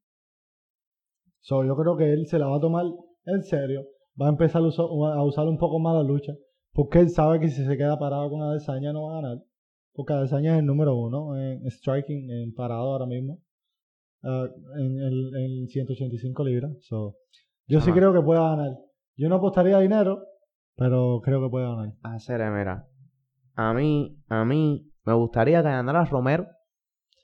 So, 1.42 1.64
yo 1.64 1.76
creo 1.76 1.98
que 1.98 2.14
él 2.14 2.28
se 2.28 2.38
la 2.40 2.48
va 2.48 2.58
a 2.58 2.62
tomar 2.62 2.86
en 3.26 3.44
serio. 3.44 3.86
Va 4.20 4.28
a 4.28 4.30
empezar 4.30 4.62
a 4.62 4.68
usar, 4.68 4.86
a 4.86 5.24
usar 5.24 5.48
un 5.48 5.58
poco 5.58 5.80
más 5.80 5.96
la 5.96 6.04
lucha. 6.04 6.34
Porque 6.74 7.00
él 7.00 7.10
sabe 7.10 7.40
que 7.40 7.50
si 7.50 7.66
se 7.66 7.78
queda 7.78 7.98
parado 7.98 8.30
con 8.30 8.42
Adesanya 8.42 8.92
no 8.92 9.04
va 9.04 9.18
a 9.18 9.22
ganar. 9.22 9.38
Porque 9.94 10.14
Adesanya 10.14 10.54
es 10.54 10.60
el 10.60 10.66
número 10.66 10.96
uno 10.96 11.38
en 11.38 11.70
striking, 11.70 12.30
en 12.32 12.54
parado 12.54 12.92
ahora 12.92 13.06
mismo. 13.06 13.40
ah, 14.24 14.48
en, 14.78 15.00
el, 15.00 15.32
en 15.36 15.68
185 15.68 16.44
libras. 16.44 16.72
So, 16.82 17.16
yo 17.68 17.82
sí 17.82 17.92
creo 17.92 18.14
que 18.14 18.22
puede 18.22 18.40
ganar. 18.40 18.72
Yo 19.16 19.30
no 19.30 19.36
apostaría 19.36 19.80
dinero, 19.80 20.24
pero 20.76 21.22
creo 21.24 21.42
que 21.42 21.50
puede 21.50 21.66
ganar. 21.66 21.94
Hacer, 22.04 22.40
mira. 22.52 22.88
A 23.56 23.74
mí, 23.74 24.18
a 24.30 24.46
mí, 24.46 24.90
me 25.06 25.14
gustaría 25.14 25.62
que 25.62 25.70
ganara 25.70 26.06
Romero. 26.06 26.48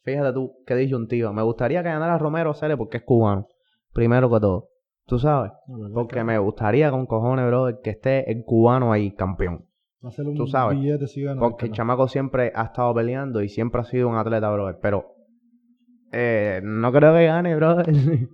Fíjate 0.04 0.34
tú, 0.34 0.58
qué 0.66 0.76
disyuntiva. 0.76 1.32
Me 1.32 1.42
gustaría 1.42 1.82
que 1.82 1.90
ganara 1.90 2.18
Romero, 2.18 2.54
Cere, 2.54 2.78
porque 2.78 2.98
es 2.98 3.04
cubano. 3.04 3.48
Primero 3.94 4.30
que 4.30 4.40
todo. 4.40 4.70
Tú 5.06 5.20
sabes. 5.20 5.52
Porque 5.94 6.16
que 6.16 6.24
me 6.24 6.38
gustaría 6.38 6.92
con 6.92 7.06
cojones, 7.06 7.46
bro, 7.48 7.80
que 7.82 7.92
esté 7.92 8.30
el 8.32 8.44
cubano 8.44 8.92
ahí 8.92 9.12
campeón. 9.12 9.65
Va 10.06 10.10
a 10.10 10.12
ser 10.12 10.28
un 10.28 10.36
tú 10.36 10.46
sabes, 10.48 10.80
billete 10.80 11.08
si 11.08 11.24
gana. 11.24 11.40
Porque 11.42 11.66
el 11.66 11.72
chamaco 11.72 12.08
siempre 12.08 12.52
ha 12.56 12.64
estado 12.64 12.94
peleando 12.94 13.42
y 13.42 13.50
siempre 13.50 13.82
ha 13.82 13.84
sido 13.84 14.08
un 14.08 14.16
atleta, 14.16 14.50
brother. 14.52 14.78
Pero 14.82 15.16
eh, 16.12 16.62
no 16.64 16.92
creo 16.92 17.14
que 17.14 17.26
gane, 17.26 17.56
brother. 17.56 17.88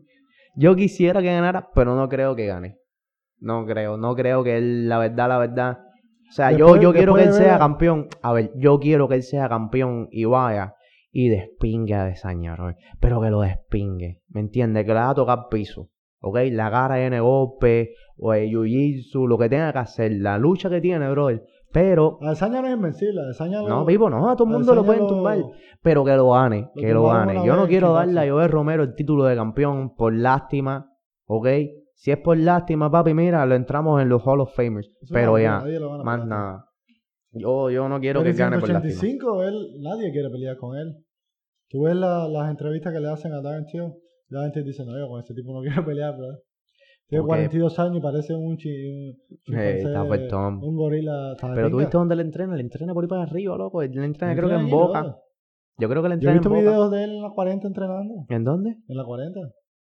Yo 0.56 0.76
quisiera 0.76 1.22
que 1.22 1.28
ganara, 1.28 1.70
pero 1.74 1.96
no 1.96 2.10
creo 2.10 2.36
que 2.36 2.46
gane. 2.46 2.78
No 3.40 3.66
creo, 3.66 3.98
no 3.98 4.16
creo 4.16 4.44
que 4.44 4.58
él, 4.58 4.90
la 4.90 5.00
verdad, 5.00 5.30
la 5.30 5.38
verdad. 5.40 5.80
O 6.30 6.34
sea, 6.34 6.52
yo, 6.52 6.66
Después- 6.68 6.82
yo 6.82 6.94
quiero 6.94 7.16
que 7.16 7.24
él 7.24 7.34
sea 7.34 7.52
ver- 7.54 7.58
campeón. 7.60 8.08
A 8.22 8.34
ver, 8.34 8.52
yo 8.56 8.80
quiero 8.80 9.08
que 9.08 9.16
él 9.16 9.24
sea 9.24 9.50
campeón 9.50 10.08
y 10.12 10.26
vaya 10.26 10.76
y 11.12 11.30
despingue 11.30 11.94
a 11.96 12.06
Desaña, 12.06 12.54
brother. 12.54 12.76
Pero 13.00 13.22
que 13.22 13.30
lo 13.30 13.42
despingue, 13.42 14.22
¿me 14.30 14.42
entiendes? 14.42 14.86
Que 14.86 14.94
le 14.94 15.00
haga 15.00 15.16
tocar 15.16 15.40
piso. 15.50 15.90
¿Ok? 16.20 16.38
La 16.52 16.70
cara 16.70 16.96
de 16.96 17.20
golpe, 17.20 17.94
o 18.18 18.34
el 18.34 18.50
jiu-jitsu, 18.50 19.28
lo 19.28 19.38
que 19.40 19.50
tenga 19.50 19.74
que 19.74 19.80
hacer. 19.80 20.12
La 20.14 20.38
lucha 20.38 20.70
que 20.70 20.80
tiene, 20.80 21.10
brother. 21.10 21.44
Pero 21.74 22.18
Adesanya 22.22 22.62
no 22.62 22.68
es 22.68 22.74
invencible. 22.76 23.22
Adesanya 23.22 23.62
no, 23.62 23.68
lo- 23.68 23.86
vivo, 23.86 24.10
no, 24.10 24.30
a 24.30 24.36
todo 24.36 24.48
el 24.48 24.54
mundo 24.56 24.76
lo 24.76 24.84
pueden 24.86 25.04
lo- 25.04 25.08
tumbar. 25.10 25.38
Pero 25.82 26.04
que 26.04 26.12
lo 26.16 26.32
gane, 26.32 26.70
Lo 26.76 26.82
que 26.82 26.94
lo 26.94 27.06
gane. 27.08 27.46
Yo 27.46 27.56
no 27.56 27.64
en 27.64 27.70
quiero 27.70 27.94
darle 27.94 28.20
a. 28.28 28.32
Joel 28.32 28.50
Romero 28.50 28.84
el 28.84 28.94
título 28.96 29.24
de 29.26 29.36
campeón 29.36 29.96
por 29.96 30.14
lástima, 30.14 30.86
¿ok? 31.26 31.48
Si 31.94 32.12
es 32.12 32.18
por 32.18 32.38
lástima, 32.38 32.90
papi, 32.92 33.14
mira, 33.14 33.46
lo 33.46 33.56
entramos 33.56 34.02
en 34.02 34.10
los 34.10 34.22
Hall 34.26 34.42
of 34.42 34.54
Famers. 34.56 34.88
Eso 35.02 35.14
Pero 35.14 35.38
ya, 35.40 35.60
gana 35.62 36.04
más 36.04 36.18
por 36.20 36.28
nada. 36.28 36.66
Yo, 37.34 37.70
yo 37.70 37.88
no 37.88 38.00
quiero 38.00 38.20
Pero 38.22 38.26
que 38.36 38.42
en 38.44 38.50
gane 38.50 38.60
por 38.60 38.70
la 38.70 38.82
final. 38.82 38.94
185, 38.98 39.44
él, 39.44 39.82
nadie 39.82 40.12
quiere 40.12 40.30
pelear 40.30 40.58
con 40.58 40.76
él. 40.78 40.94
Tú 41.70 41.84
ves 41.84 41.96
la- 41.96 42.28
las 42.28 42.50
entrevistas 42.50 42.92
que 42.92 43.00
le 43.00 43.08
hacen 43.10 43.32
a 43.34 43.42
Darren 43.42 43.66
Till, 43.68 43.94
Darren 44.30 44.52
Till 44.52 44.66
dice, 44.66 44.84
no, 44.86 44.98
yo 45.00 45.08
con 45.08 45.22
ese 45.22 45.34
tipo 45.34 45.54
no 45.54 45.62
quiero 45.84 45.86
pelear, 45.86 46.18
bro. 46.18 46.28
Tiene 47.12 47.24
Ok. 47.24 47.28
42 47.28 47.78
años 47.80 47.98
y 47.98 48.00
parece 48.02 48.34
un, 48.34 48.56
chi, 48.56 48.70
un 49.50 50.76
gorila. 50.78 51.36
Pero 51.54 51.70
tú 51.70 51.78
viste 51.80 51.98
dónde 51.98 52.16
le 52.16 52.22
entrena, 52.22 52.56
le 52.56 52.62
entrena 52.62 52.94
por 52.94 53.04
ahí 53.04 53.10
para 53.10 53.24
arriba, 53.24 53.58
loco. 53.58 53.82
Le 53.82 54.06
entrena, 54.06 54.34
creo 54.34 54.48
que 54.48 54.56
en 54.56 54.70
Boca. 54.70 55.18
Yo 55.78 55.90
creo 55.90 56.02
que 56.02 56.08
le 56.08 56.20
Yo 56.20 56.30
he 56.30 56.34
entrena 56.34 56.40
visto 56.40 56.48
en 56.50 56.54
Boca. 56.56 56.70
videos 56.72 56.92
de 56.92 57.04
él 57.04 57.10
en 57.12 57.22
la 57.22 57.30
40 57.32 57.68
entrenando. 57.68 58.14
¿En 58.30 58.44
dónde? 58.46 58.78
En 58.88 58.96
la 58.96 59.04
40. 59.04 59.40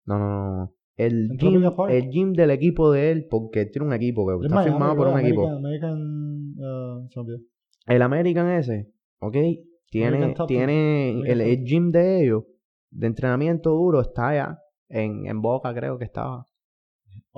No, 0.05 0.19
no, 0.19 0.55
no. 0.57 0.73
El 0.95 1.31
En 1.31 1.37
gym, 1.37 1.63
el 1.89 2.09
gym 2.09 2.31
del 2.33 2.49
equipo 2.51 2.91
de 2.93 3.11
él, 3.11 3.27
porque 3.29 3.65
tiene 3.65 3.87
un 3.87 3.93
equipo 3.93 4.25
que 4.25 4.35
Es 4.35 4.41
está 4.43 4.55
Miami, 4.55 4.71
firmado 4.71 4.95
por 4.95 5.07
un 5.07 5.13
American, 5.13 5.43
equipo. 5.43 5.57
American, 5.57 6.55
uh, 6.57 7.19
olvidó. 7.19 7.37
El 7.87 8.01
American 8.01 8.47
ese, 8.51 8.89
¿ok? 9.19 9.35
Tiene, 9.89 10.17
American 10.17 10.47
tiene 10.47 11.19
el 11.29 11.63
gym 11.65 11.91
de 11.91 12.23
ellos, 12.23 12.45
de 12.89 13.07
entrenamiento 13.07 13.71
duro, 13.71 13.99
está 13.99 14.29
allá. 14.29 14.59
En, 14.89 15.25
en 15.27 15.41
Boca 15.41 15.73
creo 15.73 15.97
que 15.97 16.05
estaba. 16.05 16.45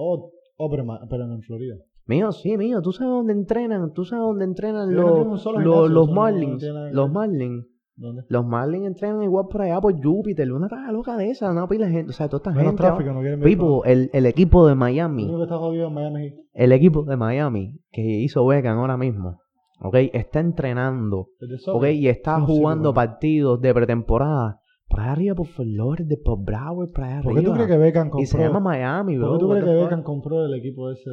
Oh, 0.01 0.31
oh 0.57 0.69
pero, 0.69 0.85
pero 1.09 1.23
en 1.25 1.41
Florida. 1.41 1.75
Mío, 2.05 2.31
sí, 2.31 2.57
mío, 2.57 2.81
tú 2.81 2.91
sabes 2.91 3.12
dónde 3.12 3.33
entrenan, 3.33 3.91
tú 3.93 4.03
sabes 4.05 4.23
dónde 4.23 4.45
entrenan 4.45 4.91
no 4.95 5.25
los, 5.25 5.45
los, 5.45 5.89
los 5.91 6.07
no- 6.07 6.13
no 6.13 6.13
Marlins. 6.13 6.63
los. 6.91 7.12
Marlins. 7.12 7.65
¿Dónde? 7.97 8.23
Los 8.29 8.45
Marlins 8.45 8.88
entrenan 8.88 9.21
igual 9.23 9.47
por 9.51 9.62
allá 9.62 9.81
por 9.81 9.93
Júpiter, 10.01 10.49
una 10.53 10.69
raza 10.69 10.89
loca 10.93 11.17
de 11.17 11.31
esa, 11.31 11.51
una 11.51 11.67
pila 11.67 11.89
gente, 11.89 12.12
o 12.12 12.13
sea, 12.13 12.29
toda 12.29 12.38
esta 12.39 12.51
Menos 12.51 12.67
gente. 12.67 12.81
tráfico, 12.83 13.12
no 13.12 13.19
quieren 13.19 13.41
ver 13.41 13.49
Pipo, 13.49 13.83
el, 13.83 14.09
el 14.13 14.25
equipo 14.25 14.65
de 14.65 14.73
Miami, 14.75 15.23
único 15.25 15.38
que 15.39 15.43
está 15.43 15.57
jodido 15.57 15.88
en 15.89 15.93
Miami 15.93 16.29
Heat. 16.29 16.33
el 16.53 16.71
equipo 16.71 17.03
de 17.03 17.17
Miami 17.17 17.79
que 17.91 18.01
hizo 18.01 18.45
Beckham 18.45 18.77
ahora 18.79 18.95
mismo, 18.95 19.41
¿ok? 19.81 19.95
Está 20.13 20.39
entrenando, 20.39 21.27
¿ok? 21.67 21.85
Y 21.93 22.07
está 22.07 22.39
jugando 22.39 22.93
partidos 22.93 23.59
de 23.59 23.73
pretemporada. 23.73 24.59
Allá 24.97 25.12
arriba, 25.13 25.36
por 25.36 25.47
Florida, 25.47 26.15
por 26.25 26.43
Broward, 26.43 26.91
por 26.91 27.04
allá 27.04 27.21
¿Por 27.21 27.34
qué 27.36 27.41
tú 27.41 27.52
arriba. 27.52 27.65
crees 27.65 27.69
que 27.69 27.78
Beckham 27.78 28.10
compró? 28.10 28.21
Y 28.23 28.25
se 28.25 28.38
llama 28.38 28.60
Miami, 28.60 29.17
bro. 29.17 29.28
¿Por 29.30 29.38
qué 29.38 29.39
tú 29.45 29.49
crees 29.52 29.65
que? 29.65 29.84
Beckham 29.84 30.04
compró 30.04 30.45
el 30.45 30.54
equipo 30.56 30.91
ese 30.91 31.10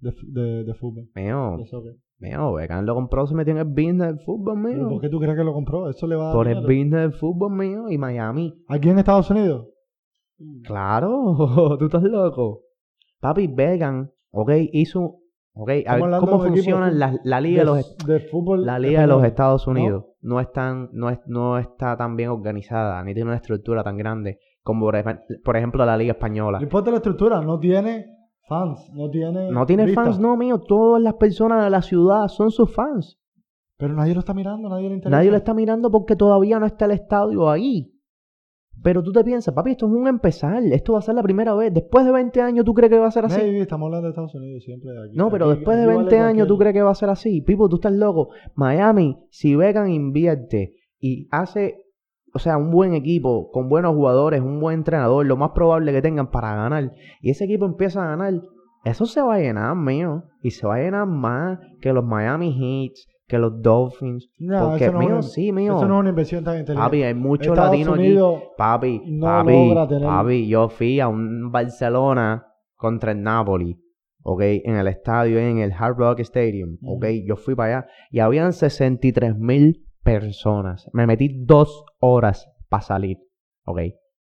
de, 0.00 0.12
de, 0.26 0.64
de 0.64 0.74
fútbol? 0.74 1.08
Mío, 1.14 1.56
De 1.58 2.28
mío, 2.28 2.52
Beckham 2.54 2.84
lo 2.84 2.94
compró, 2.94 3.26
se 3.26 3.34
metió 3.34 3.52
en 3.52 3.58
el 3.58 3.64
business 3.64 4.08
del 4.08 4.18
fútbol, 4.20 4.58
¿Y 4.58 4.74
mío. 4.74 4.88
¿Por 4.88 5.00
qué 5.00 5.08
tú 5.08 5.18
crees 5.20 5.36
que 5.36 5.44
lo 5.44 5.52
compró? 5.54 5.88
Eso 5.88 6.06
le 6.06 6.16
va 6.16 6.24
a 6.24 6.26
dar 6.26 6.34
Por 6.34 6.48
el 6.48 6.54
dinero. 6.54 6.68
business 6.68 7.00
del 7.00 7.12
fútbol, 7.12 7.52
mío. 7.52 7.88
Y 7.88 7.98
Miami, 7.98 8.54
¿Aquí 8.68 8.88
en 8.90 8.98
Estados 8.98 9.30
Unidos? 9.30 9.66
Claro, 10.64 11.76
tú 11.78 11.84
estás 11.86 12.02
loco. 12.02 12.62
Papi, 13.20 13.46
Vegan, 13.48 14.10
ok, 14.30 14.50
hizo, 14.72 15.16
ok, 15.54 15.70
a 15.86 15.96
ver, 15.96 16.20
¿cómo 16.20 16.42
de 16.44 16.50
funciona 16.50 16.90
de 16.90 16.96
la, 16.96 17.18
la 17.24 17.40
liga 17.40 17.60
de, 17.60 17.66
los, 17.66 17.96
de 18.06 18.20
fútbol. 18.20 18.64
la 18.64 18.78
liga 18.78 19.00
de 19.00 19.06
los 19.08 19.16
español. 19.16 19.26
Estados 19.30 19.66
Unidos? 19.66 20.04
¿No? 20.20 20.40
es 20.40 20.50
tan, 20.52 20.88
no, 20.92 21.10
es, 21.10 21.18
no 21.26 21.58
está 21.58 21.96
tan 21.96 22.16
bien 22.16 22.30
organizada, 22.30 23.02
ni 23.04 23.14
tiene 23.14 23.28
una 23.30 23.36
estructura 23.36 23.82
tan 23.84 23.96
grande 23.96 24.38
como, 24.62 24.86
por 24.86 24.96
ej- 24.96 25.20
por 25.44 25.56
ejemplo, 25.56 25.84
la 25.86 25.96
liga 25.96 26.12
española. 26.12 26.58
No 26.58 26.64
importa 26.64 26.90
la 26.90 26.96
estructura, 26.96 27.40
no 27.40 27.58
tiene 27.58 28.06
fans, 28.48 28.90
no 28.94 29.08
tiene. 29.10 29.50
No 29.50 29.64
tiene 29.66 29.84
fans, 29.94 30.18
no, 30.20 30.36
mío, 30.36 30.58
todas 30.60 31.02
las 31.02 31.14
personas 31.14 31.64
de 31.64 31.70
la 31.70 31.82
ciudad 31.82 32.28
son 32.28 32.50
sus 32.50 32.72
fans. 32.74 33.18
Pero 33.76 33.94
nadie 33.94 34.12
lo 34.14 34.20
está 34.20 34.34
mirando, 34.34 34.68
nadie 34.68 34.88
le 34.88 34.96
interesa. 34.96 35.16
Nadie 35.16 35.30
lo 35.30 35.36
está 35.36 35.54
mirando 35.54 35.90
porque 35.90 36.16
todavía 36.16 36.58
no 36.58 36.66
está 36.66 36.86
el 36.86 36.90
estadio 36.92 37.48
ahí. 37.48 37.92
Pero 38.82 39.02
tú 39.02 39.12
te 39.12 39.24
piensas, 39.24 39.54
papi, 39.54 39.72
esto 39.72 39.86
es 39.86 39.92
un 39.92 40.06
empezar, 40.06 40.62
esto 40.62 40.92
va 40.92 41.00
a 41.00 41.02
ser 41.02 41.14
la 41.14 41.22
primera 41.22 41.54
vez. 41.54 41.72
Después 41.74 42.04
de 42.04 42.12
20 42.12 42.40
años, 42.40 42.64
¿tú 42.64 42.74
crees 42.74 42.90
que 42.90 42.98
va 42.98 43.08
a 43.08 43.10
ser 43.10 43.24
así? 43.24 43.40
Maybe, 43.40 43.60
estamos 43.60 43.86
hablando 43.86 44.06
de 44.06 44.10
Estados 44.10 44.34
Unidos 44.34 44.62
siempre. 44.64 44.90
Aquí, 45.04 45.16
No, 45.16 45.30
pero 45.30 45.46
aquí- 45.46 45.56
después 45.56 45.76
de 45.76 45.82
aquí 45.82 45.86
vale 45.88 45.98
20 45.98 46.18
años, 46.18 46.46
¿tú 46.48 46.58
crees 46.58 46.74
que 46.74 46.82
va 46.82 46.90
a 46.90 46.94
ser 46.94 47.10
así? 47.10 47.40
Pipo, 47.42 47.68
tú 47.68 47.76
estás 47.76 47.92
loco. 47.92 48.30
Miami, 48.54 49.18
si 49.30 49.56
Beckham 49.56 49.88
invierte 49.88 50.74
y 51.00 51.26
hace, 51.30 51.76
o 52.34 52.38
sea, 52.38 52.56
un 52.56 52.70
buen 52.70 52.94
equipo, 52.94 53.50
con 53.50 53.68
buenos 53.68 53.94
jugadores, 53.94 54.40
un 54.40 54.60
buen 54.60 54.78
entrenador, 54.78 55.26
lo 55.26 55.36
más 55.36 55.50
probable 55.50 55.92
que 55.92 56.02
tengan 56.02 56.30
para 56.30 56.54
ganar, 56.54 56.92
y 57.20 57.30
ese 57.30 57.44
equipo 57.44 57.66
empieza 57.66 58.02
a 58.04 58.16
ganar, 58.16 58.40
eso 58.84 59.06
se 59.06 59.20
va 59.20 59.34
a 59.34 59.40
llenar, 59.40 59.74
mío. 59.76 60.24
Y 60.42 60.50
se 60.52 60.66
va 60.66 60.76
a 60.76 60.78
llenar 60.82 61.06
más 61.06 61.58
que 61.80 61.92
los 61.92 62.04
Miami 62.04 62.54
Heats, 62.86 63.08
que 63.28 63.38
los 63.38 63.60
Dolphins. 63.62 64.30
No, 64.38 64.70
porque, 64.70 64.84
eso 64.86 64.92
no 64.94 65.00
es 65.00 65.06
mío, 65.06 65.14
una- 65.14 65.22
sí, 65.22 65.52
mío. 65.52 65.76
Eso 65.76 65.86
no 65.88 65.94
es 65.96 66.00
una 66.00 66.08
inversión 66.08 66.42
tan 66.44 66.54
inteligente. 66.58 66.84
Papi, 66.84 67.02
hay 67.02 67.14
muchos 67.14 67.56
latinos 67.56 67.94
aquí. 67.94 68.02
Papi, 68.56 69.02
no 69.06 69.26
papi, 69.26 69.52
papi, 70.08 70.48
yo 70.48 70.68
fui 70.68 70.98
a 71.00 71.08
un 71.08 71.52
Barcelona 71.52 72.46
contra 72.74 73.12
el 73.12 73.22
Napoli, 73.22 73.76
¿ok? 74.22 74.40
En 74.64 74.76
el 74.76 74.88
estadio, 74.88 75.38
en 75.38 75.58
el 75.58 75.72
Hard 75.72 75.96
Rock 75.98 76.20
Stadium, 76.20 76.78
¿ok? 76.82 77.04
Yo 77.26 77.36
fui 77.36 77.54
para 77.54 77.78
allá 77.80 77.88
y 78.10 78.20
habían 78.20 78.52
63 78.52 79.36
mil 79.36 79.84
personas. 80.02 80.88
Me 80.92 81.06
metí 81.06 81.28
dos 81.44 81.84
horas 82.00 82.48
para 82.68 82.82
salir, 82.82 83.18
¿ok? 83.66 83.80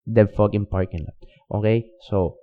Del 0.06 0.30
fucking 0.30 0.66
parking 0.66 1.00
lot, 1.06 1.16
¿ok? 1.50 1.68
So, 2.00 2.38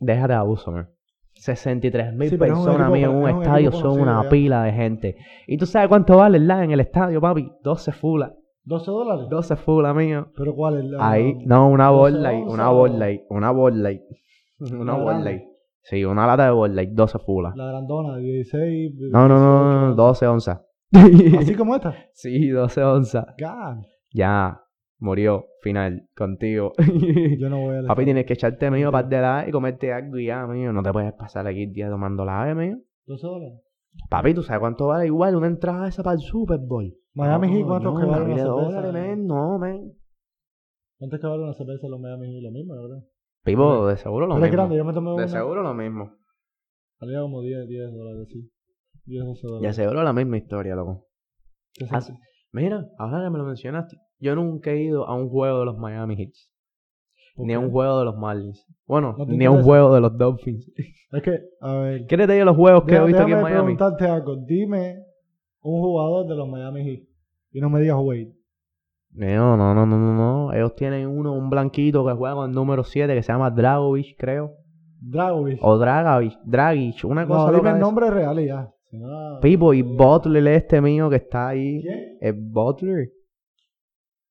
déjate 0.00 0.34
de 0.34 0.38
abuso, 0.38 0.70
man. 0.70 0.88
63 1.36 2.14
mil 2.14 2.30
Sí, 2.30 2.36
personas, 2.36 2.90
mío, 2.90 3.10
en 3.10 3.16
un 3.16 3.28
es 3.28 3.34
un 3.34 3.42
estadio 3.42 3.72
son 3.72 3.82
conocido, 3.82 4.02
una 4.02 4.22
ya. 4.24 4.28
pila 4.28 4.62
de 4.64 4.72
gente. 4.72 5.16
¿Y 5.46 5.56
tú 5.58 5.66
sabes 5.66 5.88
cuánto 5.88 6.16
vale 6.16 6.38
el 6.38 6.46
en 6.64 6.70
el 6.72 6.80
estadio, 6.80 7.20
papi? 7.20 7.50
12 7.62 7.92
fulas. 7.92 8.32
12 8.64 8.90
dólares. 8.90 9.26
12 9.30 9.56
fulas, 9.56 9.94
mío. 9.94 10.26
¿Pero 10.36 10.54
cuál 10.54 10.78
es 10.78 10.84
la.? 10.86 11.10
Ahí, 11.10 11.34
no, 11.46 11.68
una 11.68 11.88
12 11.90 11.98
Bud 12.12 12.20
Light, 12.22 12.44
onzas 12.44 12.54
una 12.54 12.68
Light, 12.98 13.20
una 13.30 13.50
Light. 13.74 14.02
Una 14.58 14.92
La 14.92 14.98
Bud 14.98 15.04
grande. 15.06 15.24
Light. 15.24 15.42
Sí, 15.82 16.04
una 16.04 16.26
lata 16.26 16.46
de 16.46 16.50
Light, 16.70 16.90
12 16.90 17.18
fulas. 17.20 17.54
La 17.56 17.66
grandona, 17.66 18.16
16. 18.16 18.92
No, 19.12 19.28
no, 19.28 19.38
no, 19.38 19.62
no, 19.62 19.72
no, 19.72 19.80
18, 19.88 19.94
12 19.94 20.26
onzas. 20.26 20.60
Así 21.38 21.54
como 21.54 21.76
esta. 21.76 21.94
Sí, 22.12 22.48
12 22.48 22.82
onzas. 22.82 23.26
God. 23.38 23.84
Ya, 24.12 24.60
murió, 24.98 25.46
final, 25.62 26.08
contigo. 26.16 26.72
Yo 27.38 27.48
no 27.48 27.60
voy 27.60 27.76
a. 27.76 27.82
Papi, 27.86 28.04
tienes 28.04 28.26
que 28.26 28.32
echarte 28.34 28.70
mío 28.70 28.90
par 28.92 29.08
de 29.08 29.20
la 29.20 29.44
y 29.48 29.52
comerte 29.52 29.92
algo 29.92 30.18
y 30.18 30.26
ya, 30.26 30.46
mío. 30.46 30.72
No 30.72 30.82
te 30.82 30.92
puedes 30.92 31.12
pasar 31.14 31.46
aquí 31.46 31.64
el 31.64 31.72
día 31.72 31.88
tomando 31.88 32.24
la 32.24 32.42
ave, 32.42 32.54
mío. 32.54 32.78
12 33.06 33.26
dólares. 33.26 33.60
Papi, 34.10 34.34
¿tú 34.34 34.42
sabes 34.42 34.60
cuánto 34.60 34.88
vale 34.88 35.06
igual 35.06 35.36
una 35.36 35.46
entrada 35.46 35.88
esa 35.88 36.02
para 36.02 36.14
el 36.16 36.20
Super 36.20 36.58
Bowl? 36.58 36.94
Miami 37.14 37.48
Heat, 37.48 37.66
¿cuánto 37.66 37.92
no, 37.92 37.98
que 38.00 38.04
vale 38.06 38.24
una 38.24 38.34
de 38.34 38.42
cerveza? 38.42 38.92
men. 38.92 39.26
No, 39.26 39.58
men. 39.58 39.92
¿Cuánto 40.98 41.16
es 41.16 41.22
que 41.22 41.28
vale 41.28 41.42
una 41.44 41.54
cerveza 41.54 41.86
en 41.86 41.90
los 41.92 42.00
Miami 42.00 42.26
Heat? 42.34 42.42
Lo 42.42 42.50
mismo, 42.50 42.74
creo. 42.74 43.04
Pipo, 43.44 43.86
de 43.86 43.96
seguro 43.96 44.26
lo 44.26 44.34
es 44.34 44.40
mismo. 44.42 44.52
grande, 44.52 44.76
yo 44.76 44.84
me 44.84 44.92
tomé 44.92 45.14
una. 45.14 45.22
De 45.22 45.28
seguro 45.28 45.62
lo 45.62 45.72
mismo. 45.72 46.10
Salía 46.98 47.20
como 47.20 47.40
10, 47.42 47.68
10 47.68 47.92
dólares, 47.92 48.28
sí. 48.30 48.50
10, 49.06 49.24
12 49.24 49.40
De 49.46 49.48
dólares. 49.52 49.76
seguro 49.76 50.02
la 50.02 50.12
misma 50.12 50.36
historia, 50.36 50.74
loco. 50.74 51.06
¿Qué 51.74 51.86
Ah, 51.90 52.00
se- 52.00 52.12
Mira, 52.52 52.86
ahora 52.98 53.22
que 53.24 53.30
me 53.30 53.38
lo 53.38 53.44
mencionaste, 53.44 53.96
yo 54.18 54.34
nunca 54.34 54.70
he 54.70 54.82
ido 54.82 55.06
a 55.06 55.14
un 55.14 55.28
juego 55.28 55.60
de 55.60 55.64
los 55.66 55.78
Miami 55.78 56.16
Heat, 56.16 56.32
¿por 57.36 57.46
ni 57.46 57.54
a 57.54 57.58
qué? 57.58 57.64
un 57.64 57.70
juego 57.70 57.98
de 57.98 58.04
los 58.06 58.16
Marlins. 58.16 58.66
Bueno, 58.86 59.14
¿No 59.18 59.26
te 59.26 59.32
ni 59.36 59.44
a 59.44 59.50
un 59.50 59.62
juego 59.62 59.94
de 59.94 60.00
los 60.00 60.16
Dolphins. 60.16 60.70
Es 61.12 61.22
que, 61.22 61.38
a 61.60 61.72
ver. 61.74 62.06
¿Quieres 62.06 62.26
te 62.26 62.32
diga 62.34 62.44
los 62.44 62.56
juegos 62.56 62.84
que 62.84 62.96
he 62.96 63.04
visto 63.04 63.22
aquí 63.22 63.32
en 63.32 63.40
Miami? 63.42 63.74
preguntarte 63.76 64.06
algo. 64.06 64.36
Dime 64.36 64.96
un 65.62 65.80
jugador 65.80 66.26
de 66.26 66.34
los 66.34 66.48
Miami 66.48 66.84
Heat. 66.84 67.02
Y 67.52 67.60
no 67.60 67.70
me 67.70 67.80
digas 67.80 67.96
Wade. 67.98 68.32
No, 69.12 69.56
no, 69.56 69.74
no, 69.74 69.86
no, 69.86 69.96
no. 69.98 70.52
Ellos 70.52 70.74
tienen 70.74 71.08
uno, 71.08 71.32
un 71.32 71.48
blanquito 71.48 72.04
que 72.06 72.12
juega 72.12 72.34
con 72.34 72.50
el 72.50 72.54
número 72.54 72.84
7 72.84 73.14
que 73.14 73.22
se 73.22 73.32
llama 73.32 73.50
Dragovich, 73.50 74.14
creo. 74.18 74.52
Dragovic. 75.00 75.58
O 75.62 75.78
Dragovich, 75.78 76.38
Dragic, 76.44 77.04
una 77.04 77.26
cosa 77.26 77.46
no, 77.46 77.52
loca 77.52 77.56
dime 77.58 77.68
el 77.70 77.74
de 77.76 77.80
nombre 77.80 78.10
real 78.10 78.40
y 78.40 78.46
ya. 78.46 78.70
No- 78.92 79.40
Pipo 79.40 79.72
y 79.74 79.82
Butler 79.82 80.46
este 80.48 80.80
mío 80.80 81.08
que 81.08 81.16
está 81.16 81.48
ahí. 81.48 81.80
¿Quién? 81.82 82.18
Es 82.20 82.34
Butler. 82.36 83.08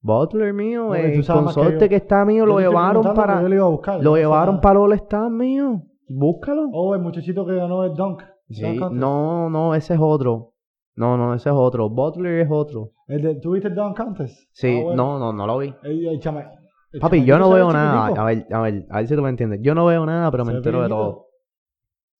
Butler 0.06 0.54
mío, 0.54 0.84
No, 0.84 0.90
tú 0.90 0.96
el 0.96 1.12
que 1.22 1.26
consorte 1.28 1.80
yo. 1.86 1.90
que, 1.90 1.96
está 1.96 2.24
mío, 2.26 2.46
lo 2.46 2.60
llevaron 2.60 3.04
para... 3.16 3.42
Yo 3.42 3.50
lo 3.50 3.56
iba 3.56 3.66
a 3.66 3.70
buscar. 3.70 3.96
Lo 3.98 4.12
no 4.12 4.16
sé 4.16 4.22
llevaron 4.22 4.62
para 4.62 4.80
All 4.80 4.94
Star 4.94 5.32
mío. 5.32 5.82
Búscalo. 6.08 6.70
Oh, 6.74 6.94
el 6.94 7.02
muchachito 7.02 7.44
que 7.46 7.56
ganó 7.56 7.84
el 7.84 7.94
Dunk. 7.96 8.22
Sí, 8.50 8.62
Dunk 8.78 8.92
no, 8.92 9.50
no, 9.50 9.74
ese 9.74 9.96
es 9.96 10.00
otro. 10.02 10.52
No, 10.96 11.18
no, 11.18 11.34
ese 11.34 11.50
es 11.50 11.56
otro. 11.58 11.90
Butler 11.90 12.42
es 12.42 12.48
otro. 12.52 12.92
El 13.08 13.22
de, 13.24 13.36
¿Tuviste 13.40 13.70
el 13.70 13.76
Dunk 13.76 13.98
Contest? 13.98 14.38
Sí, 14.52 14.78
Ah, 14.80 14.84
bueno. 14.84 15.18
no, 15.18 15.20
no, 15.20 15.34
no 15.34 15.48
lo 15.48 15.58
vi. 15.58 15.74
El, 15.84 16.08
el 16.08 16.20
chama- 16.20 16.52
el 16.94 17.00
Papi, 17.00 17.26
yo 17.26 17.40
no 17.40 17.50
veo 17.50 17.74
nada. 17.74 18.08
A 18.08 18.24
ver, 18.26 18.46
a 18.52 18.62
ver, 18.62 18.86
a 18.92 18.98
ver 18.98 19.08
si 19.08 19.16
tú 19.16 19.22
me 19.24 19.30
entiendes. 19.30 19.60
Yo 19.64 19.74
no 19.74 19.86
veo 19.86 20.06
nada, 20.06 20.30
pero 20.30 20.46
me 20.46 20.54
entero 20.54 20.84
de 20.84 20.88
todo. 20.90 21.26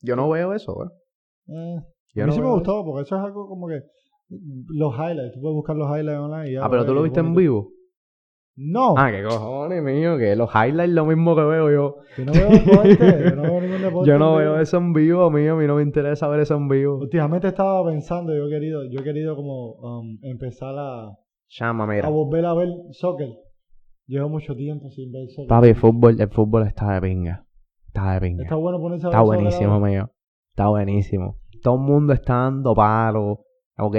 Yo 0.02 0.16
no 0.16 0.28
veo 0.30 0.54
eso, 0.54 0.74
güey. 0.74 0.90
Eh, 1.48 1.82
Yo 2.16 2.24
a 2.24 2.26
mí 2.26 2.32
no 2.32 2.36
sí 2.36 2.42
me 2.42 2.50
gustó 2.52 2.84
porque 2.84 3.04
eso 3.04 3.16
es 3.16 3.22
algo 3.24 3.48
como 3.48 3.68
que 3.68 3.82
los 4.74 4.94
highlights. 4.96 5.34
Tú 5.36 5.42
puedes 5.42 5.56
buscar 5.56 5.76
los 5.76 5.88
highlights 5.96 6.20
online 6.20 6.50
y 6.50 6.54
ya. 6.56 6.66
Ah, 6.66 6.70
pero 6.70 6.82
ves, 6.82 6.88
tú 6.88 6.94
lo 6.96 7.04
viste 7.04 7.20
en 7.20 7.34
vivo. 7.36 7.70
No, 8.58 8.96
Ah, 8.98 9.12
qué 9.12 9.22
cojones, 9.22 9.84
mío, 9.84 10.18
que 10.18 10.34
los 10.36 10.50
highlights 10.56 10.94
lo 10.94 11.06
mismo 11.06 11.36
que 11.36 11.42
veo 11.44 11.70
yo. 11.72 11.96
yo 12.18 12.26
no 12.26 12.32
veo 12.32 12.50
deporte. 12.50 13.24
yo 13.30 13.36
no 13.36 13.42
veo 13.44 13.62
ningún 13.62 13.82
deporte. 13.82 14.10
Yo 14.10 14.18
no 14.18 14.36
veo 14.36 14.60
eso 14.62 14.78
en 14.78 14.94
vivo, 14.94 15.30
mío. 15.30 15.54
A 15.54 15.58
mí 15.58 15.68
no 15.68 15.76
me 15.76 15.84
interesa 15.84 16.28
ver 16.30 16.40
eso 16.40 16.56
en 16.56 16.70
vivo. 16.70 16.98
Últimamente 17.00 17.50
estaba 17.50 17.86
pensando, 17.86 18.34
yo 18.34 18.48
he 18.48 18.50
querido, 18.50 18.84
yo 18.90 19.02
he 19.02 19.04
querido 19.04 19.36
como 19.36 19.74
um, 19.74 20.18
empezar 20.22 20.74
a, 20.78 21.10
Chama, 21.50 21.86
mira. 21.86 22.08
a 22.08 22.10
volver 22.10 22.46
a 22.46 22.54
ver 22.54 22.70
soccer. 22.92 23.28
Llevo 24.08 24.30
mucho 24.30 24.56
tiempo 24.56 24.90
sin 24.90 25.12
ver 25.12 25.28
soccer. 25.30 25.48
Papi, 25.50 25.68
el 25.70 25.76
fútbol, 25.76 26.22
el 26.22 26.30
fútbol 26.30 26.66
está 26.68 26.94
de 26.94 27.02
pinga. 27.02 27.46
Está 27.88 28.14
de 28.14 28.22
pinga. 28.22 28.44
Está 28.44 28.56
bueno 28.56 28.80
ponerse 28.80 29.08
a 29.08 29.10
Está 29.10 29.20
ver 29.20 29.26
soccer 29.28 29.42
buenísimo, 29.44 29.80
mío. 29.82 30.12
Está 30.52 30.68
buenísimo. 30.70 31.40
Todo 31.62 31.76
el 31.76 31.82
mundo 31.82 32.14
está 32.14 32.36
dando 32.36 32.74
palo, 32.74 33.42
¿ok? 33.78 33.96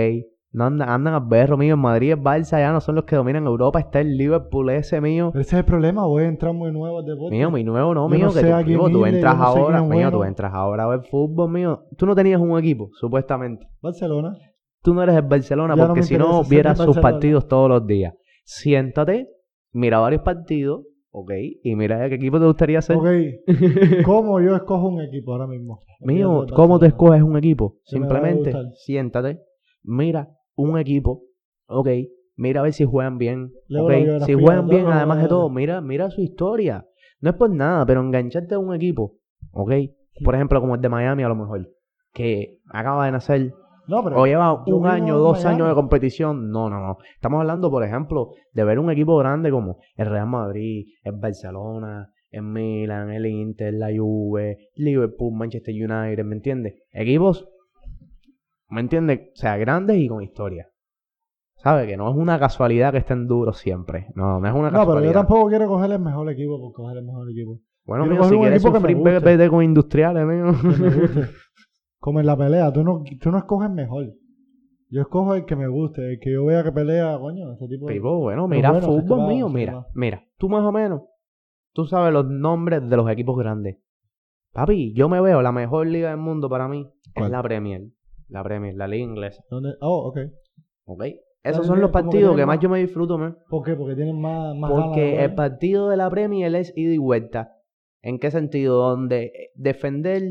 No 0.56 0.64
andan, 0.64 0.88
andan 0.88 1.12
al 1.12 1.26
berro 1.26 1.58
mío. 1.58 1.74
En 1.74 1.80
Madrid 1.80 2.12
el 2.12 2.18
Barça 2.18 2.58
ya 2.58 2.72
no 2.72 2.80
son 2.80 2.94
los 2.94 3.04
que 3.04 3.14
dominan 3.14 3.44
Europa. 3.44 3.78
Está 3.78 4.00
el 4.00 4.16
Liverpool 4.16 4.70
ese 4.70 5.02
mío. 5.02 5.28
Pero 5.30 5.42
ese 5.42 5.56
es 5.56 5.58
el 5.58 5.66
problema, 5.66 6.06
voy 6.06 6.22
a 6.24 6.28
entrar 6.28 6.54
muy 6.54 6.72
nuevo 6.72 7.00
al 7.00 7.04
deporte. 7.04 7.36
Mío, 7.36 7.50
mi 7.50 7.62
nuevo 7.62 7.92
no, 7.92 8.08
Yo 8.08 8.16
mío. 8.16 8.26
no 8.28 8.32
que 8.32 8.40
tú, 8.40 8.64
tipo, 8.64 8.90
tú 8.90 9.04
entras 9.04 9.36
no 9.36 9.44
ahora, 9.44 9.82
es 9.82 9.84
mío, 9.86 10.10
tú 10.10 10.24
entras 10.24 10.54
ahora 10.54 10.84
a 10.84 10.86
ver 10.86 11.02
fútbol, 11.10 11.50
mío. 11.50 11.82
Tú 11.98 12.06
no 12.06 12.14
tenías 12.14 12.40
un 12.40 12.58
equipo, 12.58 12.88
supuestamente. 12.94 13.68
Barcelona. 13.82 14.34
Tú 14.82 14.94
no 14.94 15.02
eres 15.02 15.16
el 15.16 15.24
Barcelona 15.24 15.76
Ya 15.76 15.86
porque 15.86 16.02
si 16.04 16.16
no 16.16 16.42
vieras 16.42 16.78
sus 16.78 16.96
partidos 17.00 17.46
todos 17.46 17.68
los 17.68 17.86
días. 17.86 18.14
Siéntate, 18.46 19.28
mira 19.72 19.98
varios 19.98 20.22
partidos, 20.22 20.86
ok, 21.10 21.32
y 21.64 21.76
mira 21.76 22.08
qué 22.08 22.14
equipo 22.14 22.40
te 22.40 22.46
gustaría 22.46 22.80
ser. 22.80 22.96
Ok, 22.96 23.08
¿cómo 24.06 24.40
yo 24.40 24.56
escojo 24.56 24.88
un 24.88 25.02
equipo 25.02 25.32
ahora 25.32 25.48
mismo? 25.48 25.82
Mío, 26.00 26.46
¿cómo 26.54 26.78
te 26.78 26.86
Barcelona. 26.86 26.86
escoges 26.86 27.22
un 27.22 27.36
equipo? 27.36 27.76
Simplemente 27.84 28.54
siéntate, 28.76 29.42
mira 29.82 30.30
un 30.56 30.78
equipo, 30.78 31.22
ok, 31.68 31.88
mira 32.36 32.60
a 32.60 32.62
ver 32.64 32.72
si 32.72 32.84
juegan 32.84 33.18
bien, 33.18 33.52
Leo 33.68 33.84
ok, 33.84 33.90
la 33.92 34.26
si 34.26 34.34
juegan 34.34 34.66
bien, 34.68 34.86
además 34.86 35.22
de 35.22 35.28
todo, 35.28 35.48
mira, 35.50 35.80
mira 35.80 36.10
su 36.10 36.20
historia. 36.22 36.84
No 37.20 37.30
es 37.30 37.36
por 37.36 37.50
nada, 37.50 37.86
pero 37.86 38.00
engancharte 38.00 38.54
a 38.54 38.58
un 38.58 38.74
equipo, 38.74 39.14
ok, 39.52 39.72
por 40.24 40.34
ejemplo 40.34 40.60
como 40.60 40.74
el 40.74 40.80
de 40.80 40.88
Miami 40.88 41.22
a 41.22 41.28
lo 41.28 41.36
mejor, 41.36 41.68
que 42.12 42.58
acaba 42.70 43.06
de 43.06 43.12
nacer, 43.12 43.52
No, 43.88 44.02
pero 44.02 44.20
o 44.20 44.26
lleva 44.26 44.64
un 44.66 44.86
año, 44.86 45.16
dos 45.18 45.38
Miami. 45.44 45.54
años 45.54 45.68
de 45.68 45.74
competición. 45.74 46.50
No, 46.50 46.68
no, 46.68 46.80
no. 46.80 46.96
Estamos 47.14 47.40
hablando, 47.40 47.70
por 47.70 47.84
ejemplo, 47.84 48.30
de 48.52 48.64
ver 48.64 48.78
un 48.80 48.90
equipo 48.90 49.16
grande 49.16 49.50
como 49.50 49.78
el 49.94 50.06
Real 50.06 50.26
Madrid, 50.26 50.86
el 51.04 51.12
Barcelona, 51.12 52.10
el 52.30 52.42
Milan, 52.42 53.10
el 53.12 53.26
Inter, 53.26 53.74
la 53.74 53.90
Juve, 53.96 54.70
Liverpool, 54.74 55.32
Manchester 55.36 55.72
United, 55.72 56.24
¿me 56.24 56.34
entiendes? 56.34 56.74
Equipos, 56.90 57.48
¿me 58.68 58.80
entiendes? 58.80 59.30
O 59.32 59.36
sea, 59.36 59.56
grandes 59.56 59.96
y 59.98 60.08
con 60.08 60.22
historia. 60.22 60.68
¿Sabes? 61.56 61.86
Que 61.86 61.96
no 61.96 62.10
es 62.10 62.16
una 62.16 62.38
casualidad 62.38 62.92
que 62.92 62.98
estén 62.98 63.26
duros 63.26 63.58
siempre. 63.58 64.08
No, 64.14 64.38
no 64.40 64.46
es 64.46 64.54
una 64.54 64.70
No, 64.70 64.78
pero 64.80 64.86
casualidad. 64.86 65.12
yo 65.12 65.18
tampoco 65.18 65.48
quiero 65.48 65.66
coger 65.68 65.90
el 65.92 66.00
mejor 66.00 66.30
equipo 66.30 66.60
por 66.60 66.72
coger 66.72 66.98
el 66.98 67.04
mejor 67.04 67.30
equipo. 67.30 67.60
Bueno, 67.84 68.04
quiero 68.06 68.24
si 68.24 68.36
quieres 68.36 68.62
equipo 68.64 68.72
que 68.72 68.80
me 68.80 68.92
sufrir, 68.94 69.20
vete 69.22 69.48
con 69.48 69.62
industriales, 69.64 70.24
guste. 70.62 71.30
Como 71.98 72.20
en 72.20 72.26
la 72.26 72.36
pelea, 72.36 72.72
tú 72.72 72.84
no, 72.84 73.02
tú 73.20 73.30
no 73.30 73.38
escoges 73.38 73.70
mejor. 73.70 74.12
Yo 74.88 75.00
escojo 75.00 75.34
el 75.34 75.44
que 75.44 75.56
me 75.56 75.66
guste, 75.66 76.12
el 76.12 76.20
que 76.20 76.32
yo 76.32 76.44
vea 76.44 76.62
que 76.62 76.70
pelea, 76.72 77.18
coño, 77.18 77.52
ese 77.52 77.66
tipo 77.66 77.86
de... 77.86 77.94
Tipo, 77.94 78.18
bueno, 78.20 78.46
mira 78.46 78.72
fútbol 78.80 79.26
mío, 79.26 79.48
mira, 79.48 79.86
mira, 79.94 80.22
tú 80.36 80.48
más 80.48 80.62
o 80.62 80.70
menos, 80.70 81.02
tú 81.72 81.86
sabes 81.86 82.12
los 82.12 82.26
nombres 82.26 82.88
de 82.88 82.96
los 82.96 83.10
equipos 83.10 83.36
grandes. 83.36 83.78
Papi, 84.52 84.94
yo 84.94 85.08
me 85.08 85.20
veo 85.20 85.42
la 85.42 85.50
mejor 85.50 85.88
liga 85.88 86.10
del 86.10 86.18
mundo 86.18 86.48
para 86.48 86.68
mí 86.68 86.88
¿Cuál? 87.14 87.26
es 87.26 87.32
la 87.32 87.42
Premier, 87.42 87.82
la 88.28 88.42
Premier, 88.42 88.74
la 88.74 88.88
liga 88.88 89.04
inglesa, 89.04 89.42
¿Dónde? 89.50 89.74
Oh, 89.80 90.08
ok. 90.08 90.18
¿ok? 90.84 91.04
Esos 91.42 91.66
son 91.66 91.80
los 91.80 91.90
que 91.90 91.94
partidos 91.94 92.34
que 92.34 92.44
más 92.44 92.56
más- 92.56 92.60
yo 92.62 92.68
me 92.68 92.80
disfruto, 92.80 93.18
man. 93.18 93.38
¿Por 93.48 93.64
qué? 93.64 93.74
Porque 93.76 93.94
tienen 93.94 94.20
más, 94.20 94.54
más 94.56 94.70
Porque 94.70 95.22
el 95.22 95.34
partido 95.34 95.88
de 95.88 95.96
la 95.96 96.10
Premier 96.10 96.52
es 96.56 96.72
ida 96.76 96.92
y 96.92 96.98
vuelta. 96.98 97.52
¿En 98.02 98.18
qué 98.18 98.30
sentido? 98.30 98.76
Donde 98.78 99.50
defender 99.54 100.22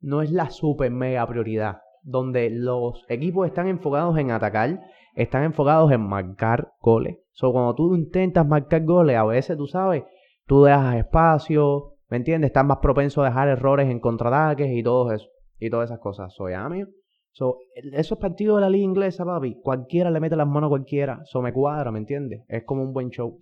no 0.00 0.22
es 0.22 0.30
la 0.32 0.50
super 0.50 0.90
mega 0.90 1.26
prioridad. 1.26 1.78
Donde 2.02 2.50
los 2.50 3.04
equipos 3.08 3.46
están 3.46 3.68
enfocados 3.68 4.18
en 4.18 4.30
atacar, 4.30 4.80
están 5.14 5.44
enfocados 5.44 5.92
en 5.92 6.00
marcar 6.00 6.72
goles. 6.80 7.18
So, 7.32 7.52
cuando 7.52 7.74
tú 7.74 7.94
intentas 7.94 8.46
marcar 8.46 8.84
goles, 8.84 9.16
a 9.16 9.24
veces 9.24 9.56
tú 9.56 9.66
sabes, 9.66 10.02
tú 10.46 10.64
dejas 10.64 10.96
espacio, 10.96 11.94
¿me 12.10 12.16
entiendes? 12.16 12.48
Estás 12.48 12.66
más 12.66 12.78
propenso 12.78 13.22
a 13.22 13.26
dejar 13.26 13.48
errores 13.48 13.88
en 13.88 14.00
contraataques 14.00 14.70
y 14.70 14.82
todo 14.82 15.12
eso. 15.12 15.26
Y 15.58 15.70
todas 15.70 15.88
esas 15.90 16.00
cosas. 16.00 16.34
Soy 16.34 16.52
amigo. 16.52 16.88
So, 17.34 17.58
esos 17.74 18.16
partidos 18.18 18.58
de 18.58 18.60
la 18.60 18.70
liga 18.70 18.84
inglesa, 18.84 19.24
papi, 19.24 19.60
cualquiera 19.60 20.08
le 20.08 20.20
mete 20.20 20.36
las 20.36 20.46
manos 20.46 20.68
a 20.68 20.70
cualquiera. 20.70 21.20
So, 21.24 21.42
me 21.42 21.52
cuadra, 21.52 21.90
¿me 21.90 21.98
entiendes? 21.98 22.44
Es 22.46 22.62
como 22.64 22.82
un 22.84 22.92
buen 22.92 23.10
show. 23.10 23.36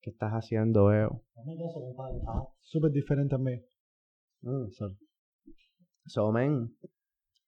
¿Qué 0.00 0.08
estás 0.10 0.32
haciendo, 0.32 0.90
Eo? 0.90 1.22
Súper 2.60 2.90
diferente 2.90 3.34
a 3.34 3.38
mí. 3.38 3.52
Mm, 4.40 4.68
So, 6.06 6.32
men, 6.32 6.74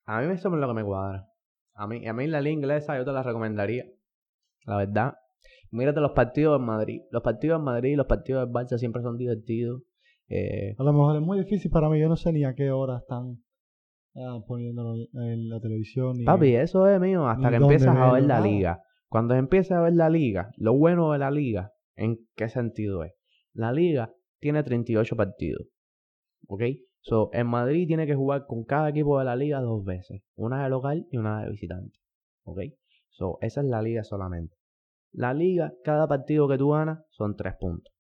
a 0.05 0.21
mí 0.21 0.35
eso 0.35 0.49
es 0.49 0.61
lo 0.61 0.69
que 0.69 0.75
me 0.75 0.85
cuadra. 0.85 1.27
A 1.75 1.87
mí, 1.87 2.07
a 2.07 2.13
mí 2.13 2.27
la 2.27 2.43
liga 2.43 2.53
inglesa 2.53 2.99
yo 2.99 3.05
te 3.07 3.13
la 3.13 3.23
recomendaría. 3.23 3.87
La 4.67 4.77
verdad. 4.77 5.15
Mírate 5.71 6.01
los 6.01 6.13
partidos 6.13 6.61
en 6.61 6.67
Madrid. 6.67 7.01
Los 7.11 7.23
partidos 7.23 7.59
en 7.59 7.65
Madrid 7.65 7.93
y 7.93 7.97
los 7.97 8.07
partidos 8.07 8.45
del 8.45 8.53
Barça 8.53 8.77
siempre 8.77 9.01
son 9.01 9.17
divertidos. 9.17 9.83
Eh, 10.29 10.75
A 10.77 10.83
lo 10.83 10.93
mejor 10.93 11.17
es 11.17 11.23
muy 11.23 11.39
difícil 11.39 11.71
para 11.71 11.89
mí. 11.89 11.99
Yo 11.99 12.09
no 12.11 12.17
sé 12.17 12.33
ni 12.35 12.45
a 12.45 12.55
qué 12.55 12.71
hora 12.71 12.99
están 12.99 13.43
ah, 14.21 14.39
poniéndolo 14.47 14.95
en 15.15 15.49
la 15.49 15.61
televisión. 15.61 16.19
Ni 16.19 16.25
papi, 16.25 16.55
eso 16.55 16.87
es 16.87 17.01
mío 17.01 17.27
hasta 17.27 17.51
que 17.51 17.57
empiezas 17.57 17.97
a 17.97 18.13
ver 18.13 18.25
la 18.25 18.41
liga. 18.41 18.83
Cuando 19.09 19.35
empiezas 19.35 19.79
a 19.79 19.81
ver 19.81 19.95
la 19.95 20.09
liga, 20.09 20.53
lo 20.57 20.75
bueno 20.75 21.13
de 21.13 21.19
la 21.19 21.31
liga, 21.31 21.73
¿en 21.97 22.19
qué 22.37 22.49
sentido 22.49 23.03
es? 23.03 23.13
La 23.53 23.73
liga 23.73 24.15
tiene 24.39 24.63
38 24.63 25.17
partidos. 25.17 25.67
¿Ok? 26.47 26.63
So, 27.01 27.31
en 27.33 27.47
Madrid 27.47 27.87
tiene 27.87 28.07
que 28.07 28.15
jugar 28.15 28.47
con 28.47 28.65
cada 28.65 28.91
equipo 28.91 29.19
de 29.19 29.25
la 29.25 29.37
liga 29.37 29.61
dos 29.61 29.85
veces. 29.85 30.23
Una 30.37 30.63
de 30.63 30.71
local 30.71 31.07
y 31.11 31.17
una 31.17 31.43
de 31.43 31.51
visitante. 31.51 31.99
¿Ok? 32.45 32.61
So, 33.09 33.39
esa 33.41 33.63
es 33.63 33.67
la 33.67 33.83
liga 33.83 34.05
solamente. 34.05 34.57
La 35.13 35.35
liga, 35.35 35.75
cada 35.83 36.07
partido 36.07 36.47
que 36.47 36.59
tú 36.59 36.71
ganas 36.71 37.05
son 37.11 37.37
tres 37.37 37.55
puntos. 37.59 37.93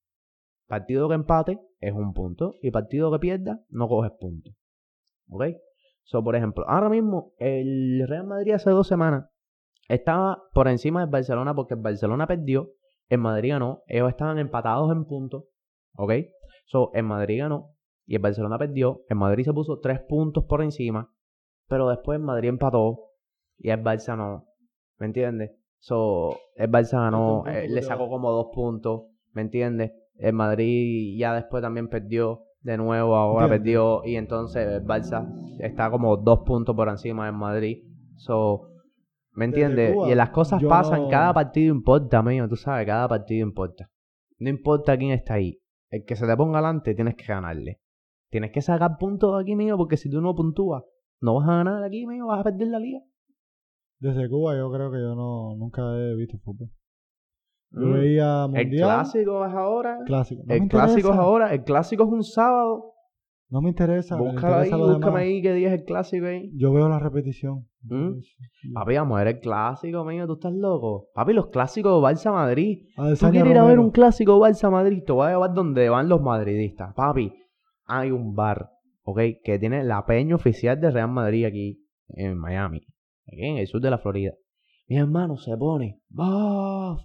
Partido 0.66 1.09
que 1.09 1.14
empate 1.14 1.59
es 1.81 1.93
un 1.93 2.12
punto. 2.12 2.55
Y 2.62 2.71
partido 2.71 3.11
que 3.11 3.18
pierdas, 3.18 3.59
no 3.68 3.89
coges 3.89 4.12
puntos. 4.21 4.55
¿Ok? 5.29 5.45
So, 6.05 6.23
por 6.25 6.37
ejemplo, 6.37 6.65
ahora 6.69 6.89
mismo 6.89 7.33
el 7.39 8.05
Real 8.09 8.27
Madrid 8.27 8.53
hace 8.53 8.71
dos 8.71 8.89
semanas 8.89 9.31
estaba 9.89 10.43
por 10.55 10.69
encima 10.69 11.01
del 11.01 11.11
Barcelona 11.11 11.55
porque 11.55 11.75
el 11.75 11.81
Barcelona 11.81 12.27
perdió. 12.27 12.71
El 13.09 13.19
Madrid 13.19 13.51
ganó. 13.51 13.83
Ellos 13.87 14.09
estaban 14.09 14.39
empatados 14.39 14.93
en 14.93 15.05
puntos. 15.05 15.45
¿Ok? 15.97 16.13
So, 16.67 16.93
el 16.95 17.03
Madrid 17.03 17.41
ganó 17.41 17.75
y 18.07 18.15
el 18.15 18.23
Barcelona 18.23 18.59
perdió. 18.59 19.03
El 19.09 19.17
Madrid 19.17 19.45
se 19.45 19.53
puso 19.53 19.81
tres 19.81 20.01
puntos 20.01 20.45
por 20.45 20.63
encima. 20.63 21.13
Pero 21.69 21.89
después 21.89 22.19
el 22.19 22.25
Madrid 22.25 22.49
empató 22.49 23.11
y 23.59 23.71
el 23.71 23.83
Barça 23.83 24.17
no. 24.17 24.47
¿Me 24.99 25.07
entiendes? 25.07 25.53
So, 25.79 26.37
el 26.57 26.71
Barça 26.71 27.01
ganó, 27.01 27.45
eh, 27.47 27.69
le 27.69 27.83
sacó 27.83 28.09
como 28.09 28.31
dos 28.31 28.49
puntos. 28.53 29.03
¿Me 29.33 29.43
entiendes? 29.43 29.93
El 30.17 30.35
Madrid 30.35 31.19
ya 31.19 31.35
después 31.35 31.63
también 31.63 31.89
perdió 31.89 32.45
de 32.63 32.77
nuevo. 32.77 33.17
Ahora 33.17 33.49
perdió 33.49 34.03
y 34.05 34.17
entonces 34.17 34.67
el 34.67 34.85
Barça 34.85 35.27
está 35.59 35.91
como 35.91 36.17
dos 36.17 36.41
puntos 36.41 36.75
por 36.77 36.89
encima 36.89 37.27
del 37.27 37.35
Madrid. 37.35 37.85
So, 38.17 38.69
¿me 39.33 39.47
entiendes? 39.47 39.95
Cuba, 39.95 40.11
Y 40.11 40.15
las 40.15 40.31
cosas 40.31 40.63
pasan, 40.69 41.03
no- 41.05 41.09
cada 41.09 41.33
partido 41.35 41.75
importa, 41.75 42.23
mío, 42.23 42.49
tú 42.49 42.57
sabes, 42.57 42.87
cada 42.87 43.09
partido 43.09 43.47
importa. 43.47 43.89
No 44.39 44.49
importa 44.51 44.97
quién 44.97 45.11
está 45.13 45.35
ahí. 45.35 45.59
El 45.91 46.05
que 46.05 46.17
se 46.17 46.27
te 46.27 46.37
ponga 46.37 46.59
adelante 46.59 46.95
tienes 46.95 47.15
que 47.17 47.25
ganarle. 47.25 47.81
Tienes 48.31 48.53
que 48.53 48.63
sacar 48.63 48.97
puntos 48.99 49.41
aquí, 49.41 49.57
mío, 49.57 49.77
porque 49.77 49.97
si 49.97 50.09
tú 50.09 50.21
no 50.21 50.35
puntúas, 50.35 50.85
no 51.21 51.35
vas 51.37 51.49
a 51.49 51.57
ganar 51.57 51.83
aquí, 51.83 52.07
mío, 52.07 52.27
vas 52.27 52.41
a 52.41 52.45
perder 52.45 52.69
la 52.69 52.79
liga. 52.79 53.01
Desde 53.99 54.29
Cuba 54.31 54.57
yo 54.57 54.71
creo 54.73 54.91
que 54.91 54.99
yo 54.99 55.15
no 55.15 55.57
nunca 55.57 55.83
he 55.99 56.15
visto 56.15 56.39
fútbol. 56.39 56.71
Yo 57.73 57.81
Mm. 57.81 57.93
veía 57.93 58.47
El 58.55 58.71
clásico 58.71 59.45
es 59.47 59.53
ahora. 59.53 59.99
Clásico. 60.07 60.43
No 60.45 60.55
me 60.55 60.57
el 60.57 60.68
clásico 60.68 61.12
es 61.12 61.18
ahora. 61.18 61.55
El 61.55 61.62
clásico 61.62 62.05
es 62.05 62.11
un 62.11 62.25
sábado. 62.25 62.95
No 63.49 63.61
me 63.61 63.71
interesa. 63.71 64.16
ahí, 64.16 64.71
búscame 64.71 64.97
demás. 64.99 65.14
ahí 65.16 65.43
qué 65.43 65.53
día 65.55 65.75
es 65.75 65.81
el 65.81 65.85
clásico 65.85 66.27
ahí. 66.27 66.51
Yo 66.55 66.73
veo 66.73 66.89
la 66.89 67.01
repetición. 67.01 67.66
¿Mm? 67.83 68.21
Papi, 68.75 68.95
vamos 68.95 69.16
a 69.16 69.25
ver 69.25 69.37
el 69.37 69.41
clásico, 69.41 70.05
mío, 70.05 70.27
tú 70.27 70.35
estás 70.35 70.53
loco. 70.53 71.09
Papi, 71.14 71.33
los 71.33 71.49
clásicos 71.49 72.01
Barça-Madrid. 72.03 72.87
¿Tú 72.95 73.03
Adesanya 73.03 73.33
quieres 73.33 73.51
ir 73.53 73.59
a 73.59 73.64
ver 73.64 73.79
un 73.81 73.91
clásico 73.91 74.39
Barça-Madrid? 74.39 75.03
Te 75.05 75.12
voy 75.12 75.27
a 75.27 75.31
llevar 75.31 75.53
donde 75.53 75.89
van 75.89 76.09
los 76.09 76.21
madridistas. 76.21 76.95
Papi, 76.95 77.33
hay 77.87 78.11
un 78.12 78.35
bar, 78.37 78.71
¿ok? 79.03 79.21
Que 79.43 79.59
tiene 79.59 79.83
la 79.83 80.05
peña 80.07 80.37
oficial 80.37 80.81
de 80.81 80.91
Real 80.91 81.11
Madrid 81.11 81.45
aquí 81.45 81.85
en 82.09 82.39
Miami. 82.39 82.83
Aquí 83.27 83.45
en 83.45 83.57
el 83.57 83.66
sur 83.66 83.81
de 83.81 83.91
la 83.91 83.99
Florida. 83.99 84.33
Mi 84.87 84.97
hermano 84.97 85.37
se 85.37 85.57
pone, 85.57 86.01
¡buf! 86.09 87.01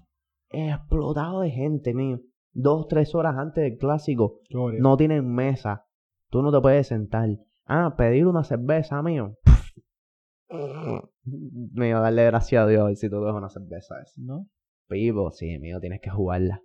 Explotado 0.50 1.42
de 1.42 1.52
gente, 1.52 1.94
mío. 1.94 2.20
Dos, 2.54 2.88
tres 2.88 3.14
horas 3.16 3.36
antes 3.38 3.64
del 3.64 3.78
clásico. 3.78 4.42
Gloria. 4.50 4.80
No 4.82 4.96
tienen 4.98 5.28
mesa. 5.28 5.86
Tú 6.30 6.42
no 6.42 6.52
te 6.52 6.62
puedes 6.62 6.88
sentar. 6.88 7.30
Ah, 7.66 7.96
pedir 7.98 8.28
una 8.28 8.44
cerveza, 8.44 9.02
mío. 9.02 9.36
Mío, 11.28 12.00
darle 12.02 12.26
gracias 12.26 12.64
a 12.64 12.68
Dios 12.68 12.82
a 12.82 12.86
ver 12.86 12.96
si 12.96 13.10
tú 13.10 13.18
coges 13.18 13.34
una 13.34 13.50
cerveza 13.50 13.96
esa. 14.02 14.22
¿No? 14.22 14.48
Pipo, 14.88 15.32
sí, 15.32 15.58
mío, 15.58 15.80
tienes 15.80 16.00
que 16.02 16.12
jugarla. 16.12 16.62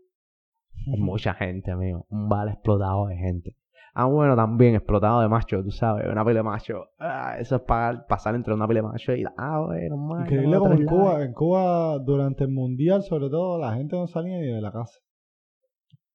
Mucha 0.98 1.34
gente, 1.34 1.74
mío. 1.74 2.06
Un 2.10 2.28
bar 2.28 2.48
explotado 2.48 3.06
de 3.06 3.16
gente. 3.16 3.56
Ah, 3.94 4.06
bueno, 4.06 4.36
también 4.36 4.74
explotado 4.74 5.20
de 5.20 5.28
macho, 5.28 5.62
tú 5.62 5.70
sabes. 5.70 6.06
Una 6.10 6.24
pila 6.24 6.40
de 6.40 6.42
macho. 6.42 6.84
Ah, 6.98 7.36
eso 7.38 7.56
es 7.56 7.62
para 7.62 8.06
pasar 8.06 8.34
entre 8.34 8.54
una 8.54 8.68
pila 8.68 8.80
de 8.80 8.86
macho 8.86 9.14
y... 9.14 9.24
Ah, 9.36 9.64
bueno, 9.66 9.96
man, 9.96 10.22
Increíble 10.22 10.58
como 10.58 10.74
en. 10.74 10.86
Cuba, 10.86 11.24
en 11.24 11.32
Cuba 11.32 11.98
durante 11.98 12.44
el 12.44 12.50
mundial 12.50 13.02
sobre 13.02 13.28
todo 13.28 13.58
la 13.58 13.74
gente 13.74 13.96
no 13.96 14.06
salía 14.06 14.38
ni 14.38 14.46
de 14.46 14.60
la 14.60 14.72
casa. 14.72 14.98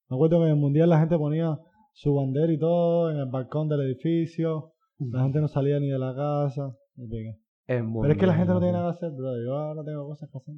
Me 0.10 0.16
acuerdo 0.16 0.40
que 0.40 0.46
en 0.46 0.52
el 0.52 0.58
mundial 0.58 0.90
la 0.90 1.00
gente 1.00 1.18
ponía 1.18 1.58
su 1.94 2.14
bandera 2.14 2.52
y 2.52 2.60
todo 2.60 3.12
en 3.12 3.18
el 3.18 3.30
balcón 3.30 3.68
del 3.68 3.82
edificio. 3.82 4.74
La 5.00 5.24
gente 5.24 5.42
no 5.42 5.48
salía 5.48 5.80
ni 5.80 5.90
de 5.90 6.00
la 6.00 6.14
casa. 6.16 6.76
Pero 7.68 8.12
es 8.12 8.18
que 8.18 8.28
la 8.28 8.36
gente 8.36 8.54
no 8.54 8.60
tiene 8.60 8.74
nada 8.74 8.92
que 8.92 8.98
hacer, 8.98 9.12
bro. 9.12 9.32
Yo 9.44 9.58
ahora 9.58 9.84
tengo 9.84 10.06
cosas 10.08 10.30
que 10.32 10.38
hacer. 10.38 10.54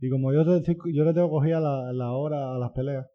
Y 0.00 0.08
como 0.08 0.32
yo, 0.32 0.44
te, 0.62 0.76
yo 0.92 1.04
le 1.04 1.12
tengo 1.12 1.28
cogida 1.28 1.60
la, 1.60 1.92
la 1.92 2.12
hora 2.12 2.54
a 2.54 2.58
las 2.58 2.70
peleas, 2.72 3.06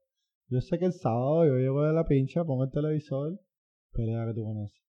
yo 0.50 0.62
sé 0.62 0.78
que 0.80 0.86
el 0.86 0.94
sábado 0.94 1.46
yo 1.46 1.56
llego 1.56 1.84
de 1.84 1.94
la 1.94 2.06
pincha, 2.06 2.44
pongo 2.44 2.64
el 2.66 2.72
televisor, 2.72 3.40
pelea 3.94 4.26
que 4.28 4.34
tú 4.34 4.44
conoces. 4.44 4.82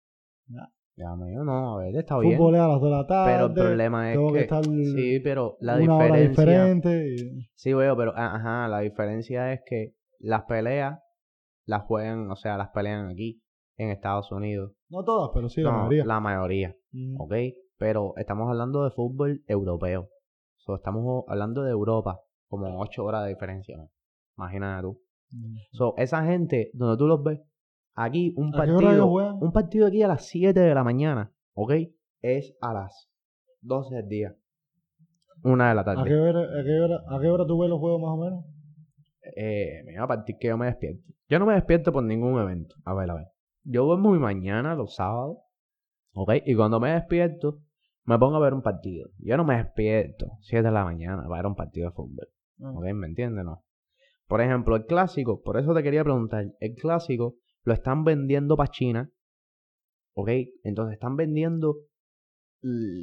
Ya. 0.47 0.69
Ya, 0.97 1.13
mío, 1.17 1.43
no, 1.43 1.77
a 1.77 1.83
ver, 1.83 1.95
está 1.97 2.17
bien. 2.19 2.37
Fútbol 2.37 2.55
a 2.55 2.67
las 2.69 2.79
2 2.79 2.83
de 2.83 2.89
la 2.89 3.05
tarde. 3.07 3.31
Pero 3.33 3.45
el 3.47 3.53
problema 3.53 4.11
es 4.11 4.17
tengo 4.17 4.31
que 4.31 4.37
que... 4.39 4.43
estar 4.43 4.63
Sí, 4.63 5.19
pero 5.21 5.57
la 5.59 5.77
una 5.77 5.95
hora 5.97 6.05
diferencia... 6.17 6.29
diferente. 6.65 7.07
y- 7.07 7.49
Sí, 7.53 7.73
veo, 7.73 7.97
pero 7.97 8.13
ajá, 8.15 8.67
la 8.69 8.79
diferencia 8.79 9.51
es 9.51 9.59
que 9.65 9.93
las 10.19 10.43
peleas 10.43 10.99
las 11.65 11.83
juegan, 11.83 12.31
o 12.31 12.35
sea, 12.37 12.55
las 12.57 12.69
pelean 12.69 13.09
aquí, 13.09 13.41
en 13.77 13.89
Estados 13.89 14.31
Unidos. 14.31 14.71
No 14.89 15.03
todas, 15.03 15.31
pero 15.33 15.49
sí, 15.49 15.61
la 15.61 15.71
No, 15.71 15.77
mayoría. 15.79 16.05
La 16.05 16.19
mayoría, 16.21 16.75
Mm. 16.91 17.19
¿ok? 17.19 17.33
Pero 17.77 18.13
estamos 18.15 18.49
hablando 18.49 18.85
de 18.85 18.91
fútbol 18.91 19.43
europeo. 19.47 20.07
So, 20.57 20.75
estamos 20.75 21.25
hablando 21.27 21.63
de 21.63 21.71
Europa, 21.71 22.21
como 22.47 22.79
8 22.79 23.03
horas 23.03 23.23
de 23.23 23.29
diferencia, 23.29 23.75
¿no? 23.75 23.89
Imagínate 24.37 24.81
tú. 24.83 25.01
So, 25.71 25.93
esa 25.97 26.23
gente, 26.25 26.71
donde 26.73 26.97
tú 26.97 27.07
los 27.07 27.23
ves, 27.23 27.41
aquí 27.93 28.33
un 28.37 28.55
¿A 28.55 28.65
qué 28.65 28.71
hora 28.71 28.93
ellos 28.93 29.07
partido, 29.07 29.35
un 29.39 29.51
partido 29.51 29.87
aquí 29.87 30.03
a 30.03 30.07
las 30.07 30.25
7 30.27 30.59
de 30.59 30.73
la 30.73 30.83
mañana, 30.83 31.33
¿ok? 31.53 31.73
Es 32.21 32.55
a 32.61 32.73
las 32.73 33.09
12 33.61 33.95
del 33.95 34.07
día. 34.07 34.35
Una 35.43 35.69
de 35.69 35.75
la 35.75 35.83
tarde. 35.83 36.01
¿A 36.01 36.05
qué, 36.05 36.15
hora, 36.15 36.41
a, 36.41 36.63
qué 36.63 36.79
hora, 36.79 37.03
¿A 37.07 37.21
qué 37.21 37.29
hora 37.29 37.45
tú 37.45 37.59
ves 37.59 37.69
los 37.69 37.79
juegos 37.79 38.01
más 38.01 38.11
o 38.11 38.17
menos? 38.17 38.45
Eh, 39.35 39.83
mira, 39.85 40.03
a 40.03 40.07
partir 40.07 40.37
que 40.39 40.47
yo 40.47 40.57
me 40.57 40.67
despierto. 40.67 41.03
Yo 41.27 41.39
no 41.39 41.45
me 41.45 41.53
despierto 41.53 41.91
por 41.91 42.03
ningún 42.03 42.39
evento. 42.39 42.75
A 42.83 42.93
ver, 42.93 43.09
a 43.09 43.15
ver. 43.15 43.27
Yo 43.63 43.85
duermo 43.85 44.11
mi 44.11 44.19
mañana, 44.19 44.75
los 44.75 44.95
sábados. 44.95 45.37
¿Ok? 46.13 46.33
Y 46.45 46.55
cuando 46.55 46.79
me 46.79 46.91
despierto, 46.91 47.59
me 48.05 48.17
pongo 48.19 48.37
a 48.37 48.39
ver 48.39 48.53
un 48.53 48.61
partido. 48.61 49.09
Yo 49.17 49.35
no 49.37 49.43
me 49.43 49.57
despierto 49.57 50.37
7 50.41 50.63
de 50.63 50.71
la 50.71 50.83
mañana 50.83 51.23
para 51.23 51.41
ver 51.41 51.45
un 51.47 51.55
partido 51.55 51.89
de 51.89 51.95
fútbol. 51.95 52.27
Ah. 52.61 52.71
¿Ok? 52.71 52.85
¿Me 52.93 53.07
entiendes? 53.07 53.43
No. 53.43 53.63
Por 54.27 54.41
ejemplo, 54.41 54.75
el 54.75 54.85
clásico, 54.85 55.41
por 55.41 55.57
eso 55.57 55.73
te 55.73 55.83
quería 55.83 56.03
preguntar. 56.03 56.45
El 56.59 56.75
clásico 56.75 57.35
lo 57.63 57.73
están 57.73 58.03
vendiendo 58.03 58.55
para 58.55 58.71
China. 58.71 59.11
¿Ok? 60.15 60.29
Entonces 60.63 60.93
están 60.93 61.15
vendiendo, 61.15 61.75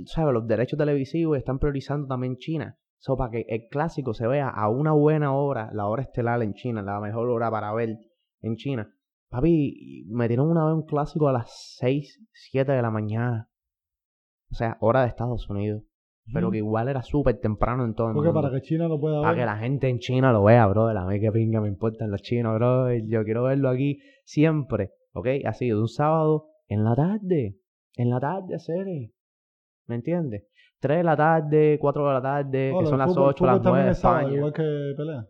¿sabes? 0.07 0.35
Los 0.35 0.47
derechos 0.47 0.79
televisivos 0.79 1.39
están 1.39 1.59
priorizando 1.59 2.09
también 2.09 2.37
China. 2.39 2.79
So, 2.99 3.17
para 3.17 3.33
que 3.33 3.45
el 3.49 3.67
clásico 3.69 4.15
se 4.15 4.29
vea 4.29 4.49
a 4.49 4.69
una 4.69 4.93
buena 4.93 5.35
hora, 5.35 5.71
la 5.73 5.87
hora 5.87 6.03
estelar 6.03 6.41
en 6.43 6.55
China, 6.55 6.83
la 6.83 7.01
mejor 7.01 7.29
hora 7.31 7.51
para 7.51 7.73
ver 7.75 7.99
en 8.41 8.57
China. 8.57 8.95
Papi, 9.29 10.05
me 10.09 10.29
dieron 10.29 10.49
una 10.49 10.65
vez 10.67 10.75
un 10.75 10.87
clásico 10.87 11.29
a 11.29 11.33
las 11.33 11.77
6, 11.79 12.21
7 12.33 12.71
de 12.71 12.83
la 12.83 12.91
mañana. 12.91 13.51
O 14.51 14.55
sea, 14.55 14.77
hora 14.81 15.03
de 15.03 15.09
Estados 15.09 15.49
Unidos. 15.49 15.83
Pero 16.33 16.51
que 16.51 16.59
igual 16.59 16.89
era 16.89 17.03
súper 17.03 17.39
temprano 17.41 17.85
en 17.85 17.95
todo 17.95 18.09
el 18.09 18.15
Porque 18.15 18.29
mundo. 18.29 18.43
para 18.43 18.55
que 18.55 18.63
China 18.63 18.89
lo 18.89 18.99
pueda 18.99 19.21
Para 19.21 19.33
ver. 19.33 19.41
que 19.41 19.47
la 19.47 19.57
gente 19.59 19.89
en 19.89 19.99
China 19.99 20.33
lo 20.33 20.45
vea, 20.45 20.67
brother. 20.67 20.97
A 20.97 21.07
mí 21.07 21.21
qué 21.21 21.31
pinga 21.31 21.61
me 21.61 21.69
importan 21.69 22.11
los 22.11 22.23
chinos, 22.23 22.55
bro. 22.57 22.93
Yo 23.07 23.23
quiero 23.25 23.43
verlo 23.45 23.69
aquí 23.69 23.99
siempre. 24.25 24.91
¿Ok? 25.13 25.27
Así, 25.45 25.67
de 25.69 25.75
un 25.79 25.89
sábado 25.89 26.47
en 26.69 26.85
la 26.85 26.95
tarde. 26.95 27.57
En 27.97 28.09
la 28.11 28.19
tarde, 28.19 28.59
serie. 28.59 29.13
¿Me 29.87 29.97
entiendes? 29.97 30.45
3 30.81 30.99
de 30.99 31.05
la 31.05 31.17
tarde, 31.17 31.79
4 31.81 32.09
de 32.09 32.15
la 32.15 32.23
tarde, 32.23 32.73
que 32.79 32.87
son 32.87 32.99
las 32.99 33.11
fútbol- 33.11 33.29
8, 33.31 33.47
las 33.47 33.59
fútbol 33.59 33.63
9 33.63 33.63
también 33.63 33.85
de 33.87 33.91
es 33.93 33.99
sábado, 33.99 34.21
España. 34.21 34.37
igual 34.37 34.53
que 34.53 34.95
pelea. 34.97 35.27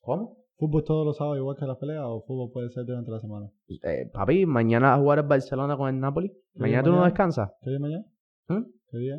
¿Cómo? 0.00 0.36
¿Fútbol 0.58 0.84
todos 0.84 1.06
los 1.06 1.16
sábados 1.16 1.38
igual 1.38 1.56
que 1.58 1.66
las 1.66 1.76
peleas 1.78 2.04
o 2.06 2.22
fútbol 2.26 2.50
puede 2.52 2.68
ser 2.70 2.84
durante 2.84 3.10
la 3.10 3.18
semana? 3.18 3.50
Eh, 3.82 4.10
papi, 4.12 4.46
mañana 4.46 4.94
a 4.94 4.98
jugar 4.98 5.18
el 5.20 5.26
Barcelona 5.26 5.76
con 5.76 5.88
el 5.88 5.98
Napoli. 5.98 6.30
Mañana 6.54 6.82
tú 6.84 6.90
no 6.92 7.04
descansas. 7.04 7.50
¿Qué 7.62 7.70
día 7.70 7.78
mañana? 7.80 8.04
¿Mm? 8.48 8.62
¿Qué 8.90 8.98
día? 8.98 9.16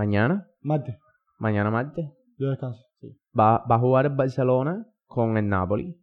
Mañana, 0.00 0.46
Martes. 0.62 0.96
mañana 1.38 1.70
martes, 1.70 2.06
Yo 2.38 2.48
descanso. 2.48 2.80
Sí. 3.00 3.08
va, 3.38 3.58
va 3.70 3.74
a 3.74 3.78
jugar 3.78 4.06
el 4.06 4.14
Barcelona 4.16 4.86
con 5.06 5.36
el 5.36 5.46
Napoli. 5.46 5.94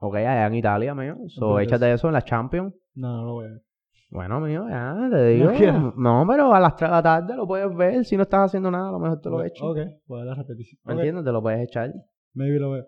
Ok, 0.00 0.16
allá 0.16 0.46
en 0.48 0.54
Italia, 0.56 0.92
mío. 0.92 1.16
So, 1.28 1.60
échate 1.60 1.92
eso 1.92 2.08
en 2.08 2.14
la 2.14 2.22
Champions. 2.22 2.74
No, 2.94 3.16
no 3.18 3.24
lo 3.26 3.32
voy 3.34 3.46
a 3.46 3.50
ver. 3.50 3.62
Bueno, 4.10 4.40
mío, 4.40 4.66
ya 4.68 5.08
te 5.10 5.24
digo. 5.26 5.52
No, 5.96 6.24
pero 6.28 6.52
a 6.52 6.58
las 6.58 6.74
3 6.74 6.90
de 6.90 6.96
la 6.96 7.02
tarde 7.02 7.36
lo 7.36 7.46
puedes 7.46 7.72
ver. 7.76 8.04
Si 8.04 8.16
no 8.16 8.22
estás 8.24 8.46
haciendo 8.46 8.70
nada, 8.72 8.88
a 8.88 8.92
lo 8.92 8.98
mejor 8.98 9.20
te 9.20 9.28
lo 9.30 9.40
echo. 9.44 9.66
Ok, 9.66 9.78
voy 10.08 10.22
a 10.22 10.24
dar 10.24 10.36
repetición. 10.38 10.80
¿Me 10.84 10.94
entiendes? 10.94 11.24
Te 11.24 11.30
lo 11.32 11.40
puedes 11.40 11.60
echar. 11.62 11.92
Maybe 12.34 12.58
lo 12.58 12.72
veo. 12.72 12.84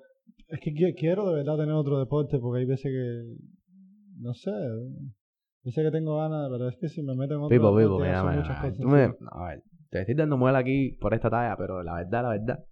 Es 0.48 0.58
que 0.60 0.72
qui- 0.72 0.94
quiero 0.98 1.28
de 1.28 1.36
verdad 1.36 1.58
tener 1.58 1.74
otro 1.74 1.98
deporte 2.00 2.38
porque 2.40 2.60
hay 2.60 2.66
veces 2.66 2.90
que. 2.90 3.36
No 4.18 4.34
sé. 4.34 4.50
Veces 5.62 5.84
que 5.84 5.90
tengo 5.90 6.16
ganas, 6.16 6.48
pero 6.50 6.68
es 6.68 6.76
que 6.78 6.88
si 6.88 7.02
me 7.02 7.14
meto 7.14 7.34
en 7.34 7.40
otro 7.42 7.48
Pipo, 7.56 8.00
ya 8.02 8.22
mira, 8.24 8.42
mira, 8.42 8.72
tú 8.80 8.88
me-. 8.88 9.14
A 9.30 9.44
ver, 9.44 9.62
te 9.90 10.00
estoy 10.00 10.14
dando 10.14 10.36
muela 10.36 10.58
aquí 10.58 10.92
por 11.00 11.14
esta 11.14 11.28
talla, 11.30 11.56
pero 11.56 11.82
la 11.82 11.94
verdad, 11.94 12.22
la 12.22 12.28
verdad. 12.30 12.64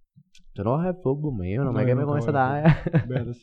Tú 0.53 0.63
no 0.63 0.73
vas 0.73 0.81
a 0.87 0.91
ver 0.91 1.01
fútbol, 1.01 1.35
mío. 1.37 1.63
No, 1.63 1.71
No, 1.71 1.73
me 1.79 1.85
quemes 1.85 2.05
con 2.05 2.17
esa 2.19 2.31
talla. 2.33 2.77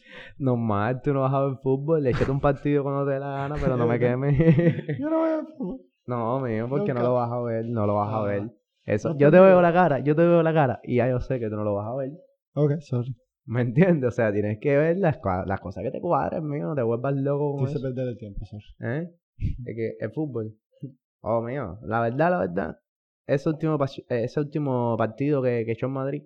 Normal, 0.38 1.00
tú 1.02 1.12
no 1.12 1.22
vas 1.22 1.32
a 1.34 1.44
ver 1.46 1.56
fútbol. 1.62 2.06
Échate 2.06 2.30
un 2.30 2.40
partido 2.40 2.82
cuando 2.82 3.04
te 3.06 3.12
dé 3.12 3.20
la 3.20 3.30
gana, 3.30 3.56
pero 3.60 3.76
no 3.76 3.86
me 3.86 3.98
quemes. 3.98 4.36
Yo 4.98 5.10
no 5.10 5.18
voy 5.18 5.28
a 5.30 5.36
ver 5.36 5.44
fútbol. 5.56 5.80
no, 6.06 6.40
mío, 6.40 6.66
porque 6.68 6.94
no 6.94 7.02
lo 7.02 7.14
vas 7.14 7.30
a 7.32 7.40
ver. 7.40 7.64
No 7.66 7.86
lo 7.86 7.94
vas 7.94 8.12
a 8.12 8.18
Ah. 8.20 8.24
ver. 8.24 8.50
Eso, 8.84 9.08
No 9.10 9.18
yo 9.18 9.30
te 9.32 9.36
te 9.38 9.42
veo 9.42 9.60
la 9.60 9.72
cara, 9.72 9.98
yo 9.98 10.14
te 10.14 10.22
veo 10.22 10.42
la 10.44 10.54
cara 10.54 10.78
y 10.84 10.96
ya 10.96 11.08
yo 11.08 11.18
sé 11.20 11.40
que 11.40 11.48
tú 11.50 11.56
no 11.56 11.64
lo 11.64 11.74
vas 11.74 11.88
a 11.88 11.96
ver. 11.96 12.12
Ok, 12.54 12.72
sorry. 12.80 13.16
¿Me 13.44 13.62
entiendes? 13.62 14.08
O 14.08 14.10
sea, 14.12 14.32
tienes 14.32 14.58
que 14.60 14.76
ver 14.76 14.98
las, 14.98 15.18
cosas 15.18 15.82
que 15.82 15.90
te 15.90 16.00
cuadren, 16.00 16.48
mío. 16.48 16.68
No 16.68 16.74
te 16.76 16.82
vuelvas 16.82 17.14
loco 17.16 17.56
con 17.56 17.68
eso. 17.68 17.80
perder 17.82 18.08
el 18.08 18.16
tiempo, 18.18 18.44
sorry. 18.46 18.64
¿Eh? 18.80 19.10
Es 19.38 19.74
que 19.76 19.96
el 19.98 20.12
fútbol. 20.12 20.54
Oh, 21.20 21.42
mío. 21.42 21.78
La 21.82 22.00
verdad, 22.00 22.30
la 22.30 22.38
verdad. 22.38 22.78
Ese 23.26 23.48
último, 23.48 23.76
eh, 24.08 24.24
ese 24.24 24.40
último 24.40 24.96
partido 24.96 25.42
que, 25.42 25.64
que 25.64 25.72
echó 25.72 25.86
en 25.86 25.92
Madrid 25.92 26.22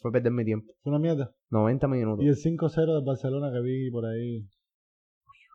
fue 0.00 0.12
perder 0.12 0.32
mi 0.32 0.44
tiempo. 0.44 0.72
Fue 0.82 0.90
una 0.90 0.98
mierda. 1.00 1.32
90 1.50 1.88
minutos. 1.88 2.24
Y 2.24 2.28
el 2.28 2.36
5-0 2.36 2.94
del 2.94 3.04
Barcelona 3.04 3.50
que 3.52 3.60
vi 3.60 3.90
por 3.90 4.06
ahí. 4.06 4.46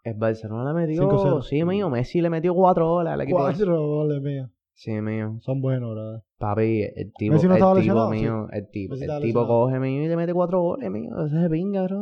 El 0.04 0.16
Barcelona 0.18 0.74
le 0.74 0.88
metió. 0.88 1.04
5-0. 1.10 1.42
Sí, 1.44 1.64
mío. 1.64 1.90
Messi 1.90 2.22
le 2.22 2.30
metió 2.30 2.54
cuatro 2.56 2.88
goles 2.90 3.14
al 3.14 3.22
equipo. 3.22 3.48
ese. 3.50 3.64
Cuatro 3.66 3.88
goles 3.88 4.22
míos. 4.22 4.50
Sí, 4.74 4.92
mío. 5.00 5.38
Son 5.42 5.62
buenos, 5.62 5.96
¿verdad? 5.96 6.24
Papi, 6.40 6.82
el 6.96 7.14
tipo, 7.14 7.34
¿Messi 7.34 7.46
no 7.48 7.54
el 7.54 7.58
estaba 7.58 7.74
tipo 7.76 7.82
lesionado? 7.82 8.10
mío, 8.10 8.48
el 8.52 8.68
tipo, 8.72 8.96
Messi 8.96 9.06
el 9.06 9.22
tipo 9.22 9.46
coge 9.46 9.80
mío 9.80 10.04
y 10.04 10.08
le 10.08 10.16
mete 10.18 10.34
cuatro 10.34 10.60
goles, 10.62 10.90
mío. 10.90 11.12
Ese 11.26 11.44
es 11.44 11.50
pinga, 11.52 11.84
bro. 11.84 12.00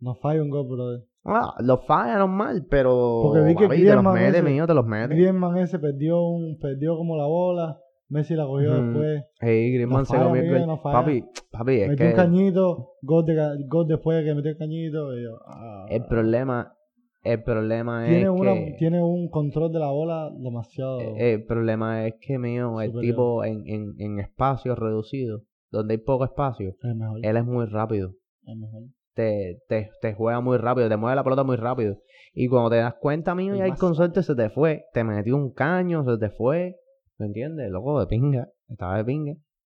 No 0.00 0.14
falla 0.16 0.42
un 0.42 0.50
gol, 0.50 0.66
brother. 0.68 1.04
Ah, 1.24 1.54
los 1.60 1.84
falla 1.86 2.18
normal, 2.18 2.66
pero. 2.68 3.20
Porque 3.22 3.40
vi 3.40 3.54
que 3.54 3.64
papi, 3.68 3.82
te 3.84 3.94
los 3.94 4.04
mete, 4.04 4.28
ese- 4.38 4.42
mío, 4.42 4.66
te 4.66 4.74
los 4.74 4.84
mete. 4.86 5.14
Griezmann 5.14 5.56
ese 5.58 5.78
perdió 5.78 6.20
un 6.22 6.58
perdió 6.58 6.96
como 6.96 7.16
la 7.16 7.26
bola. 7.26 7.78
Messi 8.10 8.34
la 8.34 8.44
cogió 8.44 8.74
después. 8.74 9.24
Hey, 9.40 9.72
Griezmann 9.72 10.00
No 10.00 10.04
se 10.04 10.16
comió 10.18 10.56
el 10.56 10.66
no. 10.66 10.82
Papi, 10.82 11.24
papi, 11.50 11.72
es 11.80 11.88
metió 11.90 12.04
que 12.06 12.10
un 12.10 12.16
cañito, 12.16 12.88
gol, 13.02 13.24
de, 13.24 13.64
gol 13.68 13.86
después 13.86 14.24
que 14.24 14.34
metió 14.34 14.50
el 14.50 14.58
cañito. 14.58 15.16
Y 15.16 15.22
yo, 15.22 15.38
ah. 15.46 15.86
el 15.88 16.04
problema, 16.06 16.74
el 17.22 17.42
problema 17.42 18.08
es 18.08 18.28
una, 18.28 18.54
que. 18.54 18.74
tiene 18.78 19.00
un 19.02 19.28
control 19.30 19.72
de 19.72 19.78
la 19.78 19.90
bola 19.90 20.28
demasiado. 20.38 21.00
eh, 21.00 21.34
El 21.34 21.44
problema 21.44 22.06
es 22.06 22.14
que, 22.20 22.38
mío, 22.38 22.80
el 22.80 22.92
tipo 23.00 23.44
en, 23.44 23.62
en, 23.66 23.94
en 23.98 24.18
espacios 24.18 24.76
reducidos, 24.78 25.42
donde 25.70 25.94
hay 25.94 25.98
poco 25.98 26.24
espacio, 26.24 26.74
es 26.82 26.96
mejor. 26.96 27.20
él 27.22 27.36
es 27.36 27.44
muy 27.44 27.66
rápido. 27.66 28.14
es 28.44 28.56
mejor. 28.56 28.82
te, 29.14 29.58
te, 29.68 29.90
te 30.00 30.14
juega 30.14 30.40
muy 30.40 30.56
rápido, 30.58 30.88
te 30.88 30.96
mueve 30.96 31.14
la 31.14 31.22
pelota 31.24 31.44
muy 31.44 31.56
rápido. 31.56 31.96
Y 32.32 32.48
cuando 32.48 32.70
te 32.70 32.76
das 32.76 32.94
cuenta, 33.00 33.34
mío, 33.34 33.54
y 33.54 33.58
Es 33.58 33.62
ahí 33.64 33.70
más 33.70 33.78
con 33.80 33.94
suerte 33.94 34.22
se 34.22 34.34
te 34.34 34.50
fue. 34.50 34.84
Te 34.92 35.04
metió 35.04 35.36
un 35.36 35.52
caño, 35.52 36.04
se 36.04 36.16
te 36.18 36.30
fue. 36.30 36.76
¿Me 37.20 37.26
entiendes? 37.26 37.70
Loco 37.70 38.00
de 38.00 38.06
pinga. 38.06 38.48
Estaba 38.68 38.96
de 38.96 39.04
pinga. 39.04 39.34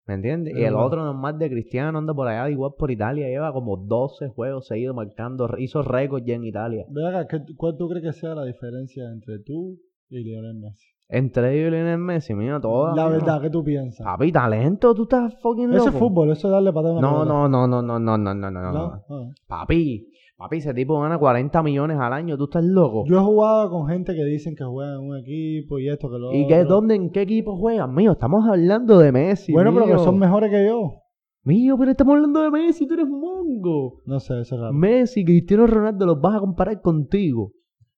¿Me 0.07 0.13
entiendes? 0.15 0.55
Y 0.57 0.63
el 0.63 0.75
otro 0.75 1.03
normal 1.03 1.37
de 1.37 1.49
Cristiano 1.49 1.97
anda 1.97 2.13
por 2.13 2.27
allá, 2.27 2.49
igual 2.49 2.71
por 2.77 2.91
Italia. 2.91 3.27
Lleva 3.27 3.51
como 3.51 3.77
12 3.77 4.29
juegos 4.29 4.67
seguidos 4.67 4.95
marcando. 4.95 5.49
Hizo 5.57 5.81
récord 5.83 6.23
ya 6.23 6.35
en 6.35 6.43
Italia. 6.43 6.85
Ve 6.89 7.07
acá, 7.07 7.27
¿qué- 7.27 7.53
¿cuál 7.57 7.77
tú 7.77 7.87
crees 7.89 8.03
que 8.05 8.13
sea 8.13 8.35
la 8.35 8.43
diferencia 8.45 9.03
entre 9.11 9.39
tú 9.39 9.77
y 10.09 10.23
Lionel 10.23 10.55
Messi? 10.55 10.85
Entre 11.09 11.53
ellos 11.57 11.67
y 11.67 11.71
Lionel 11.71 11.97
Messi, 11.97 12.33
mío, 12.33 12.59
todo. 12.61 12.95
la 12.95 13.07
verdad, 13.09 13.41
¿qué 13.41 13.49
tú 13.49 13.63
piensas? 13.63 14.03
Papi, 14.05 14.31
talento, 14.31 14.93
tú 14.95 15.03
estás 15.03 15.35
fucking 15.41 15.67
loco. 15.69 15.77
Eso 15.77 15.89
es 15.89 15.95
fútbol, 15.95 16.31
eso 16.31 16.47
es 16.47 16.51
darle 16.53 16.71
patada 16.71 16.95
a 16.95 16.97
una 16.99 17.01
No, 17.01 17.13
pelota. 17.19 17.33
no, 17.33 17.47
no, 17.49 17.67
no, 17.67 17.81
no, 17.81 17.99
no, 17.99 18.17
no, 18.17 18.33
no, 18.33 18.51
no, 18.51 18.61
no. 18.61 18.71
¿No? 18.71 19.03
Ah. 19.09 19.29
Papi, 19.47 20.07
papi, 20.41 20.57
ese 20.57 20.73
tipo 20.73 20.99
gana 20.99 21.19
40 21.19 21.61
millones 21.61 21.97
al 21.99 22.13
año. 22.13 22.37
¿Tú 22.37 22.45
estás 22.45 22.63
loco? 22.63 23.03
Yo 23.07 23.17
he 23.17 23.23
jugado 23.23 23.69
con 23.69 23.87
gente 23.87 24.15
que 24.15 24.23
dicen 24.23 24.55
que 24.55 24.63
juegan 24.63 24.95
en 24.95 25.09
un 25.09 25.17
equipo 25.17 25.79
y 25.79 25.87
esto 25.87 26.09
que 26.09 26.17
lo 26.17 26.33
¿Y 26.33 26.47
qué, 26.47 26.61
otro. 26.61 26.75
dónde, 26.75 26.95
en 26.95 27.11
qué 27.11 27.21
equipo 27.21 27.55
juegan? 27.57 27.93
Mío, 27.93 28.13
estamos 28.13 28.47
hablando 28.47 28.97
de 28.97 29.11
Messi. 29.11 29.53
Bueno, 29.53 29.71
pero 29.73 29.85
que 29.85 29.97
son 29.99 30.17
mejores 30.17 30.49
que 30.49 30.65
yo. 30.65 31.01
Mío, 31.43 31.75
pero 31.77 31.91
estamos 31.91 32.15
hablando 32.15 32.41
de 32.41 32.51
Messi, 32.51 32.87
tú 32.87 32.95
eres 32.95 33.07
mongo. 33.07 34.01
No 34.05 34.19
sé, 34.19 34.41
eso 34.41 34.55
es 34.55 34.61
raro. 34.61 34.73
Messi, 34.73 35.23
Cristiano 35.23 35.67
Ronaldo, 35.67 36.05
los 36.07 36.19
vas 36.19 36.37
a 36.37 36.39
comparar 36.39 36.81
contigo. 36.81 37.51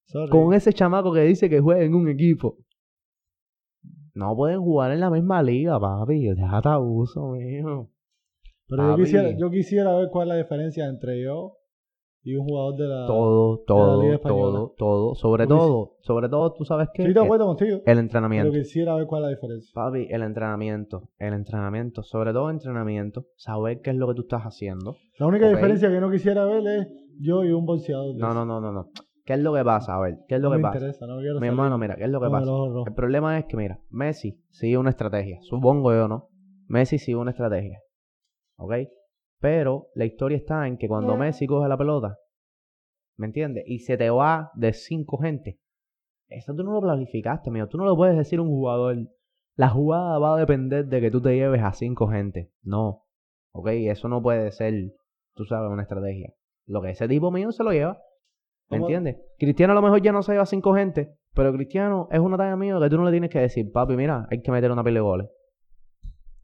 Sorry. 0.05 0.29
Con 0.29 0.53
ese 0.53 0.73
chamaco 0.73 1.13
que 1.13 1.21
dice 1.21 1.49
que 1.49 1.61
juega 1.61 1.83
en 1.83 1.95
un 1.95 2.09
equipo. 2.09 2.57
No 4.13 4.35
pueden 4.35 4.59
jugar 4.59 4.91
en 4.91 4.99
la 4.99 5.09
misma 5.09 5.41
liga, 5.41 5.79
papi. 5.79 6.27
Déjate 6.27 6.69
abuso, 6.69 7.31
mío. 7.31 7.89
Pero 8.67 8.89
yo 8.89 8.95
quisiera, 8.97 9.37
yo 9.37 9.49
quisiera 9.49 9.95
ver 9.95 10.09
cuál 10.11 10.27
es 10.27 10.35
la 10.35 10.41
diferencia 10.41 10.87
entre 10.87 11.21
yo 11.21 11.57
y 12.24 12.36
un 12.36 12.45
jugador 12.45 12.76
de 12.78 12.88
la... 12.88 13.05
Todo, 13.05 13.57
Liga 13.57 13.65
todo, 13.65 14.13
Española. 14.13 14.51
todo, 14.59 14.74
todo. 14.78 15.15
Sobre 15.15 15.45
Porque 15.45 15.59
todo, 15.59 15.91
sobre 16.01 16.30
todo, 16.30 16.53
tú 16.53 16.63
sabes 16.65 16.88
qué? 16.93 17.03
Estoy 17.03 17.13
de 17.13 17.19
El- 17.19 17.26
acuerdo 17.26 17.45
contigo, 17.47 17.78
el 17.78 17.84
pero 17.86 17.99
entrenamiento. 17.99 18.51
quisiera 18.53 18.95
ver 18.95 19.05
cuál 19.07 19.24
es 19.24 19.26
la 19.26 19.36
diferencia. 19.36 19.71
Papi, 19.74 20.07
el 20.09 20.24
entrenamiento, 20.24 21.09
el 21.19 21.34
entrenamiento, 21.34 22.01
sobre 22.03 22.32
todo 22.34 22.49
entrenamiento, 22.49 23.26
saber 23.36 23.82
qué 23.82 23.89
es 23.91 23.97
lo 23.97 24.07
que 24.07 24.13
tú 24.15 24.21
estás 24.21 24.43
haciendo. 24.43 24.95
La 25.19 25.28
única 25.28 25.49
diferencia 25.49 25.89
que 25.89 25.99
no 25.99 26.09
quisiera 26.09 26.45
ver 26.45 26.65
es 26.65 26.88
yo 27.19 27.43
y 27.43 27.51
un 27.51 27.65
bolseador. 27.65 28.15
No, 28.15 28.34
no, 28.34 28.45
no, 28.45 28.61
no, 28.61 28.71
no. 28.71 28.89
¿Qué 29.26 29.34
es 29.34 29.39
lo 29.39 29.53
que 29.53 29.63
pasa? 29.63 29.95
A 29.95 30.01
ver, 30.01 30.17
¿qué 30.28 30.36
es 30.36 30.41
lo 30.41 30.49
No 30.49 30.55
que 30.55 30.57
me 30.57 30.63
pasa? 30.63 30.78
interesa, 30.80 31.05
no 31.07 31.19
quiero 31.19 31.39
Mi 31.39 31.47
hermano, 31.47 31.78
mira, 31.78 31.95
¿qué 31.95 32.03
es 32.05 32.09
lo 32.09 32.19
que 32.19 32.26
el 32.26 32.32
pasa? 32.32 32.51
El 32.88 32.93
problema 32.93 33.38
es 33.39 33.45
que, 33.45 33.55
mira, 33.55 33.80
Messi 33.89 34.38
sigue 34.49 34.78
una 34.78 34.89
estrategia. 34.89 35.39
Supongo 35.43 35.93
yo, 35.93 36.07
¿no? 36.09 36.28
Messi 36.67 36.97
sigue 36.97 37.15
una 37.17 37.32
estrategia. 37.32 37.80
¿Ok? 38.57 38.74
Pero 39.43 39.89
la 39.93 40.05
historia 40.05 40.37
está 40.37 40.65
en 40.67 40.77
que 40.77 40.87
cuando 40.87 41.17
Messi 41.17 41.47
coge 41.47 41.67
la 41.67 41.77
pelota, 41.77 42.17
¿me 43.17 43.25
entiendes? 43.25 43.65
Y 43.67 43.79
se 43.79 43.97
te 43.97 44.09
va 44.09 44.51
de 44.55 44.71
cinco 44.71 45.17
gente. 45.17 45.59
Eso 46.29 46.55
tú 46.55 46.63
no 46.63 46.71
lo 46.71 46.79
planificaste, 46.79 47.51
mío. 47.51 47.67
Tú 47.67 47.77
no 47.77 47.85
le 47.85 47.93
puedes 47.93 48.15
decir 48.15 48.39
a 48.39 48.41
un 48.41 48.47
jugador, 48.47 48.95
la 49.57 49.67
jugada 49.67 50.17
va 50.17 50.37
a 50.37 50.39
depender 50.39 50.85
de 50.85 51.01
que 51.01 51.11
tú 51.11 51.21
te 51.21 51.35
lleves 51.35 51.61
a 51.61 51.73
cinco 51.73 52.07
gente. 52.07 52.53
No. 52.61 53.03
¿Ok? 53.51 53.67
Eso 53.67 54.07
no 54.07 54.21
puede 54.21 54.49
ser, 54.53 54.93
tú 55.33 55.43
sabes, 55.43 55.69
una 55.69 55.81
estrategia. 55.81 56.33
Lo 56.65 56.81
que 56.81 56.91
ese 56.91 57.09
tipo 57.09 57.29
mío 57.29 57.51
se 57.51 57.65
lo 57.65 57.73
lleva. 57.73 58.01
¿Me 58.69 58.77
entiendes? 58.77 59.17
Cristiano 59.37 59.73
a 59.73 59.75
lo 59.75 59.81
mejor 59.81 60.01
ya 60.01 60.13
no 60.13 60.23
se 60.23 60.31
lleva 60.31 60.45
cinco 60.45 60.73
gente, 60.73 61.17
pero 61.33 61.51
Cristiano 61.51 62.07
es 62.11 62.19
una 62.21 62.37
talla 62.37 62.55
mío 62.55 62.79
que 62.79 62.89
tú 62.89 62.95
no 62.95 63.03
le 63.03 63.11
tienes 63.11 63.29
que 63.29 63.39
decir, 63.39 63.69
papi, 63.73 63.97
mira, 63.97 64.25
hay 64.31 64.41
que 64.41 64.51
meter 64.51 64.71
una 64.71 64.85
pila 64.85 64.99
de 64.99 65.01
goles. 65.01 65.29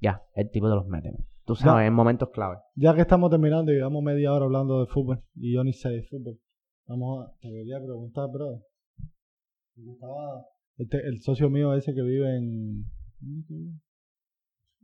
Ya, 0.01 0.21
el 0.35 0.51
tipo 0.51 0.67
de 0.67 0.75
los 0.75 0.85
mete. 0.85 1.13
Tú 1.49 1.55
sabes, 1.55 1.87
en 1.87 1.93
momentos 1.93 2.29
clave. 2.29 2.57
Ya 2.75 2.93
que 2.93 3.01
estamos 3.01 3.31
terminando 3.31 3.71
y 3.71 3.75
llevamos 3.75 4.03
media 4.03 4.31
hora 4.33 4.45
hablando 4.45 4.81
de 4.81 4.85
fútbol 4.85 5.23
y 5.35 5.55
yo 5.55 5.63
ni 5.63 5.73
sé 5.73 5.89
de 5.89 6.03
fútbol, 6.03 6.39
vamos 6.87 7.25
a. 7.25 7.31
Te 7.41 7.49
quería 7.49 7.79
preguntar, 7.79 8.29
bro. 8.31 8.61
Estaba 9.75 10.45
este- 10.77 11.07
el 11.07 11.21
socio 11.21 11.49
mío 11.49 11.73
ese 11.73 11.93
que 11.95 12.01
vive 12.03 12.37
en. 12.37 12.85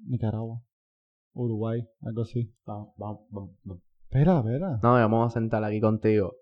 Nicaragua, 0.07 0.61
Uruguay, 1.33 1.87
algo 2.01 2.21
así. 2.23 2.53
Vamos, 2.65 2.93
vamos, 2.97 3.21
vamos, 3.29 3.55
vamos. 3.63 3.83
Espera, 4.09 4.39
espera. 4.39 4.79
No, 4.81 4.93
vamos 4.93 5.27
a 5.31 5.39
sentar 5.39 5.63
aquí 5.63 5.79
contigo. 5.79 6.33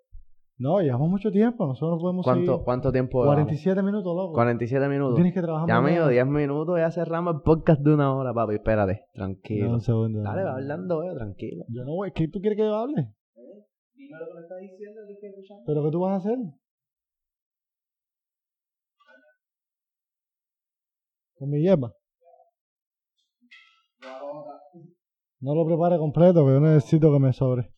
No, 0.58 0.80
llevamos 0.82 1.10
mucho 1.10 1.32
tiempo, 1.32 1.66
nosotros 1.66 1.98
no 1.98 2.00
podemos 2.02 2.24
¿Cuánto, 2.24 2.52
seguir. 2.54 2.64
cuánto 2.66 2.92
tiempo? 2.92 3.20
llevamos? 3.24 3.36
47 3.46 3.82
minutos, 3.84 4.16
loco. 4.16 4.34
47 4.34 4.86
Tú 4.86 4.90
minutos. 4.92 5.16
tienes 5.16 5.34
que 5.34 5.42
trabajar 5.42 5.68
Ya 5.68 5.82
mío, 5.82 6.08
10 6.08 6.28
minutos, 6.28 6.78
ya 6.78 6.92
cerramos 6.92 7.36
el 7.36 7.42
podcast 7.42 7.82
de 7.82 7.94
una 7.94 8.16
hora, 8.16 8.34
papi. 8.34 8.56
Espérate, 8.56 9.06
tranquilo. 9.14 9.68
No, 9.68 9.74
un 9.74 9.82
segundo. 9.82 10.22
Dale, 10.22 10.44
va 10.44 10.54
hablando, 10.54 11.04
eh, 11.04 11.14
tranquilo. 11.16 11.66
Yo 11.70 11.84
no 11.84 11.96
voy. 11.96 12.12
¿Qué 12.14 12.28
tú 12.28 12.40
quieres 12.40 12.58
que 12.58 12.64
yo 12.66 12.76
hable? 12.76 12.94
Dime 13.96 14.18
lo 14.20 14.28
que 14.28 14.34
me 14.36 14.42
estás 14.42 14.60
diciendo, 14.62 15.02
que 15.08 15.14
estoy 15.14 15.30
escuchando. 15.30 15.64
¿Pero 15.66 15.84
qué 15.84 15.92
tú 15.92 16.00
vas 16.02 16.12
a 16.14 16.16
hacer? 16.18 16.38
Con 21.36 21.50
mi 21.50 21.62
hierba. 21.62 21.94
No 25.40 25.56
lo 25.56 25.66
prepare 25.66 25.98
completo, 25.98 26.46
que 26.46 26.52
yo 26.54 26.60
necesito 26.60 27.12
que 27.12 27.20
me 27.20 27.34
sobre. 27.34 27.73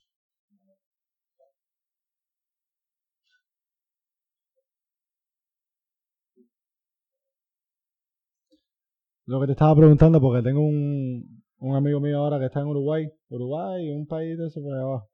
Lo 9.27 9.39
que 9.39 9.47
te 9.47 9.51
estaba 9.53 9.75
preguntando, 9.75 10.21
porque 10.21 10.43
tengo 10.43 10.61
un, 10.61 11.41
un 11.59 11.75
amigo 11.75 11.99
mío 11.99 12.19
ahora 12.19 12.39
que 12.39 12.45
está 12.45 12.61
en 12.61 12.67
Uruguay. 12.67 13.09
Uruguay, 13.29 13.89
un 13.91 14.05
país 14.05 14.37
de 14.37 14.47
eso 14.47 14.61
por 14.61 14.73
allá 14.73 14.83
abajo. 14.83 15.09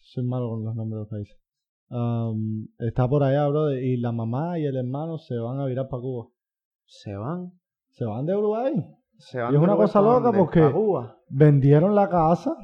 Soy 0.00 0.24
malo 0.24 0.50
con 0.50 0.64
los 0.64 0.74
nombres 0.74 0.96
de 0.96 1.00
los 1.00 1.08
países. 1.08 1.36
Está 2.78 3.08
por 3.08 3.22
allá, 3.22 3.46
bro, 3.48 3.72
y 3.72 3.96
la 3.96 4.12
mamá 4.12 4.58
y 4.58 4.66
el 4.66 4.76
hermano 4.76 5.18
se 5.18 5.36
van 5.38 5.60
a 5.60 5.66
virar 5.66 5.88
para 5.88 6.02
Cuba. 6.02 6.28
Se 6.84 7.14
van. 7.14 7.52
Se 7.90 8.04
van 8.04 8.26
de 8.26 8.36
Uruguay. 8.36 8.74
Se 9.18 9.40
van 9.40 9.52
Y 9.52 9.56
es 9.56 9.62
una 9.62 9.76
cosa 9.76 10.00
loca 10.02 10.30
porque- 10.32 10.70
Cuba. 10.70 11.16
Vendieron 11.28 11.94
la 11.94 12.08
casa, 12.08 12.54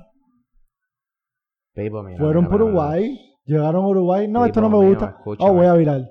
Pipo, 1.74 2.03
mira, 2.03 2.18
fueron 2.18 2.44
mira, 2.44 2.50
por 2.50 2.61
mira. 2.61 2.70
Uruguay, 2.72 3.18
llegaron 3.44 3.84
a 3.84 3.88
Uruguay. 3.88 4.28
No, 4.28 4.44
esto 4.44 4.61
no 4.61 4.68
me 4.68 4.86
gusta. 4.88 5.16
Oh, 5.38 5.55
voy 5.55 5.66
a 5.66 5.74
virar. 5.74 6.03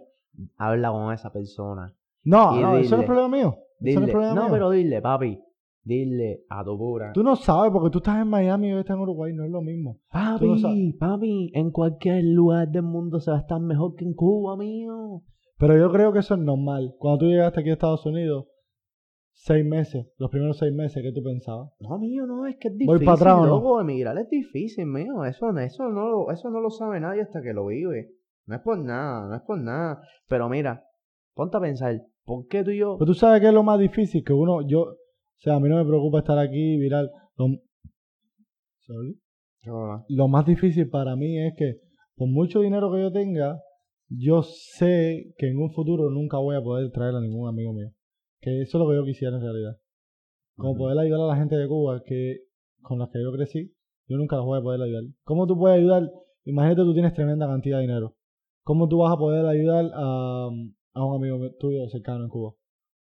Habla 0.58 0.92
con 0.92 1.14
esa 1.14 1.32
persona. 1.32 1.94
No, 2.24 2.60
no, 2.60 2.78
eso 2.78 2.96
no 2.96 3.02
es 3.04 3.08
problema 3.08 3.30
mío. 3.30 3.58
No 3.82 3.90
es 3.90 3.96
Dile, 4.00 4.12
problema 4.12 4.36
no, 4.36 4.42
mío. 4.44 4.52
pero 4.52 4.70
dile, 4.70 5.02
papi. 5.02 5.40
Dile 5.84 6.44
a 6.50 6.64
tu 6.64 6.78
pura. 6.78 7.12
Tú 7.14 7.24
no 7.24 7.36
sabes 7.36 7.72
porque 7.72 7.90
tú 7.90 7.98
estás 7.98 8.22
en 8.22 8.28
Miami 8.28 8.68
y 8.68 8.72
yo 8.72 8.80
estás 8.80 8.96
en 8.96 9.02
Uruguay, 9.02 9.34
no 9.34 9.44
es 9.44 9.50
lo 9.52 9.62
mismo. 9.62 9.98
Papi, 10.12 10.48
no 10.62 10.98
papi, 11.00 11.52
en 11.56 11.72
cualquier 11.72 12.24
lugar 12.24 12.70
del 12.70 12.84
mundo 12.84 13.20
se 13.20 13.32
va 13.32 13.38
a 13.38 13.42
estar 13.42 13.60
mejor 13.60 13.96
que 13.96 14.06
en 14.06 14.14
Cuba, 14.14 14.56
mío. 14.56 15.24
Pero 15.58 15.78
yo 15.78 15.92
creo 15.92 16.14
que 16.14 16.20
eso 16.20 16.36
es 16.36 16.40
normal. 16.40 16.94
Cuando 17.00 17.20
tú 17.20 17.26
llegaste 17.26 17.60
aquí 17.62 17.70
a 17.72 17.74
Estados 17.74 18.06
Unidos, 18.06 18.46
seis 19.34 19.66
meses, 19.66 20.06
los 20.18 20.30
primeros 20.30 20.60
seis 20.60 20.74
meses, 20.74 21.02
¿qué 21.02 21.12
tú 21.12 21.24
pensabas? 21.24 21.72
No, 21.80 21.98
mío, 21.98 22.28
no, 22.28 22.46
es 22.46 22.58
que 22.58 22.68
es 22.68 22.74
Voy 22.76 23.00
difícil, 23.00 23.06
pa' 23.06 23.14
atrás, 23.14 23.36
¿o 23.38 23.42
no? 23.42 23.48
loco, 23.48 23.82
emigrar 23.82 24.18
es 24.20 24.30
difícil, 24.30 24.86
mío. 24.86 25.26
Eso, 25.26 25.50
eso, 25.58 25.90
no, 25.90 26.30
eso 26.32 26.50
no 26.52 26.60
lo 26.62 26.70
sabe 26.70 27.00
nadie 27.00 27.22
hasta 27.24 27.42
que 27.42 27.54
lo 27.54 27.66
vive. 27.68 28.12
No 28.46 28.56
es 28.56 28.62
por 28.62 28.78
nada, 28.78 29.28
no 29.28 29.36
es 29.36 29.42
por 29.42 29.60
nada. 29.60 30.02
Pero 30.28 30.48
mira, 30.50 30.84
ponte 31.34 31.58
a 31.58 31.62
pensar, 31.62 32.02
¿por 32.26 32.48
qué 32.48 32.64
tú 32.64 32.72
y 32.72 32.80
yo... 32.80 32.98
Pero 32.98 33.12
tú 33.12 33.14
sabes 33.14 33.42
que 33.42 33.48
es 33.48 33.54
lo 33.54 33.64
más 33.64 33.80
difícil, 33.80 34.24
que 34.24 34.34
uno, 34.34 34.68
yo, 34.68 34.82
o 34.82 34.98
sea, 35.38 35.56
a 35.56 35.60
mí 35.60 35.70
no 35.70 35.78
me 35.78 35.86
preocupa 35.86 36.20
estar 36.20 36.38
aquí 36.38 36.78
viral. 36.78 37.12
Lo, 37.38 37.48
Sorry. 38.80 39.18
lo 40.10 40.28
más 40.28 40.46
difícil 40.46 40.90
para 40.90 41.16
mí 41.16 41.40
es 41.40 41.54
que 41.58 41.76
por 42.16 42.28
mucho 42.28 42.62
dinero 42.62 42.92
que 42.92 43.02
yo 43.02 43.12
tenga, 43.12 43.62
yo 44.10 44.44
sé 44.44 45.34
que 45.38 45.50
en 45.50 45.58
un 45.58 45.72
futuro 45.72 46.10
nunca 46.10 46.38
voy 46.38 46.56
a 46.56 46.62
poder 46.62 46.92
traer 46.92 47.16
a 47.16 47.22
ningún 47.22 47.48
amigo 47.48 47.74
mío. 47.74 47.92
Que 48.42 48.62
eso 48.62 48.78
es 48.78 48.84
lo 48.84 48.90
que 48.90 48.96
yo 48.96 49.06
quisiera 49.06 49.38
en 49.38 49.42
realidad. 49.42 49.78
Como 50.56 50.76
poder 50.76 50.98
ayudar 51.00 51.22
a 51.22 51.28
la 51.28 51.38
gente 51.38 51.56
de 51.56 51.68
Cuba 51.68 52.02
que 52.06 52.40
con 52.82 53.00
las 53.00 53.10
que 53.10 53.22
yo 53.22 53.32
crecí, 53.32 53.74
yo 54.08 54.18
nunca 54.18 54.36
los 54.36 54.46
voy 54.46 54.60
a 54.60 54.62
poder 54.62 54.82
ayudar. 54.82 55.04
¿Cómo 55.24 55.48
tú 55.48 55.58
puedes 55.58 55.78
ayudar? 55.78 56.04
Imagínate 56.44 56.82
tú 56.82 56.94
tienes 56.94 57.14
tremenda 57.14 57.48
cantidad 57.48 57.78
de 57.78 57.84
dinero. 57.84 58.16
¿Cómo 58.64 58.88
tú 58.88 58.98
vas 59.00 59.14
a 59.14 59.18
poder 59.18 59.46
ayudar 59.46 59.90
a, 59.94 60.50
a 60.94 61.06
un 61.06 61.16
amigo 61.16 61.38
tuyo 61.60 61.88
cercano 61.90 62.24
en 62.24 62.30
Cuba? 62.30 62.54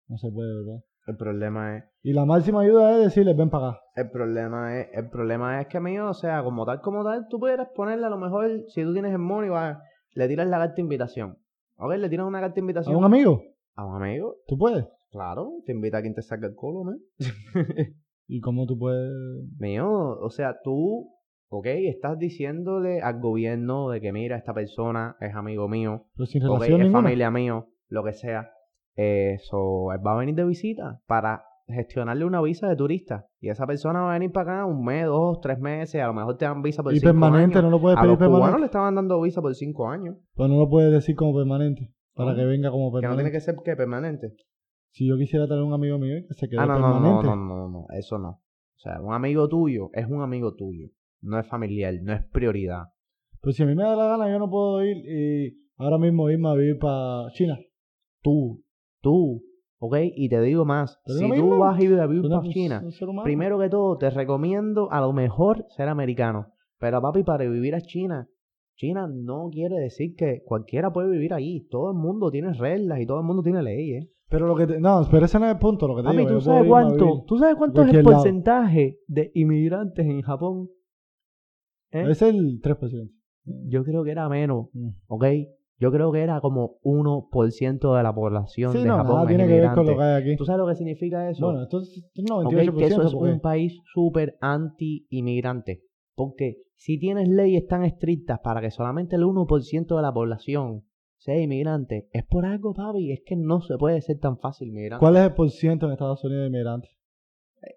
No 0.08 0.18
se 0.18 0.30
puede, 0.30 0.54
¿verdad? 0.54 0.82
El 1.06 1.16
problema 1.16 1.76
es... 1.76 1.84
Y 2.02 2.12
la 2.12 2.24
máxima 2.24 2.60
ayuda 2.62 2.92
es 2.92 3.04
decirle, 3.04 3.34
ven 3.34 3.50
para 3.50 3.70
acá. 3.70 3.80
El 3.96 4.10
problema 4.10 4.78
es, 4.78 4.88
el 4.92 5.08
problema 5.08 5.60
es 5.60 5.66
que 5.68 5.80
mío, 5.80 6.08
o 6.08 6.14
sea, 6.14 6.42
como 6.42 6.64
tal, 6.66 6.80
como 6.80 7.04
tal, 7.04 7.26
tú 7.28 7.38
pudieras 7.40 7.68
ponerle 7.74 8.06
a 8.06 8.10
lo 8.10 8.18
mejor, 8.18 8.48
si 8.68 8.82
tú 8.82 8.92
tienes 8.92 9.12
el 9.12 9.18
money, 9.18 9.50
va, 9.50 9.82
le 10.14 10.28
tiras 10.28 10.46
la 10.46 10.58
carta 10.58 10.74
de 10.74 10.82
invitación. 10.82 11.38
¿Ok? 11.76 11.94
Le 11.94 12.08
tiras 12.08 12.26
una 12.26 12.40
carta 12.40 12.54
de 12.54 12.60
¿A 12.60 12.64
invitación 12.64 12.96
un 12.96 13.04
amigo? 13.04 13.42
a 13.74 13.86
un 13.86 13.96
amigo. 14.02 14.36
¿Tú 14.46 14.58
puedes? 14.58 14.86
Claro, 15.10 15.50
te 15.64 15.72
invita 15.72 15.98
a 15.98 16.02
quien 16.02 16.14
te 16.14 16.22
saque 16.22 16.46
el 16.46 16.54
culo, 16.54 16.84
¿no? 16.84 16.96
¿Y 18.28 18.40
cómo 18.40 18.66
tú 18.66 18.78
puedes...? 18.78 19.10
Mío, 19.58 19.88
o 19.90 20.30
sea, 20.30 20.58
tú, 20.62 21.08
ok, 21.50 21.66
estás 21.66 22.18
diciéndole 22.18 23.00
al 23.02 23.20
gobierno 23.20 23.90
de 23.90 24.00
que 24.00 24.12
mira, 24.12 24.36
esta 24.36 24.54
persona 24.54 25.16
es 25.20 25.34
amigo 25.34 25.68
mío, 25.68 26.06
sin 26.26 26.42
ok, 26.44 26.48
relación 26.54 26.80
es 26.80 26.86
ninguna. 26.86 27.02
familia 27.02 27.30
mío, 27.30 27.68
lo 27.88 28.02
que 28.04 28.12
sea. 28.12 28.50
Eso, 28.96 29.92
él 29.92 30.00
va 30.06 30.14
a 30.14 30.18
venir 30.18 30.34
de 30.34 30.44
visita 30.44 31.00
para 31.06 31.44
gestionarle 31.66 32.24
una 32.24 32.40
visa 32.42 32.68
de 32.68 32.76
turista. 32.76 33.26
Y 33.40 33.48
esa 33.48 33.66
persona 33.66 34.00
va 34.00 34.10
a 34.10 34.14
venir 34.14 34.32
para 34.32 34.52
acá 34.62 34.66
un 34.66 34.84
mes, 34.84 35.06
dos, 35.06 35.40
tres 35.40 35.58
meses, 35.60 36.02
a 36.02 36.06
lo 36.08 36.14
mejor 36.14 36.36
te 36.36 36.44
dan 36.44 36.62
visa 36.62 36.82
por 36.82 36.92
Y 36.92 36.98
cinco 36.98 37.12
permanente, 37.12 37.58
años. 37.58 37.64
no 37.64 37.76
lo 37.76 37.80
puedes 37.80 37.96
A 37.98 38.02
pedir 38.02 38.10
los 38.10 38.18
cubanos 38.18 38.32
permanente. 38.40 38.60
le 38.60 38.66
estaban 38.66 38.94
dando 38.94 39.20
visa 39.22 39.40
por 39.40 39.54
cinco 39.54 39.88
años. 39.88 40.16
Pero 40.36 40.48
no 40.48 40.58
lo 40.58 40.68
puedes 40.68 40.92
decir 40.92 41.14
como 41.16 41.34
permanente. 41.34 41.92
Para 42.14 42.34
que 42.34 42.44
venga 42.44 42.70
como 42.70 42.90
Que 42.90 42.96
no 42.96 43.00
permanente. 43.00 43.22
tiene 43.22 43.32
que 43.32 43.40
ser 43.40 43.54
que 43.64 43.76
permanente. 43.76 44.34
Si 44.92 45.08
yo 45.08 45.16
quisiera 45.16 45.46
traer 45.46 45.62
un 45.62 45.72
amigo 45.72 45.98
mío 45.98 46.16
que 46.26 46.34
se 46.34 46.48
quede 46.48 46.60
Ah, 46.60 46.66
no, 46.66 46.78
no, 46.78 46.80
no, 46.80 46.92
permanente. 47.20 47.26
no, 47.28 47.36
no, 47.36 47.68
no, 47.68 47.86
eso 47.96 48.18
no. 48.18 48.28
O 48.30 48.78
sea, 48.82 49.00
un 49.00 49.14
amigo 49.14 49.48
tuyo 49.48 49.90
es 49.92 50.06
un 50.06 50.22
amigo 50.22 50.54
tuyo. 50.54 50.88
No 51.22 51.38
es 51.38 51.46
familiar, 51.46 51.94
no 52.02 52.12
es 52.12 52.24
prioridad. 52.30 52.84
Pero 53.40 53.52
si 53.52 53.62
a 53.62 53.66
mí 53.66 53.74
me 53.74 53.82
da 53.82 53.96
la 53.96 54.06
gana, 54.06 54.30
yo 54.30 54.38
no 54.38 54.50
puedo 54.50 54.84
ir 54.84 54.96
y 54.98 55.58
ahora 55.76 55.98
mismo 55.98 56.30
irme 56.30 56.48
a 56.48 56.54
vivir 56.54 56.78
para 56.78 57.30
China. 57.32 57.58
Tú, 58.22 58.62
tú, 59.00 59.42
¿ok? 59.78 59.96
Y 60.14 60.28
te 60.28 60.40
digo 60.42 60.64
más, 60.64 61.00
si 61.06 61.20
tú 61.20 61.28
mismo. 61.28 61.58
vas 61.58 61.78
a 61.78 61.82
ir 61.82 61.98
a 61.98 62.06
vivir 62.06 62.30
para 62.30 62.42
China, 62.48 62.82
primero 63.24 63.58
que 63.58 63.68
todo 63.68 63.96
te 63.96 64.10
recomiendo 64.10 64.90
a 64.90 65.00
lo 65.00 65.12
mejor 65.12 65.66
ser 65.70 65.88
americano. 65.88 66.48
Pero 66.78 67.00
papi, 67.00 67.22
para 67.22 67.44
vivir 67.44 67.74
a 67.74 67.80
China, 67.80 68.28
China 68.74 69.06
no 69.06 69.50
quiere 69.50 69.78
decir 69.78 70.14
que 70.16 70.42
cualquiera 70.44 70.90
puede 70.90 71.10
vivir 71.10 71.34
ahí. 71.34 71.66
Todo 71.68 71.90
el 71.90 71.98
mundo 71.98 72.30
tiene 72.30 72.54
reglas 72.54 73.00
y 73.00 73.06
todo 73.06 73.20
el 73.20 73.26
mundo 73.26 73.42
tiene 73.42 73.62
leyes. 73.62 74.08
Pero 74.30 74.46
lo 74.46 74.56
que 74.56 74.66
te... 74.66 74.80
No, 74.80 75.06
pero 75.10 75.26
ese 75.26 75.38
no 75.38 75.46
es 75.46 75.52
el 75.52 75.58
punto. 75.58 75.86
Lo 75.86 75.96
que 75.96 76.02
te 76.02 76.16
digo. 76.16 76.30
¿tú 76.30 76.40
sabes 76.40 76.66
cuánto? 76.66 77.24
¿Tú 77.26 77.36
sabes 77.36 77.56
cuánto 77.56 77.82
es 77.82 77.88
el 77.88 77.96
lado. 77.96 78.10
porcentaje 78.10 79.00
de 79.06 79.30
inmigrantes 79.34 80.06
en 80.06 80.22
Japón? 80.22 80.70
¿Eh? 81.92 82.04
Es 82.10 82.22
el 82.22 82.60
3%. 82.60 83.10
Yo 83.68 83.84
creo 83.84 84.04
que 84.04 84.10
era 84.10 84.28
menos, 84.28 84.68
Mm. 84.72 84.90
¿ok? 85.08 85.24
Yo 85.78 85.90
creo 85.90 86.12
que 86.12 86.20
era 86.20 86.40
como 86.42 86.76
1% 86.82 87.96
de 87.96 88.02
la 88.02 88.14
población 88.14 88.72
Sí, 88.72 88.78
de 88.80 88.84
no, 88.84 88.96
Japón 88.98 89.14
nada 89.14 89.26
tiene 89.28 89.46
que 89.46 89.52
ver 89.60 89.68
con 89.72 89.76
lo 89.76 89.84
que 89.84 89.90
inmigrante. 89.92 90.14
hay 90.14 90.22
aquí. 90.22 90.36
¿Tú 90.36 90.44
sabes 90.44 90.58
lo 90.60 90.66
que 90.66 90.74
significa 90.76 91.30
eso? 91.30 91.46
Bueno, 91.46 91.62
esto 91.62 91.80
es 91.80 91.88
esto 91.88 92.22
es 92.22 92.30
¿Ok? 92.30 92.52
98%. 92.52 92.76
Que 92.78 92.84
eso 92.86 93.02
es 93.02 93.12
porque- 93.14 93.32
un 93.32 93.40
país 93.40 93.80
súper 93.94 94.36
anti-inmigrante. 94.42 95.82
Porque 96.14 96.58
si 96.76 96.98
tienes 96.98 97.28
leyes 97.28 97.66
tan 97.66 97.84
estrictas 97.84 98.40
para 98.40 98.60
que 98.60 98.70
solamente 98.70 99.16
el 99.16 99.24
1% 99.24 99.96
de 99.96 100.02
la 100.02 100.12
población 100.12 100.84
sea 101.16 101.40
inmigrante, 101.40 102.08
es 102.12 102.24
por 102.26 102.44
algo, 102.46 102.74
papi. 102.74 103.12
Es 103.12 103.22
que 103.24 103.36
no 103.36 103.60
se 103.62 103.76
puede 103.78 104.00
ser 104.02 104.18
tan 104.18 104.38
fácil 104.38 104.72
migrante. 104.72 105.00
¿Cuál 105.00 105.16
es 105.16 105.22
el 105.22 105.34
porciento 105.34 105.86
en 105.86 105.92
Estados 105.92 106.22
Unidos 106.24 106.42
de 106.42 106.48
inmigrantes? 106.48 106.90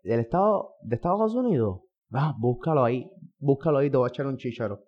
¿Del 0.03 0.19
estado 0.21 0.75
de 0.81 0.95
Estados 0.95 1.35
Unidos? 1.35 1.81
Ah, 2.11 2.35
búscalo 2.39 2.83
ahí. 2.83 3.09
Búscalo 3.43 3.79
ahí, 3.79 3.89
te 3.89 3.97
voy 3.97 4.07
a 4.07 4.09
echar 4.09 4.25
un 4.27 4.37
chicharo. 4.37 4.79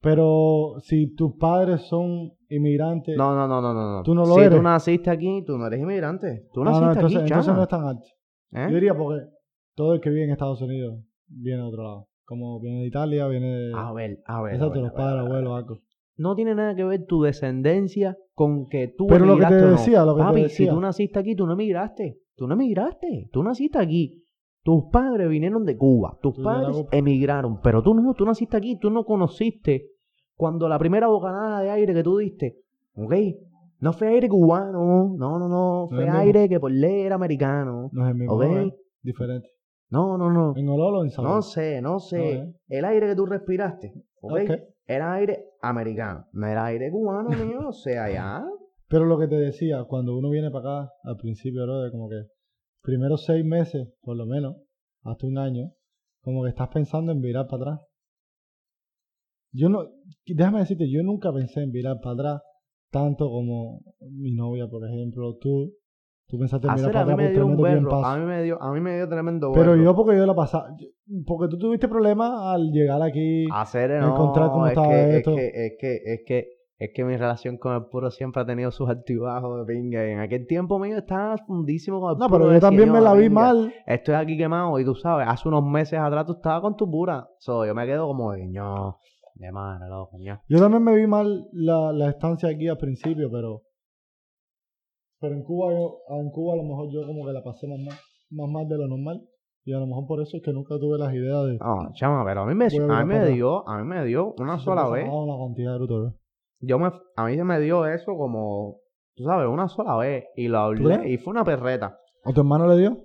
Pero 0.00 0.74
si 0.80 1.14
tus 1.14 1.34
padres 1.36 1.82
son 1.88 2.32
inmigrantes, 2.50 3.16
No, 3.16 3.34
no, 3.34 3.48
no, 3.48 3.60
no, 3.62 3.72
no. 3.72 3.96
no. 3.96 4.02
¿Tú 4.02 4.14
no 4.14 4.22
lo 4.26 4.34
si 4.34 4.40
eres? 4.42 4.56
tú 4.58 4.62
naciste 4.62 5.10
aquí, 5.10 5.42
tú 5.46 5.56
no 5.56 5.66
eres 5.66 5.80
inmigrante. 5.80 6.46
Tú 6.52 6.60
Ah, 6.60 6.64
no, 6.64 6.70
naciste 6.72 6.92
entonces, 6.98 7.18
aquí, 7.22 7.28
entonces 7.32 7.54
no 7.54 7.62
es 7.62 7.68
tan 7.68 7.84
alto. 7.86 8.06
¿Eh? 8.52 8.66
Yo 8.68 8.74
diría 8.74 8.94
porque 8.94 9.24
todo 9.74 9.94
el 9.94 10.00
que 10.00 10.10
vive 10.10 10.24
en 10.24 10.30
Estados 10.30 10.60
Unidos 10.60 11.00
viene 11.26 11.62
de 11.62 11.68
otro 11.68 11.82
lado. 11.82 12.08
Como 12.26 12.60
viene 12.60 12.80
de 12.80 12.86
Italia, 12.86 13.26
viene 13.28 13.46
de... 13.48 13.72
A 13.74 13.92
ver, 13.92 14.18
a 14.26 14.42
ver. 14.42 14.54
Exacto, 14.54 14.80
los 14.80 14.92
padres, 14.92 15.22
abuelos, 15.24 15.56
algo. 15.56 15.78
No 16.16 16.34
tiene 16.36 16.54
nada 16.54 16.74
que 16.76 16.84
ver 16.84 17.06
tu 17.06 17.22
descendencia 17.22 18.16
con 18.34 18.66
que 18.68 18.88
tú 18.96 19.06
Pero 19.08 19.24
lo 19.26 19.36
que 19.36 19.40
te 19.46 19.46
emigraste 19.46 19.64
o 19.66 19.70
no. 19.70 19.76
decía, 19.76 20.04
lo 20.04 20.14
que 20.14 20.20
te 20.20 20.26
Papi, 20.26 20.42
decía. 20.42 20.66
si 20.66 20.72
tú 20.72 20.80
naciste 20.80 21.18
aquí, 21.18 21.34
tú 21.34 21.46
no 21.46 21.54
emigraste. 21.54 22.18
Tú 22.36 22.46
no 22.46 22.54
emigraste. 22.54 23.28
Tú 23.32 23.42
naciste 23.42 23.78
aquí. 23.78 24.23
Tus 24.64 24.84
padres 24.90 25.28
vinieron 25.28 25.64
de 25.64 25.76
Cuba. 25.76 26.18
Tus 26.22 26.36
padres 26.42 26.84
emigraron. 26.90 27.60
Pero 27.60 27.82
tú 27.82 27.94
no, 27.94 28.14
tú 28.14 28.24
naciste 28.24 28.56
aquí. 28.56 28.78
Tú 28.78 28.90
no 28.90 29.04
conociste 29.04 29.90
cuando 30.34 30.68
la 30.68 30.78
primera 30.78 31.06
bocanada 31.06 31.60
de 31.60 31.70
aire 31.70 31.92
que 31.92 32.02
tú 32.02 32.16
diste, 32.16 32.56
¿ok? 32.96 33.14
No 33.80 33.92
fue 33.92 34.08
aire 34.08 34.26
cubano. 34.28 35.14
No, 35.18 35.38
no, 35.38 35.48
no. 35.48 35.86
Fue 35.90 36.04
mismo. 36.04 36.18
aire 36.18 36.48
que 36.48 36.58
por 36.58 36.72
ley 36.72 37.02
era 37.02 37.16
americano. 37.16 37.90
No 37.92 38.04
es 38.04 38.10
el 38.12 38.14
mismo, 38.16 38.34
Ok. 38.34 38.44
¿no? 38.46 38.60
Es 38.62 38.72
diferente. 39.02 39.48
No, 39.90 40.16
no, 40.16 40.30
no. 40.32 40.54
En 40.56 40.66
olor 40.68 40.94
o 40.94 41.04
en 41.04 41.10
sabor. 41.10 41.30
No 41.30 41.42
sé, 41.42 41.82
no 41.82 41.98
sé. 41.98 42.16
No, 42.16 42.44
¿eh? 42.44 42.54
El 42.68 42.84
aire 42.86 43.08
que 43.08 43.14
tú 43.16 43.26
respiraste, 43.26 43.92
¿ok? 44.22 44.32
Ok. 44.32 44.50
Era 44.86 45.12
aire 45.12 45.44
americano. 45.60 46.24
No 46.32 46.46
era 46.46 46.64
aire 46.64 46.90
cubano, 46.90 47.28
mío. 47.46 47.68
O 47.68 47.72
sea, 47.72 48.10
ya. 48.10 48.42
Pero 48.88 49.04
lo 49.04 49.18
que 49.18 49.28
te 49.28 49.36
decía, 49.36 49.84
cuando 49.84 50.16
uno 50.16 50.30
viene 50.30 50.50
para 50.50 50.84
acá, 50.84 50.92
al 51.04 51.16
principio, 51.18 51.64
bro, 51.64 51.82
de 51.82 51.90
como 51.90 52.08
que 52.08 52.22
primeros 52.84 53.24
seis 53.24 53.44
meses, 53.44 53.88
por 54.02 54.16
lo 54.16 54.26
menos, 54.26 54.56
hasta 55.02 55.26
un 55.26 55.38
año, 55.38 55.72
como 56.20 56.44
que 56.44 56.50
estás 56.50 56.68
pensando 56.68 57.12
en 57.12 57.20
virar 57.20 57.46
para 57.48 57.62
atrás. 57.62 57.80
Yo 59.52 59.68
no, 59.68 59.86
déjame 60.26 60.60
decirte, 60.60 60.90
yo 60.90 61.02
nunca 61.02 61.32
pensé 61.32 61.62
en 61.62 61.72
virar 61.72 62.00
para 62.00 62.14
atrás 62.14 62.42
tanto 62.90 63.28
como 63.28 63.80
mi 64.00 64.32
novia, 64.32 64.68
por 64.68 64.86
ejemplo, 64.86 65.36
tú. 65.40 65.72
Tú 66.26 66.38
pensaste 66.38 66.66
en 66.66 66.74
virar 66.74 66.90
Hacer 66.90 66.92
para 66.92 67.12
atrás 67.12 67.26
por 67.26 67.34
tremendo 67.34 67.62
berro. 67.62 67.78
tiempazo. 67.80 68.06
A 68.06 68.18
mí 68.18 68.24
me 68.24 68.42
dio, 68.42 68.62
a 68.62 68.72
mí 68.72 68.80
me 68.80 68.96
dio 68.96 69.08
tremendo 69.08 69.52
Pero 69.52 69.76
yo 69.76 69.94
porque 69.94 70.16
yo 70.16 70.24
la 70.24 70.34
pasaba, 70.34 70.68
porque 71.26 71.48
tú 71.50 71.58
tuviste 71.58 71.86
problemas 71.86 72.30
al 72.32 72.70
llegar 72.70 73.02
aquí. 73.02 73.46
Hacer 73.52 73.90
no, 74.00 74.14
encontrar 74.14 74.50
cómo 74.50 74.66
es 74.66 74.72
estaba 74.72 74.88
que, 74.88 75.16
esto. 75.16 75.30
Es 75.32 75.36
que, 75.36 75.66
es 75.66 75.72
que, 75.78 75.94
es 75.94 76.20
que, 76.26 76.48
es 76.84 76.90
que 76.94 77.04
mi 77.04 77.16
relación 77.16 77.56
con 77.58 77.74
el 77.74 77.84
puro 77.86 78.10
siempre 78.10 78.42
ha 78.42 78.46
tenido 78.46 78.70
sus 78.70 78.88
altibajos 78.88 79.66
de 79.66 79.74
pinga. 79.74 80.06
Y 80.06 80.12
en 80.12 80.20
aquel 80.20 80.46
tiempo 80.46 80.78
mío 80.78 80.98
estaba 80.98 81.36
fundísimo 81.38 82.00
con 82.00 82.12
el 82.12 82.18
No, 82.18 82.26
puro. 82.28 82.38
pero 82.40 82.52
yo 82.54 82.60
también 82.60 82.90
me 82.92 82.98
"No, 82.98 83.04
la 83.04 83.14
vi 83.14 83.28
pinga, 83.28 83.40
mal. 83.40 83.74
Estoy 83.86 84.14
aquí 84.14 84.36
quemado 84.36 84.78
y 84.78 84.84
tú 84.84 84.94
sabes, 84.94 85.26
hace 85.28 85.48
unos 85.48 85.64
meses 85.64 85.98
atrás 85.98 86.26
tú 86.26 86.32
estabas 86.34 86.60
con 86.62 86.76
tu 86.76 86.90
pura. 86.90 87.28
So, 87.38 87.64
yo 87.66 87.74
me 87.74 87.86
quedo 87.86 88.06
como 88.06 88.32
de 88.32 88.46
ño, 88.48 88.98
de 89.34 89.52
madre, 89.52 89.88
loco, 89.88 90.16
ño. 90.18 90.40
Yo 90.48 90.58
también 90.58 90.82
me 90.82 90.94
vi 90.96 91.06
mal 91.06 91.48
la, 91.52 91.92
la 91.92 92.10
estancia 92.10 92.48
aquí 92.48 92.68
al 92.68 92.78
principio, 92.78 93.28
pero 93.30 93.62
pero 95.20 95.34
en 95.36 95.42
Cuba 95.44 95.72
yo, 95.72 95.98
en 96.20 96.30
Cuba 96.30 96.54
a 96.54 96.56
lo 96.56 96.64
mejor 96.64 96.88
yo 96.92 97.06
como 97.06 97.24
que 97.26 97.32
la 97.32 97.42
pasé 97.42 97.66
más 97.66 97.78
mal, 97.78 97.96
más 98.30 98.50
mal 98.50 98.68
de 98.68 98.76
lo 98.76 98.88
normal 98.88 99.22
y 99.64 99.72
a 99.72 99.78
lo 99.78 99.86
mejor 99.86 100.06
por 100.06 100.20
eso 100.20 100.36
es 100.36 100.42
que 100.42 100.52
nunca 100.52 100.74
tuve 100.78 100.98
las 100.98 101.14
ideas 101.14 101.46
de 101.46 101.56
No, 101.58 101.88
chama, 101.94 102.22
pero 102.26 102.42
a 102.42 102.46
mí 102.46 102.54
me, 102.54 102.66
a 102.66 103.04
mí 103.04 103.06
me 103.06 103.26
dio, 103.30 103.66
a 103.66 103.78
mí 103.78 103.84
me 103.88 104.04
dio 104.04 104.34
una 104.38 104.58
sola 104.58 104.86
vez. 104.90 105.08
una 105.10 105.38
cantidad 105.46 105.78
de 105.78 105.86
¿verdad? 105.86 106.14
Yo 106.60 106.78
me, 106.78 106.90
a 107.16 107.24
mí 107.26 107.36
se 107.36 107.44
me 107.44 107.60
dio 107.60 107.86
eso 107.86 108.16
como, 108.16 108.80
tú 109.14 109.24
sabes, 109.24 109.48
una 109.48 109.68
sola 109.68 109.96
vez. 109.96 110.24
Y 110.36 110.48
lo 110.48 110.58
hablé 110.58 111.10
y 111.10 111.18
fue 111.18 111.32
una 111.32 111.44
perreta. 111.44 111.98
¿O 112.24 112.32
tu 112.32 112.40
hermano 112.40 112.66
le 112.68 112.76
dio? 112.78 112.98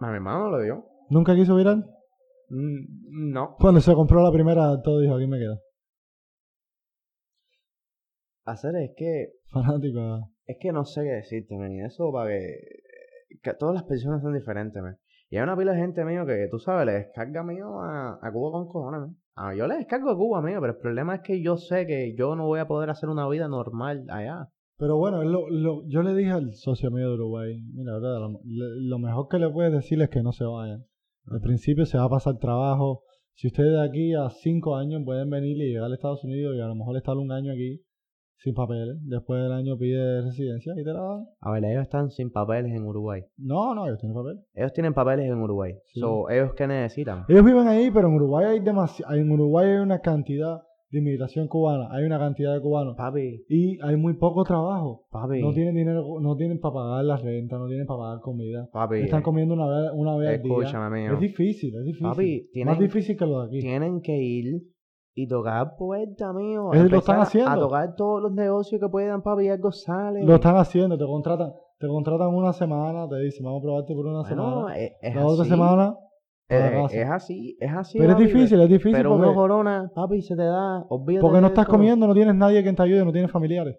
A 0.00 0.08
mi 0.08 0.14
hermano 0.16 0.50
lo 0.50 0.60
dio. 0.62 0.84
¿Nunca 1.10 1.34
quiso 1.34 1.56
virar? 1.56 1.76
Mm, 2.48 3.32
No. 3.32 3.56
Cuando 3.58 3.80
se 3.80 3.94
compró 3.94 4.22
la 4.22 4.30
primera, 4.32 4.80
todo 4.82 5.00
dijo, 5.00 5.14
aquí 5.16 5.26
me 5.26 5.38
quedo. 5.38 5.58
Hacer 8.44 8.76
es 8.76 8.90
que, 8.96 9.32
Fanático. 9.50 10.30
es 10.44 10.56
que 10.60 10.70
no 10.72 10.84
sé 10.84 11.02
qué 11.02 11.10
decirte, 11.10 11.56
man. 11.56 11.72
y 11.72 11.80
Eso 11.84 12.12
para 12.12 12.30
que, 12.30 12.60
que 13.42 13.54
todas 13.54 13.74
las 13.74 13.84
personas 13.84 14.22
son 14.22 14.34
diferentes, 14.34 14.80
man. 14.80 14.96
Y 15.30 15.36
hay 15.36 15.42
una 15.42 15.56
pila 15.56 15.72
de 15.72 15.78
gente 15.78 16.04
mío 16.04 16.24
que, 16.24 16.48
tú 16.50 16.58
sabes, 16.58 16.86
le 16.86 16.92
descarga 16.92 17.42
mío 17.42 17.80
a, 17.80 18.18
a 18.22 18.32
Cuba 18.32 18.52
con 18.52 18.68
cojones, 18.68 19.00
man. 19.00 19.16
Ah, 19.34 19.54
yo 19.54 19.66
le 19.66 19.76
descargo 19.76 20.10
a 20.10 20.16
Cuba, 20.16 20.40
mío, 20.40 20.58
pero 20.60 20.72
el 20.74 20.78
problema 20.78 21.16
es 21.16 21.20
que 21.22 21.42
yo 21.42 21.56
sé 21.56 21.86
que 21.86 22.14
yo 22.16 22.36
no 22.36 22.46
voy 22.46 22.60
a 22.60 22.68
poder 22.68 22.90
hacer 22.90 23.08
una 23.08 23.28
vida 23.28 23.48
normal 23.48 24.06
allá. 24.08 24.48
Pero 24.78 24.96
bueno, 24.98 25.22
lo, 25.24 25.48
lo- 25.50 25.82
yo 25.88 26.02
le 26.02 26.14
dije 26.14 26.30
al 26.30 26.52
socio 26.54 26.90
mío 26.90 27.08
de 27.08 27.14
Uruguay, 27.14 27.60
mira, 27.74 27.94
verdad, 27.94 28.20
lo, 28.20 28.40
lo 28.44 28.98
mejor 28.98 29.28
que 29.28 29.38
le 29.38 29.50
puedes 29.50 29.72
decir 29.72 30.00
es 30.00 30.10
que 30.10 30.22
no 30.22 30.32
se 30.32 30.44
vayan. 30.44 30.84
Al 31.26 31.40
principio 31.40 31.86
se 31.86 31.98
va 31.98 32.04
a 32.04 32.08
pasar 32.10 32.38
trabajo. 32.38 33.02
Si 33.34 33.48
ustedes 33.48 33.72
de 33.72 33.82
aquí 33.84 34.14
a 34.14 34.30
cinco 34.30 34.76
años 34.76 35.02
pueden 35.04 35.28
venir 35.28 35.56
y 35.56 35.72
llegar 35.72 35.90
a 35.90 35.94
Estados 35.94 36.22
Unidos 36.24 36.54
y 36.56 36.60
a 36.60 36.66
lo 36.66 36.74
mejor 36.74 36.96
estar 36.96 37.16
un 37.16 37.32
año 37.32 37.52
aquí 37.52 37.82
sin 38.38 38.54
papeles, 38.54 38.96
después 39.02 39.42
del 39.42 39.52
año 39.52 39.76
pide 39.78 40.22
residencia 40.22 40.72
y 40.76 40.84
te 40.84 40.92
la 40.92 41.00
dan. 41.00 41.26
A 41.40 41.50
ver, 41.52 41.64
ellos 41.64 41.82
están 41.82 42.10
sin 42.10 42.30
papeles 42.30 42.72
en 42.72 42.84
Uruguay. 42.84 43.22
No, 43.38 43.74
no, 43.74 43.86
ellos 43.86 43.98
tienen 43.98 44.14
papeles. 44.16 44.44
Ellos 44.54 44.72
tienen 44.72 44.94
papeles 44.94 45.26
en 45.30 45.38
Uruguay. 45.38 45.74
Sí. 45.86 46.00
So, 46.00 46.28
¿ellos 46.30 46.52
qué 46.54 46.66
necesitan? 46.66 47.24
Ellos 47.28 47.44
viven 47.44 47.66
ahí, 47.66 47.90
pero 47.90 48.08
en 48.08 48.14
Uruguay 48.14 48.44
hay 48.46 48.60
demasi- 48.60 49.04
en 49.12 49.30
Uruguay 49.32 49.68
hay 49.68 49.78
una 49.78 50.00
cantidad 50.00 50.60
de 50.88 50.98
inmigración 51.00 51.48
cubana, 51.48 51.88
hay 51.90 52.04
una 52.04 52.16
cantidad 52.16 52.54
de 52.54 52.60
cubanos 52.60 52.94
Papi, 52.96 53.44
y 53.48 53.76
hay 53.82 53.96
muy 53.96 54.14
poco 54.14 54.44
trabajo. 54.44 55.06
papi, 55.10 55.42
No 55.42 55.52
tienen 55.52 55.74
dinero, 55.74 56.20
no 56.20 56.36
tienen 56.36 56.60
para 56.60 56.74
pagar 56.74 57.04
la 57.04 57.16
renta, 57.16 57.58
no 57.58 57.66
tienen 57.66 57.86
para 57.88 57.98
pagar 57.98 58.20
comida. 58.20 58.68
papi. 58.72 58.98
Están 59.00 59.22
comiendo 59.22 59.54
una 59.54 59.66
vez, 59.66 59.90
una 59.94 60.16
vez 60.16 60.38
al 60.38 60.42
día. 60.42 60.88
Mío. 60.90 61.14
Es 61.14 61.20
difícil, 61.20 61.74
es 61.76 61.84
difícil. 61.84 62.06
Papi, 62.08 62.48
tienen- 62.52 62.70
Más 62.72 62.78
difícil 62.78 63.16
que 63.16 63.26
lo 63.26 63.40
de 63.40 63.46
aquí. 63.48 63.58
tienen 63.60 64.00
que 64.00 64.16
ir 64.16 64.62
y 65.18 65.26
tocar 65.26 65.76
puerta, 65.78 66.30
mío. 66.34 66.70
Lo 66.74 66.98
están 66.98 67.20
haciendo. 67.20 67.50
A 67.50 67.58
tocar 67.58 67.94
todos 67.96 68.22
los 68.22 68.32
negocios 68.32 68.78
que 68.80 68.86
puedan, 68.88 69.22
papi, 69.22 69.46
y 69.46 69.48
algo 69.48 69.72
sale. 69.72 70.22
Lo 70.22 70.34
están 70.34 70.56
haciendo, 70.58 70.98
te 70.98 71.06
contratan, 71.06 71.54
te 71.78 71.88
contratan 71.88 72.28
una 72.34 72.52
semana, 72.52 73.08
te 73.08 73.16
dicen, 73.20 73.44
vamos 73.46 73.60
a 73.60 73.64
probarte 73.64 73.94
por 73.94 74.04
una 74.06 74.20
Bueno, 74.20 74.28
semana. 74.68 74.76
es, 74.78 74.92
es 75.00 75.14
La 75.14 75.26
otra 75.26 75.44
semana, 75.46 75.94
Eh, 76.50 76.84
es 76.92 77.08
así, 77.10 77.56
es 77.58 77.72
así. 77.72 77.98
pero 77.98 78.12
es 78.12 78.18
difícil, 78.18 78.60
es 78.60 78.68
difícil 78.68 78.92
Pero 78.92 79.16
porque, 79.16 79.34
corona, 79.34 79.90
papi, 79.94 80.20
se 80.20 80.36
te 80.36 80.44
da. 80.44 80.84
Olvídate 80.90 81.22
porque 81.22 81.40
no 81.40 81.46
estás 81.48 81.66
comiendo, 81.66 82.06
no 82.06 82.12
tienes 82.14 82.34
nadie 82.34 82.62
que 82.62 82.72
te 82.74 82.82
ayude, 82.82 83.02
no 83.04 83.10
tienes 83.12 83.30
familiares. 83.32 83.76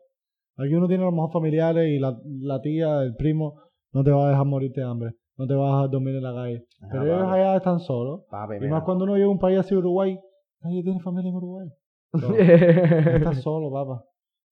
Aquí 0.57 0.73
uno 0.73 0.87
tiene 0.87 1.03
a 1.03 1.05
lo 1.05 1.11
mejor 1.11 1.31
familiares 1.31 1.87
y 1.87 1.99
la, 1.99 2.17
la 2.41 2.59
tía, 2.61 3.03
el 3.03 3.15
primo, 3.15 3.61
no 3.93 4.03
te 4.03 4.09
va 4.09 4.25
a 4.25 4.29
dejar 4.31 4.45
morirte 4.47 4.81
de 4.81 4.87
hambre, 4.87 5.11
no 5.37 5.45
te 5.45 5.53
vas 5.53 5.71
a 5.71 5.75
dejar 5.75 5.89
dormir 5.91 6.15
en 6.15 6.23
la 6.23 6.33
calle. 6.33 6.65
Ajá, 6.81 6.89
Pero 6.93 7.03
ellos 7.05 7.27
allá 7.31 7.55
están 7.57 7.79
solos. 7.79 8.21
Papi, 8.31 8.55
Y 8.59 8.67
más 8.67 8.81
cuando 8.83 9.03
uno 9.03 9.13
llega 9.13 9.27
a 9.27 9.29
un 9.29 9.37
país 9.39 9.59
así, 9.59 9.75
Uruguay, 9.75 10.19
nadie 10.61 10.83
tiene 10.83 10.99
familia 10.99 11.29
en 11.29 11.35
Uruguay. 11.35 11.67
No, 12.13 12.35
estás 12.35 13.41
solo, 13.41 13.71
papá. 13.71 14.03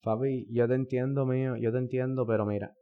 Papi, 0.03 0.45
yo 0.51 0.67
te 0.67 0.75
entiendo, 0.75 1.25
mío, 1.25 1.55
yo 1.55 1.71
te 1.71 1.77
entiendo, 1.79 2.27
pero 2.27 2.45
mira, 2.45 2.73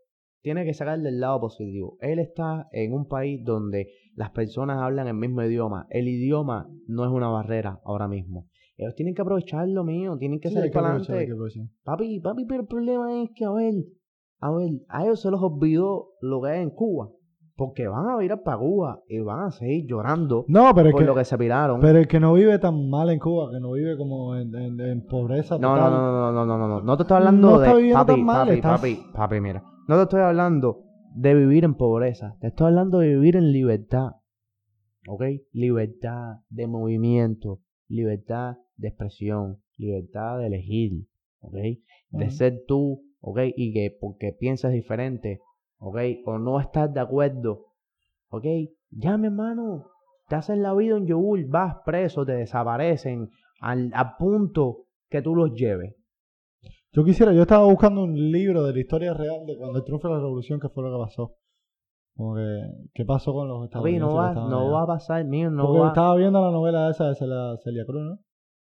tiene 0.41 0.65
que 0.65 0.73
sacar 0.73 0.99
del 0.99 1.19
lado 1.21 1.39
positivo. 1.39 1.95
Él 2.01 2.19
está 2.19 2.67
en 2.71 2.91
un 2.93 3.07
país 3.07 3.41
donde 3.45 3.87
las 4.15 4.31
personas 4.31 4.81
hablan 4.81 5.07
el 5.07 5.13
mismo 5.13 5.41
idioma. 5.43 5.87
El 5.89 6.07
idioma 6.07 6.67
no 6.87 7.05
es 7.05 7.11
una 7.11 7.29
barrera 7.29 7.79
ahora 7.85 8.07
mismo. 8.07 8.47
Ellos 8.75 8.95
tienen 8.95 9.13
que 9.13 9.21
aprovecharlo, 9.21 9.83
mío, 9.83 10.17
tienen 10.17 10.39
que 10.39 10.49
Sí, 10.49 10.55
salir 10.55 10.71
para 10.71 10.95
adelante. 10.95 11.29
Papi, 11.83 12.19
papi, 12.19 12.45
pero 12.45 12.61
el 12.61 12.67
problema 12.67 13.23
es 13.23 13.29
que, 13.35 13.45
a 13.45 13.51
ver, 13.51 13.75
a 14.39 14.51
ver, 14.51 14.71
a 14.89 15.03
ellos 15.05 15.21
se 15.21 15.31
les 15.31 15.39
olvidó 15.39 16.09
lo 16.19 16.41
que 16.41 16.49
hay 16.49 16.63
en 16.63 16.71
Cuba. 16.71 17.09
Porque 17.55 17.87
van 17.87 18.09
a 18.09 18.17
virar 18.17 18.41
para 18.41 18.57
Cuba 18.57 19.01
y 19.07 19.19
van 19.19 19.41
a 19.47 19.51
seguir 19.51 19.85
llorando 19.87 20.43
No, 20.47 20.73
pero 20.73 20.87
es 20.89 20.93
por 20.93 21.01
que, 21.01 21.05
lo 21.07 21.13
que 21.15 21.23
se 21.23 21.37
piraron. 21.37 21.79
pero 21.79 21.99
el 21.99 22.07
que 22.07 22.19
no 22.19 22.33
vive 22.33 22.57
tan 22.57 22.89
mal 22.89 23.09
en 23.11 23.19
Cuba, 23.19 23.51
que 23.51 23.59
no 23.59 23.73
vive 23.73 23.95
como 23.95 24.35
en, 24.35 24.53
en- 24.55 24.79
en 24.81 25.05
pobreza 25.05 25.59
No, 25.59 25.75
no, 25.75 25.83
total. 25.83 25.91
no, 25.91 26.01
no, 26.01 26.31
no, 26.33 26.45
no, 26.45 26.57
no, 26.57 26.67
no. 26.67 26.81
No 26.81 26.97
te 26.97 27.03
estoy 27.03 27.17
hablando 27.17 27.51
No 27.51 27.59
de. 27.59 27.65
está 27.67 27.77
viviendo 27.77 27.99
papi, 28.05 28.11
tan 28.13 28.23
mal, 28.25 28.47
papi, 28.47 28.55
estás- 28.57 28.79
papi, 28.81 28.99
papi, 29.13 29.39
mira. 29.41 29.63
No 29.87 29.95
te 29.97 30.01
estoy 30.03 30.21
hablando 30.21 30.83
de 31.15 31.35
vivir 31.35 31.63
en 31.63 31.75
pobreza. 31.75 32.35
Te 32.41 32.47
estoy 32.47 32.67
hablando 32.67 32.97
de 32.99 33.09
vivir 33.09 33.35
en 33.35 33.51
libertad. 33.51 34.13
¿Ok? 35.07 35.21
Libertad 35.51 36.37
de 36.49 36.65
movimiento. 36.67 37.59
Libertad 37.87 38.55
de 38.77 38.87
expresión. 38.87 39.57
Libertad 39.77 40.39
de 40.39 40.47
elegir. 40.47 41.05
¿Ok? 41.41 41.55
De 42.09 42.29
ser 42.31 42.61
tú. 42.67 43.03
¿Ok? 43.21 43.39
Y 43.55 43.73
que 43.73 43.95
porque 44.01 44.31
piensas 44.37 44.71
diferente. 44.71 45.39
¿Ok? 45.85 45.97
O 46.25 46.37
no 46.39 46.59
estás 46.59 46.93
de 46.93 46.99
acuerdo. 47.01 47.65
¿Ok? 48.29 48.45
Ya, 48.89 49.17
mi 49.17 49.27
hermano. 49.27 49.87
Te 50.29 50.35
hacen 50.35 50.63
la 50.63 50.73
vida 50.73 50.95
un 50.95 51.05
yogur. 51.05 51.45
Vas 51.47 51.75
preso. 51.85 52.25
Te 52.25 52.33
desaparecen. 52.33 53.29
Al, 53.59 53.91
a 53.93 54.17
punto 54.17 54.85
que 55.09 55.21
tú 55.21 55.35
los 55.35 55.53
lleves. 55.53 55.95
Yo 56.93 57.03
quisiera, 57.03 57.33
yo 57.33 57.41
estaba 57.41 57.65
buscando 57.65 58.03
un 58.03 58.13
libro 58.31 58.63
de 58.63 58.73
la 58.73 58.79
historia 58.79 59.13
real 59.13 59.45
de 59.45 59.57
cuando 59.57 59.81
de 59.81 59.91
la 60.09 60.19
revolución, 60.19 60.59
que 60.59 60.69
fue 60.69 60.83
lo 60.83 60.91
que 60.97 61.03
pasó. 61.03 61.35
Como 62.15 62.35
que, 62.35 62.61
¿qué 62.93 63.03
pasó 63.05 63.33
con 63.33 63.47
los 63.47 63.67
Papi, 63.69 63.95
estadounidenses? 63.95 64.13
no 64.13 64.15
va, 64.15 64.33
no 64.49 64.59
allá? 64.59 64.71
va 64.71 64.83
a 64.83 64.87
pasar, 64.87 65.25
mío, 65.25 65.49
no 65.49 65.65
Porque 65.65 65.79
va. 65.81 65.87
estaba 65.87 66.15
viendo 66.15 66.39
la 66.39 66.51
novela 66.51 66.89
esa 66.91 67.09
de 67.09 67.15
Celia 67.15 67.85
Cruz, 67.85 68.03
¿no? 68.03 68.19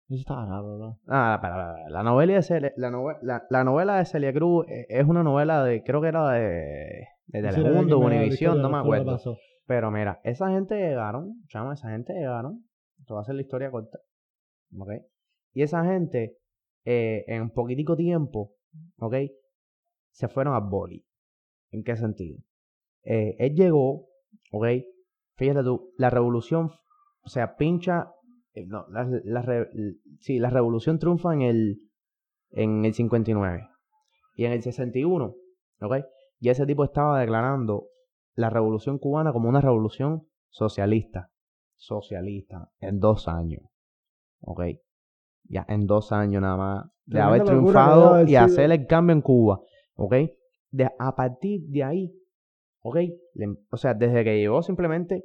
Eso 0.07 0.19
estaba 0.19 0.45
raro, 0.45 0.77
¿no? 0.77 0.99
Ah, 1.07 1.33
espera, 1.35 1.71
espera. 1.71 1.89
La 1.89 2.03
novela 2.03 2.33
de 2.35 2.41
Celia, 2.43 2.73
la, 2.77 2.91
nove- 2.91 3.17
la, 3.21 3.43
la 3.49 3.63
novela 3.63 3.97
de 3.97 4.05
Celia 4.05 4.31
Cruz 4.33 4.65
eh, 4.69 4.85
es 4.89 5.05
una 5.07 5.23
novela 5.23 5.63
de, 5.63 5.81
creo 5.83 5.99
que 6.01 6.07
era 6.09 6.29
de, 6.31 7.07
de 7.27 7.41
Telemundo, 7.63 7.99
Univisión, 8.17 8.61
no 8.61 8.69
me 8.69 8.77
acuerdo. 8.81 9.11
Pero 9.65 9.89
mira, 9.89 10.21
esa 10.23 10.49
gente 10.51 10.75
llegaron, 10.75 11.41
chama, 11.47 11.73
esa 11.73 11.89
gente 11.89 12.13
llegaron. 12.13 12.65
Esto 12.99 13.15
va 13.15 13.21
a 13.21 13.23
ser 13.25 13.35
la 13.35 13.41
historia 13.41 13.71
corta. 13.71 13.97
¿Ok? 14.77 14.89
Y 15.53 15.63
esa 15.63 15.83
gente, 15.85 16.37
eh, 16.85 17.23
en 17.27 17.41
un 17.41 17.49
poquitico 17.49 17.95
tiempo, 17.95 18.51
¿ok? 18.99 19.15
Se 20.11 20.27
fueron 20.27 20.53
a 20.53 20.59
Boli. 20.59 21.03
¿En 21.71 21.83
qué 21.83 21.95
sentido? 21.95 22.37
Eh, 23.03 23.35
él 23.39 23.55
llegó, 23.55 24.07
¿ok? 24.51 24.67
Fíjate 25.35 25.63
tú, 25.63 25.93
la 25.97 26.09
revolución, 26.11 26.69
o 27.23 27.27
sea, 27.29 27.55
pincha. 27.55 28.11
Eh, 28.55 28.65
no, 28.65 28.85
la, 28.89 29.07
la 29.23 29.41
re- 29.41 29.69
sí, 30.19 30.39
la 30.39 30.49
revolución 30.49 30.97
triunfa 30.99 31.33
en 31.33 31.41
el, 31.41 31.77
en 32.51 32.85
el 32.85 32.93
59. 32.93 33.67
Y 34.35 34.45
en 34.45 34.51
el 34.53 34.61
61, 34.63 35.33
¿ok? 35.81 35.95
Y 36.39 36.49
ese 36.49 36.65
tipo 36.65 36.83
estaba 36.83 37.19
declarando 37.19 37.87
la 38.35 38.49
revolución 38.49 38.97
cubana 38.99 39.31
como 39.31 39.47
una 39.49 39.61
revolución 39.61 40.27
socialista. 40.49 41.29
Socialista. 41.75 42.69
En 42.79 42.99
dos 42.99 43.27
años. 43.27 43.61
¿Ok? 44.41 44.61
Ya 45.43 45.65
en 45.69 45.85
dos 45.85 46.11
años 46.11 46.41
nada 46.41 46.57
más. 46.57 46.85
De 47.05 47.19
haber 47.27 47.41
triunfado 47.45 48.11
y 48.31 48.35
hacer 48.43 48.71
el 48.71 48.87
cambio 48.87 49.13
en 49.15 49.21
Cuba. 49.21 49.61
¿Ok? 49.95 50.15
De, 50.71 50.89
a 50.99 51.15
partir 51.15 51.61
de 51.67 51.83
ahí. 51.83 52.13
¿Ok? 52.81 52.97
Le- 53.33 53.55
o 53.69 53.77
sea, 53.77 53.93
desde 53.93 54.23
que 54.23 54.37
llegó 54.37 54.61
simplemente 54.63 55.23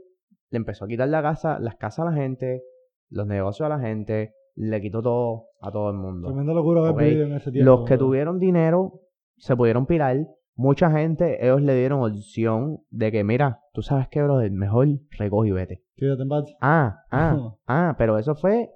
le 0.50 0.56
empezó 0.56 0.84
a 0.84 0.88
quitar 0.88 1.08
la 1.08 1.22
casa, 1.22 1.58
las 1.60 1.76
casas 1.76 2.06
a 2.06 2.10
la 2.10 2.16
gente, 2.16 2.62
los 3.10 3.26
negocios 3.26 3.66
a 3.66 3.68
la 3.68 3.80
gente, 3.80 4.34
le 4.54 4.80
quitó 4.80 5.02
todo 5.02 5.46
a 5.60 5.70
todo 5.70 5.90
el 5.90 5.96
mundo. 5.96 6.28
Tremenda 6.28 6.52
locura 6.52 6.80
haber 6.80 6.92
Ok, 6.92 7.00
vivido 7.00 7.26
en 7.26 7.32
ese 7.34 7.50
tiempo. 7.50 7.70
Los 7.70 7.88
que 7.88 7.98
tuvieron 7.98 8.38
dinero 8.38 9.00
se 9.36 9.56
pudieron 9.56 9.86
pirar. 9.86 10.16
Mucha 10.54 10.90
gente, 10.90 11.44
ellos 11.44 11.62
le 11.62 11.74
dieron 11.74 12.02
opción 12.02 12.80
de 12.90 13.10
que, 13.10 13.24
mira, 13.24 13.60
tú 13.72 13.82
sabes 13.82 14.08
que, 14.08 14.22
bro, 14.22 14.40
el 14.40 14.52
mejor 14.52 14.88
recoge 15.18 15.48
y 15.48 15.52
vete. 15.52 15.82
Tírate 15.96 16.22
en 16.22 16.28
bate. 16.28 16.52
Ah, 16.60 16.98
ah, 17.10 17.54
ah, 17.66 17.94
pero 17.96 18.18
eso 18.18 18.34
fue, 18.34 18.70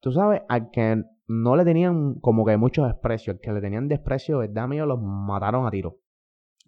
tú 0.00 0.12
sabes, 0.12 0.42
al 0.48 0.70
que 0.70 1.02
no 1.26 1.56
le 1.56 1.64
tenían 1.64 2.14
como 2.20 2.44
que 2.44 2.56
mucho 2.56 2.84
desprecio, 2.84 3.32
al 3.32 3.40
que 3.40 3.52
le 3.52 3.60
tenían 3.60 3.88
desprecio, 3.88 4.38
¿verdad, 4.38 4.68
mío? 4.68 4.86
Los 4.86 5.00
mataron 5.00 5.66
a 5.66 5.70
tiro. 5.70 5.98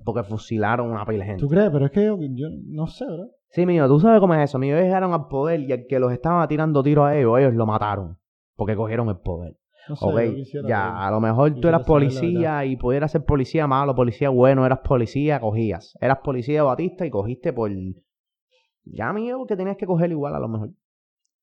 Porque 0.05 0.25
fusilaron 0.25 0.91
una 0.91 1.07
pila 1.07 1.21
de 1.21 1.31
gente. 1.31 1.41
¿Tú 1.41 1.49
crees? 1.49 1.71
Pero 1.71 1.87
es 1.87 1.93
que 1.93 2.05
yo, 2.05 2.19
yo 2.21 2.49
no 2.67 2.87
sé, 2.87 3.07
¿verdad? 3.07 3.29
Sí, 3.57 3.65
mío, 3.65 3.89
tú 3.89 3.99
sabes 3.99 4.21
cómo 4.21 4.35
es 4.35 4.51
eso. 4.51 4.59
Mío, 4.59 4.75
ellos 4.77 4.85
llegaron 4.89 5.15
al 5.15 5.29
poder 5.29 5.61
y 5.61 5.73
al 5.73 5.87
que 5.89 5.99
los 5.99 6.13
estaba 6.13 6.47
tirando 6.47 6.83
tiros 6.83 7.07
a 7.07 7.17
ellos, 7.17 7.39
ellos 7.39 7.55
lo 7.55 7.65
mataron. 7.65 8.19
Porque 8.55 8.77
cogieron 8.77 9.09
el 9.09 9.17
poder. 9.17 9.57
No 9.89 9.97
sé, 9.97 10.05
Ok, 10.05 10.21
yo 10.21 10.35
quisiera 10.35 10.69
ya, 10.69 10.85
ver. 10.85 10.93
a 10.97 11.11
lo 11.11 11.21
mejor 11.21 11.55
tú 11.55 11.67
eras 11.69 11.87
policía 11.87 12.67
y 12.67 12.77
pudieras 12.77 13.13
ser 13.13 13.25
policía 13.25 13.67
malo, 13.67 13.95
policía 13.95 14.29
bueno, 14.29 14.67
eras 14.67 14.81
policía, 14.81 15.41
cogías. 15.41 15.97
Eras 16.03 16.19
policía 16.23 16.57
de 16.57 16.63
Batista 16.67 17.07
y 17.07 17.11
cogiste 17.11 17.55
por... 17.55 17.71
Ya, 18.85 19.13
mío, 19.15 19.39
porque 19.39 19.57
tenías 19.57 19.79
que 19.79 19.87
coger 19.87 20.11
igual 20.11 20.35
a 20.35 20.39
lo 20.39 20.49
mejor. 20.49 20.71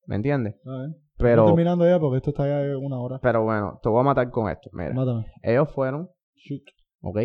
¿Me 0.06 0.14
entiendes? 0.14 0.54
A 0.66 0.70
ver. 0.82 0.90
Pero, 1.16 1.42
Estoy 1.42 1.54
terminando 1.56 1.84
ya 1.84 1.98
porque 1.98 2.18
esto 2.18 2.30
está 2.30 2.46
ya 2.46 2.78
una 2.78 3.00
hora. 3.00 3.18
pero 3.20 3.42
bueno, 3.42 3.80
te 3.82 3.88
voy 3.88 4.00
a 4.00 4.04
matar 4.04 4.30
con 4.30 4.48
esto. 4.50 4.70
Mira, 4.72 4.94
Mátame. 4.94 5.26
ellos 5.42 5.68
fueron, 5.72 6.10
Shoot. 6.36 6.62
¿ok? 7.00 7.18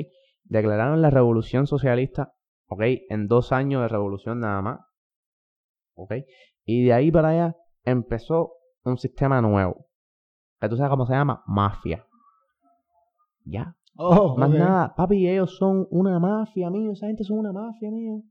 Declararon 0.45 1.01
la 1.01 1.09
revolución 1.11 1.67
socialista, 1.67 2.33
¿ok? 2.69 2.81
En 3.09 3.27
dos 3.27 3.51
años 3.51 3.81
de 3.81 3.87
revolución 3.87 4.39
nada 4.39 4.61
más, 4.61 4.79
¿ok? 5.95 6.13
Y 6.65 6.85
de 6.85 6.93
ahí 6.93 7.11
para 7.11 7.29
allá 7.29 7.57
empezó 7.83 8.53
un 8.83 8.97
sistema 8.97 9.41
nuevo. 9.41 9.87
Que 10.61 10.69
tú 10.69 10.77
sabes 10.77 10.89
cómo 10.89 11.05
se 11.05 11.13
llama? 11.13 11.43
Mafia. 11.47 12.05
Ya. 13.45 13.75
Oh, 13.95 14.37
Más 14.37 14.49
nada, 14.49 14.93
papi, 14.95 15.27
ellos 15.27 15.57
son 15.57 15.87
una 15.89 16.19
mafia, 16.19 16.69
mío. 16.69 16.91
Esa 16.91 17.07
gente 17.07 17.23
son 17.23 17.39
una 17.39 17.51
mafia, 17.51 17.91
mío. 17.91 18.21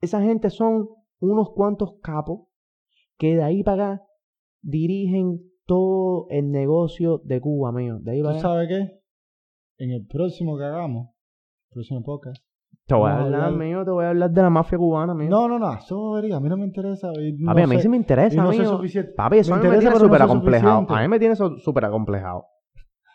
Esa 0.00 0.22
gente 0.22 0.48
son 0.48 0.88
unos 1.20 1.50
cuantos 1.50 1.94
capos 2.02 2.48
que 3.18 3.36
de 3.36 3.42
ahí 3.42 3.62
para 3.62 3.92
acá 3.92 4.04
dirigen 4.62 5.40
todo 5.66 6.26
el 6.30 6.50
negocio 6.50 7.20
de 7.24 7.40
Cuba, 7.40 7.72
mío. 7.72 7.98
De 8.00 8.12
ahí 8.12 8.18
¿Tú 8.18 8.24
para 8.24 8.34
allá. 8.36 8.42
sabes 8.42 8.68
qué? 8.68 9.00
En 9.78 9.90
el 9.90 10.06
próximo 10.06 10.56
que 10.56 10.64
hagamos, 10.64 11.10
próximo 11.70 12.02
podcast. 12.02 12.42
Te 12.86 12.94
voy 12.94 13.10
a 13.10 13.20
hablar, 13.20 13.52
mío. 13.52 13.84
Te 13.84 13.90
voy 13.90 14.04
a 14.04 14.08
hablar 14.10 14.30
de 14.30 14.42
la 14.42 14.50
mafia 14.50 14.76
cubana, 14.76 15.14
mío. 15.14 15.30
No, 15.30 15.48
no, 15.48 15.58
no, 15.58 15.72
eso 15.74 15.96
bobería, 15.96 16.36
a 16.36 16.40
mí 16.40 16.48
no 16.48 16.56
me 16.56 16.64
interesa. 16.66 17.10
y 17.18 17.32
no 17.32 17.46
papi, 17.46 17.62
a 17.62 17.66
mí 17.66 17.78
sí 17.80 17.88
me 17.88 17.96
y 17.96 18.00
interesa, 18.00 18.52
sé 18.52 18.58
mío. 18.58 18.68
suficiente. 18.68 19.12
Papi, 19.12 19.38
eso 19.38 19.50
Me 19.50 19.60
a 19.60 19.62
mí 19.62 19.68
me 19.68 19.78
tiene 19.78 19.96
súper 19.96 20.22
acomplejado. 20.22 20.86
A 20.88 21.02
mí 21.02 21.08
me 21.08 21.18
tiene 21.18 21.36
súper 21.36 21.84
acomplejado. 21.84 22.44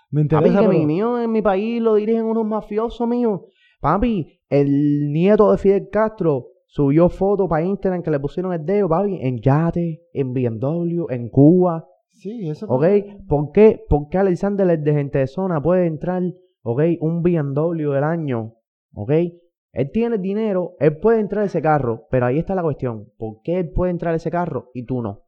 Me 0.09 0.23
Papi, 0.25 0.47
interesa, 0.47 0.61
que 0.61 0.67
pero... 0.67 0.79
mi 0.79 0.85
mío 0.85 1.19
en 1.19 1.31
mi 1.31 1.41
país 1.41 1.81
lo 1.81 1.95
dirigen 1.95 2.25
unos 2.25 2.45
mafiosos 2.45 3.07
míos. 3.07 3.41
Papi, 3.81 4.39
el 4.49 5.11
nieto 5.11 5.51
de 5.51 5.57
Fidel 5.57 5.89
Castro 5.91 6.47
subió 6.65 7.09
fotos 7.09 7.47
para 7.49 7.63
Instagram 7.63 8.01
que 8.03 8.11
le 8.11 8.19
pusieron 8.19 8.53
el 8.53 8.65
dedo, 8.65 8.87
papi, 8.87 9.19
en 9.21 9.39
yate, 9.41 10.01
en 10.13 10.33
BMW, 10.33 11.05
en 11.09 11.29
Cuba. 11.29 11.85
Sí, 12.09 12.49
eso... 12.49 12.65
¿Ok? 12.67 12.85
¿Por 13.27 13.51
qué, 13.51 13.83
¿Por 13.87 14.07
qué 14.09 14.17
Alexander 14.17 14.67
el 14.69 14.83
de 14.83 14.93
gente 14.93 15.19
de 15.19 15.27
zona 15.27 15.61
puede 15.61 15.85
entrar, 15.85 16.23
¿ok? 16.63 16.81
Un 17.01 17.21
BMW 17.21 17.91
del 17.91 18.03
año, 18.03 18.53
¿ok? 18.93 19.11
Él 19.77 19.91
tiene 19.91 20.17
dinero, 20.17 20.75
él 20.79 20.97
puede 20.97 21.19
entrar 21.19 21.45
ese 21.45 21.61
carro, 21.61 22.07
pero 22.09 22.25
ahí 22.25 22.39
está 22.39 22.55
la 22.55 22.63
cuestión. 22.63 23.13
¿Por 23.15 23.41
qué 23.43 23.59
él 23.59 23.69
puede 23.69 23.91
entrar 23.91 24.15
ese 24.15 24.31
carro 24.31 24.71
y 24.73 24.85
tú 24.87 25.03
no? 25.03 25.27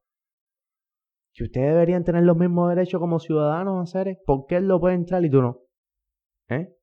Si 1.34 1.44
ustedes 1.44 1.72
deberían 1.72 2.04
tener 2.04 2.24
los 2.24 2.36
mismos 2.36 2.68
derechos 2.70 3.00
como 3.00 3.20
ciudadanos, 3.20 3.84
hacer, 3.84 4.18
¿por 4.26 4.48
qué 4.48 4.56
él 4.56 4.68
lo 4.68 4.80
puede 4.80 4.96
entrar 4.96 5.24
y 5.24 5.30
tú 5.30 5.44
no? 5.44 5.60
¿Eh? 6.50 6.76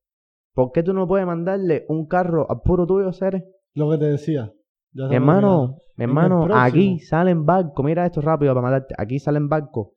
¿Por 0.53 0.71
qué 0.71 0.81
tú 0.81 0.93
no 0.93 1.09
puedes 1.09 1.27
mandarle 1.27 1.85
un 1.89 2.07
carro 2.07 2.49
al 2.49 2.61
puro 2.61 2.87
tuyo, 2.87 3.09
hacer? 3.09 3.43
Lo 3.73 3.91
que 3.91 3.97
te 3.97 4.05
decía. 4.05 4.53
Mi 4.93 5.15
hermano, 5.15 5.79
mi 5.97 6.05
hermano, 6.05 6.47
aquí 6.55 6.99
salen 6.99 7.45
barcos, 7.45 7.83
mira 7.83 8.05
esto 8.05 8.21
rápido 8.21 8.53
para 8.53 8.65
matarte, 8.65 8.95
aquí 8.97 9.19
salen 9.19 9.49
barcos 9.49 9.89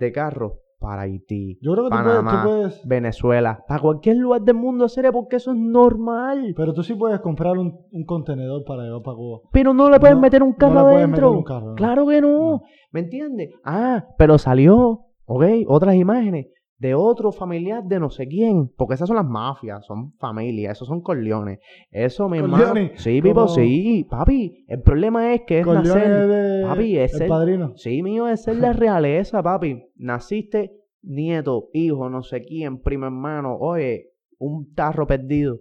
de 0.00 0.12
carros 0.12 0.54
para 0.78 1.02
Haití, 1.02 1.58
Yo 1.60 1.72
creo 1.72 1.84
que 1.84 1.96
tú 1.96 2.02
puedes, 2.04 2.20
tú 2.24 2.36
puedes... 2.48 2.86
Venezuela, 2.86 3.64
para 3.66 3.80
cualquier 3.80 4.16
lugar 4.16 4.42
del 4.42 4.54
mundo 4.54 4.84
hacer 4.84 5.10
porque 5.12 5.36
eso 5.36 5.50
es 5.50 5.56
normal. 5.56 6.54
Pero 6.56 6.72
tú 6.72 6.82
sí 6.82 6.94
puedes 6.94 7.18
comprar 7.20 7.58
un, 7.58 7.80
un 7.90 8.04
contenedor 8.04 8.64
para 8.64 8.84
llevar 8.84 9.02
para 9.02 9.16
Cuba. 9.16 9.40
Pero 9.52 9.74
no 9.74 9.90
le 9.90 9.98
puedes 9.98 10.16
No, 10.16 10.22
meter 10.22 10.42
un 10.42 10.50
no 10.50 10.56
carro 10.56 10.74
le 10.74 10.80
puedes 10.82 11.08
meter 11.08 11.24
adentro. 11.24 11.32
un 11.32 11.44
carro, 11.44 11.66
no. 11.70 11.74
Claro 11.74 12.06
que 12.06 12.20
no. 12.20 12.28
No. 12.50 12.62
¿Me 12.92 13.00
entiendes? 13.00 13.50
Ah, 13.64 14.06
pero 14.16 14.38
salió, 14.38 15.06
¿ok? 15.26 15.44
Otras 15.66 15.96
imágenes 15.96 16.46
de 16.78 16.94
otro 16.94 17.32
familiar 17.32 17.82
de 17.84 17.98
no 18.00 18.08
sé 18.08 18.26
quién. 18.28 18.68
Porque 18.76 18.94
esas 18.94 19.08
son 19.08 19.16
las 19.16 19.26
mafias, 19.26 19.84
son 19.84 20.12
familias, 20.14 20.72
esos 20.76 20.86
son 20.88 21.00
corleones. 21.00 21.58
Eso, 21.90 22.28
mi 22.28 22.38
hermano. 22.38 22.90
Sí, 22.96 23.20
Pipo, 23.20 23.34
como- 23.34 23.48
sí. 23.48 24.06
Papi, 24.08 24.64
el 24.68 24.82
problema 24.82 25.34
es 25.34 25.42
que 25.46 25.58
es 25.60 25.64
Corleone 25.66 26.08
nacer. 26.08 26.26
de... 26.28 26.66
Papi, 26.66 26.98
es 26.98 27.14
el 27.14 27.22
el- 27.22 27.28
padrino. 27.28 27.72
Sí, 27.76 28.02
mío, 28.02 28.28
esa 28.28 28.52
es 28.52 28.58
la 28.58 28.72
realeza, 28.74 29.42
papi. 29.42 29.82
Naciste 29.96 30.72
nieto, 31.02 31.68
hijo, 31.72 32.08
no 32.10 32.22
sé 32.22 32.42
quién, 32.42 32.80
primo 32.80 33.06
hermano, 33.06 33.56
oye, 33.56 34.10
un 34.38 34.72
tarro 34.74 35.06
perdido. 35.06 35.56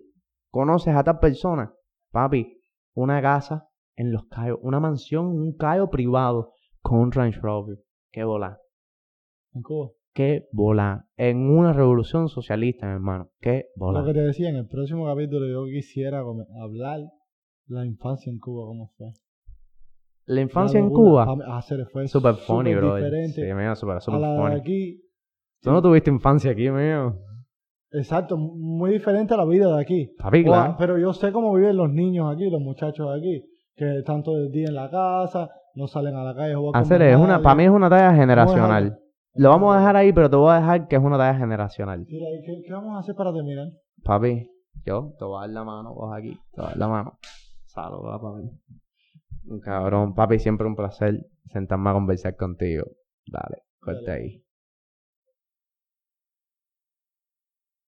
¿Conoces 0.51 0.95
a 0.95 1.03
tal 1.03 1.19
persona? 1.19 1.73
Papi, 2.11 2.59
una 2.93 3.21
casa 3.21 3.67
en 3.95 4.11
Los 4.11 4.25
Cayos, 4.27 4.59
una 4.61 4.79
mansión, 4.79 5.25
un 5.27 5.55
cayo 5.55 5.89
privado 5.89 6.51
con 6.81 6.99
un 6.99 7.11
Range 7.11 7.39
Rover. 7.39 7.77
Qué 8.11 8.23
bola, 8.23 8.59
En 9.53 9.61
Cuba. 9.63 9.89
Qué 10.17 10.47
bola. 10.51 11.05
En 11.15 11.47
una 11.47 11.73
revolución 11.73 12.27
socialista, 12.27 12.87
mi 12.87 12.93
hermano. 12.93 13.29
Qué 13.39 13.65
Lo 13.75 13.85
bola. 13.85 14.03
que 14.03 14.13
te 14.13 14.21
decía, 14.21 14.49
en 14.49 14.55
el 14.55 14.67
próximo 14.67 15.05
capítulo 15.05 15.47
yo 15.47 15.65
quisiera 15.71 16.21
hablar 16.59 17.01
la 17.67 17.85
infancia 17.85 18.31
en 18.31 18.39
Cuba, 18.39 18.65
cómo 18.65 18.91
fue. 18.97 19.11
La 20.25 20.41
infancia 20.41 20.79
La 20.79 20.87
en. 20.87 20.91
Cuba, 20.91 21.27
hacer 21.55 21.85
fue 21.93 22.07
super 22.07 22.33
funny, 22.33 22.73
bro. 22.73 22.95
diferente 22.95 23.47
Sí, 23.47 23.53
mío, 23.53 23.75
super, 23.75 23.97
a 23.97 23.99
super 24.01 24.19
la 24.19 24.31
de 24.31 24.37
funny. 24.39 24.55
aquí. 24.55 25.01
Tú 25.61 25.71
no 25.71 25.81
tuviste 25.83 26.09
infancia 26.09 26.51
aquí, 26.51 26.69
mío. 26.71 27.19
Exacto, 27.91 28.37
muy 28.37 28.91
diferente 28.91 29.35
a 29.35 29.37
la 29.37 29.45
vida 29.45 29.73
de 29.75 29.81
aquí. 29.81 30.15
Papi, 30.17 30.43
claro. 30.43 30.75
pero 30.79 30.97
yo 30.97 31.13
sé 31.13 31.31
cómo 31.31 31.53
viven 31.53 31.77
los 31.77 31.91
niños 31.91 32.33
aquí, 32.33 32.49
los 32.49 32.59
muchachos 32.59 33.07
aquí, 33.15 33.43
que 33.75 33.99
están 33.99 34.23
todo 34.23 34.37
el 34.39 34.51
día 34.51 34.67
en 34.67 34.75
la 34.75 34.89
casa, 34.89 35.49
no 35.75 35.87
salen 35.87 36.15
a 36.15 36.23
la 36.23 36.35
calle 36.35 36.53
a 36.53 36.57
jugar 36.57 36.81
Hacer 36.81 37.01
es 37.03 37.15
una, 37.15 37.39
para 37.41 37.55
mí 37.55 37.63
es 37.65 37.69
una 37.69 37.87
talla 37.89 38.13
generacional. 38.15 38.99
Lo 39.37 39.49
vamos 39.49 39.75
a 39.75 39.79
dejar 39.79 39.95
ahí, 39.95 40.11
pero 40.13 40.29
te 40.29 40.35
voy 40.35 40.51
a 40.51 40.55
dejar 40.59 40.87
que 40.87 40.95
es 40.95 41.01
una 41.01 41.17
talla 41.17 41.37
generacional. 41.37 42.05
Mira, 42.07 42.27
¿y 42.29 42.41
¿qué, 42.43 42.63
qué 42.65 42.73
vamos 42.73 42.95
a 42.95 42.99
hacer 42.99 43.15
para 43.15 43.33
terminar? 43.33 43.67
Papi, 44.03 44.49
yo 44.85 45.13
te 45.17 45.25
voy 45.25 45.37
a 45.37 45.41
dar 45.41 45.49
la 45.51 45.63
mano, 45.63 45.93
vos 45.93 46.15
aquí, 46.15 46.33
te 46.53 46.61
voy 46.61 46.65
a 46.65 46.69
dar 46.69 46.77
la 46.77 46.87
mano. 46.87 47.19
Saludos, 47.65 48.21
papi. 48.21 48.49
Un 49.49 49.59
cabrón, 49.59 50.13
papi, 50.13 50.39
siempre 50.39 50.67
un 50.67 50.75
placer 50.75 51.27
sentarme 51.51 51.89
a 51.89 51.93
conversar 51.93 52.35
contigo. 52.35 52.85
Dale, 53.27 53.63
corte 53.79 54.11
ahí. 54.11 54.43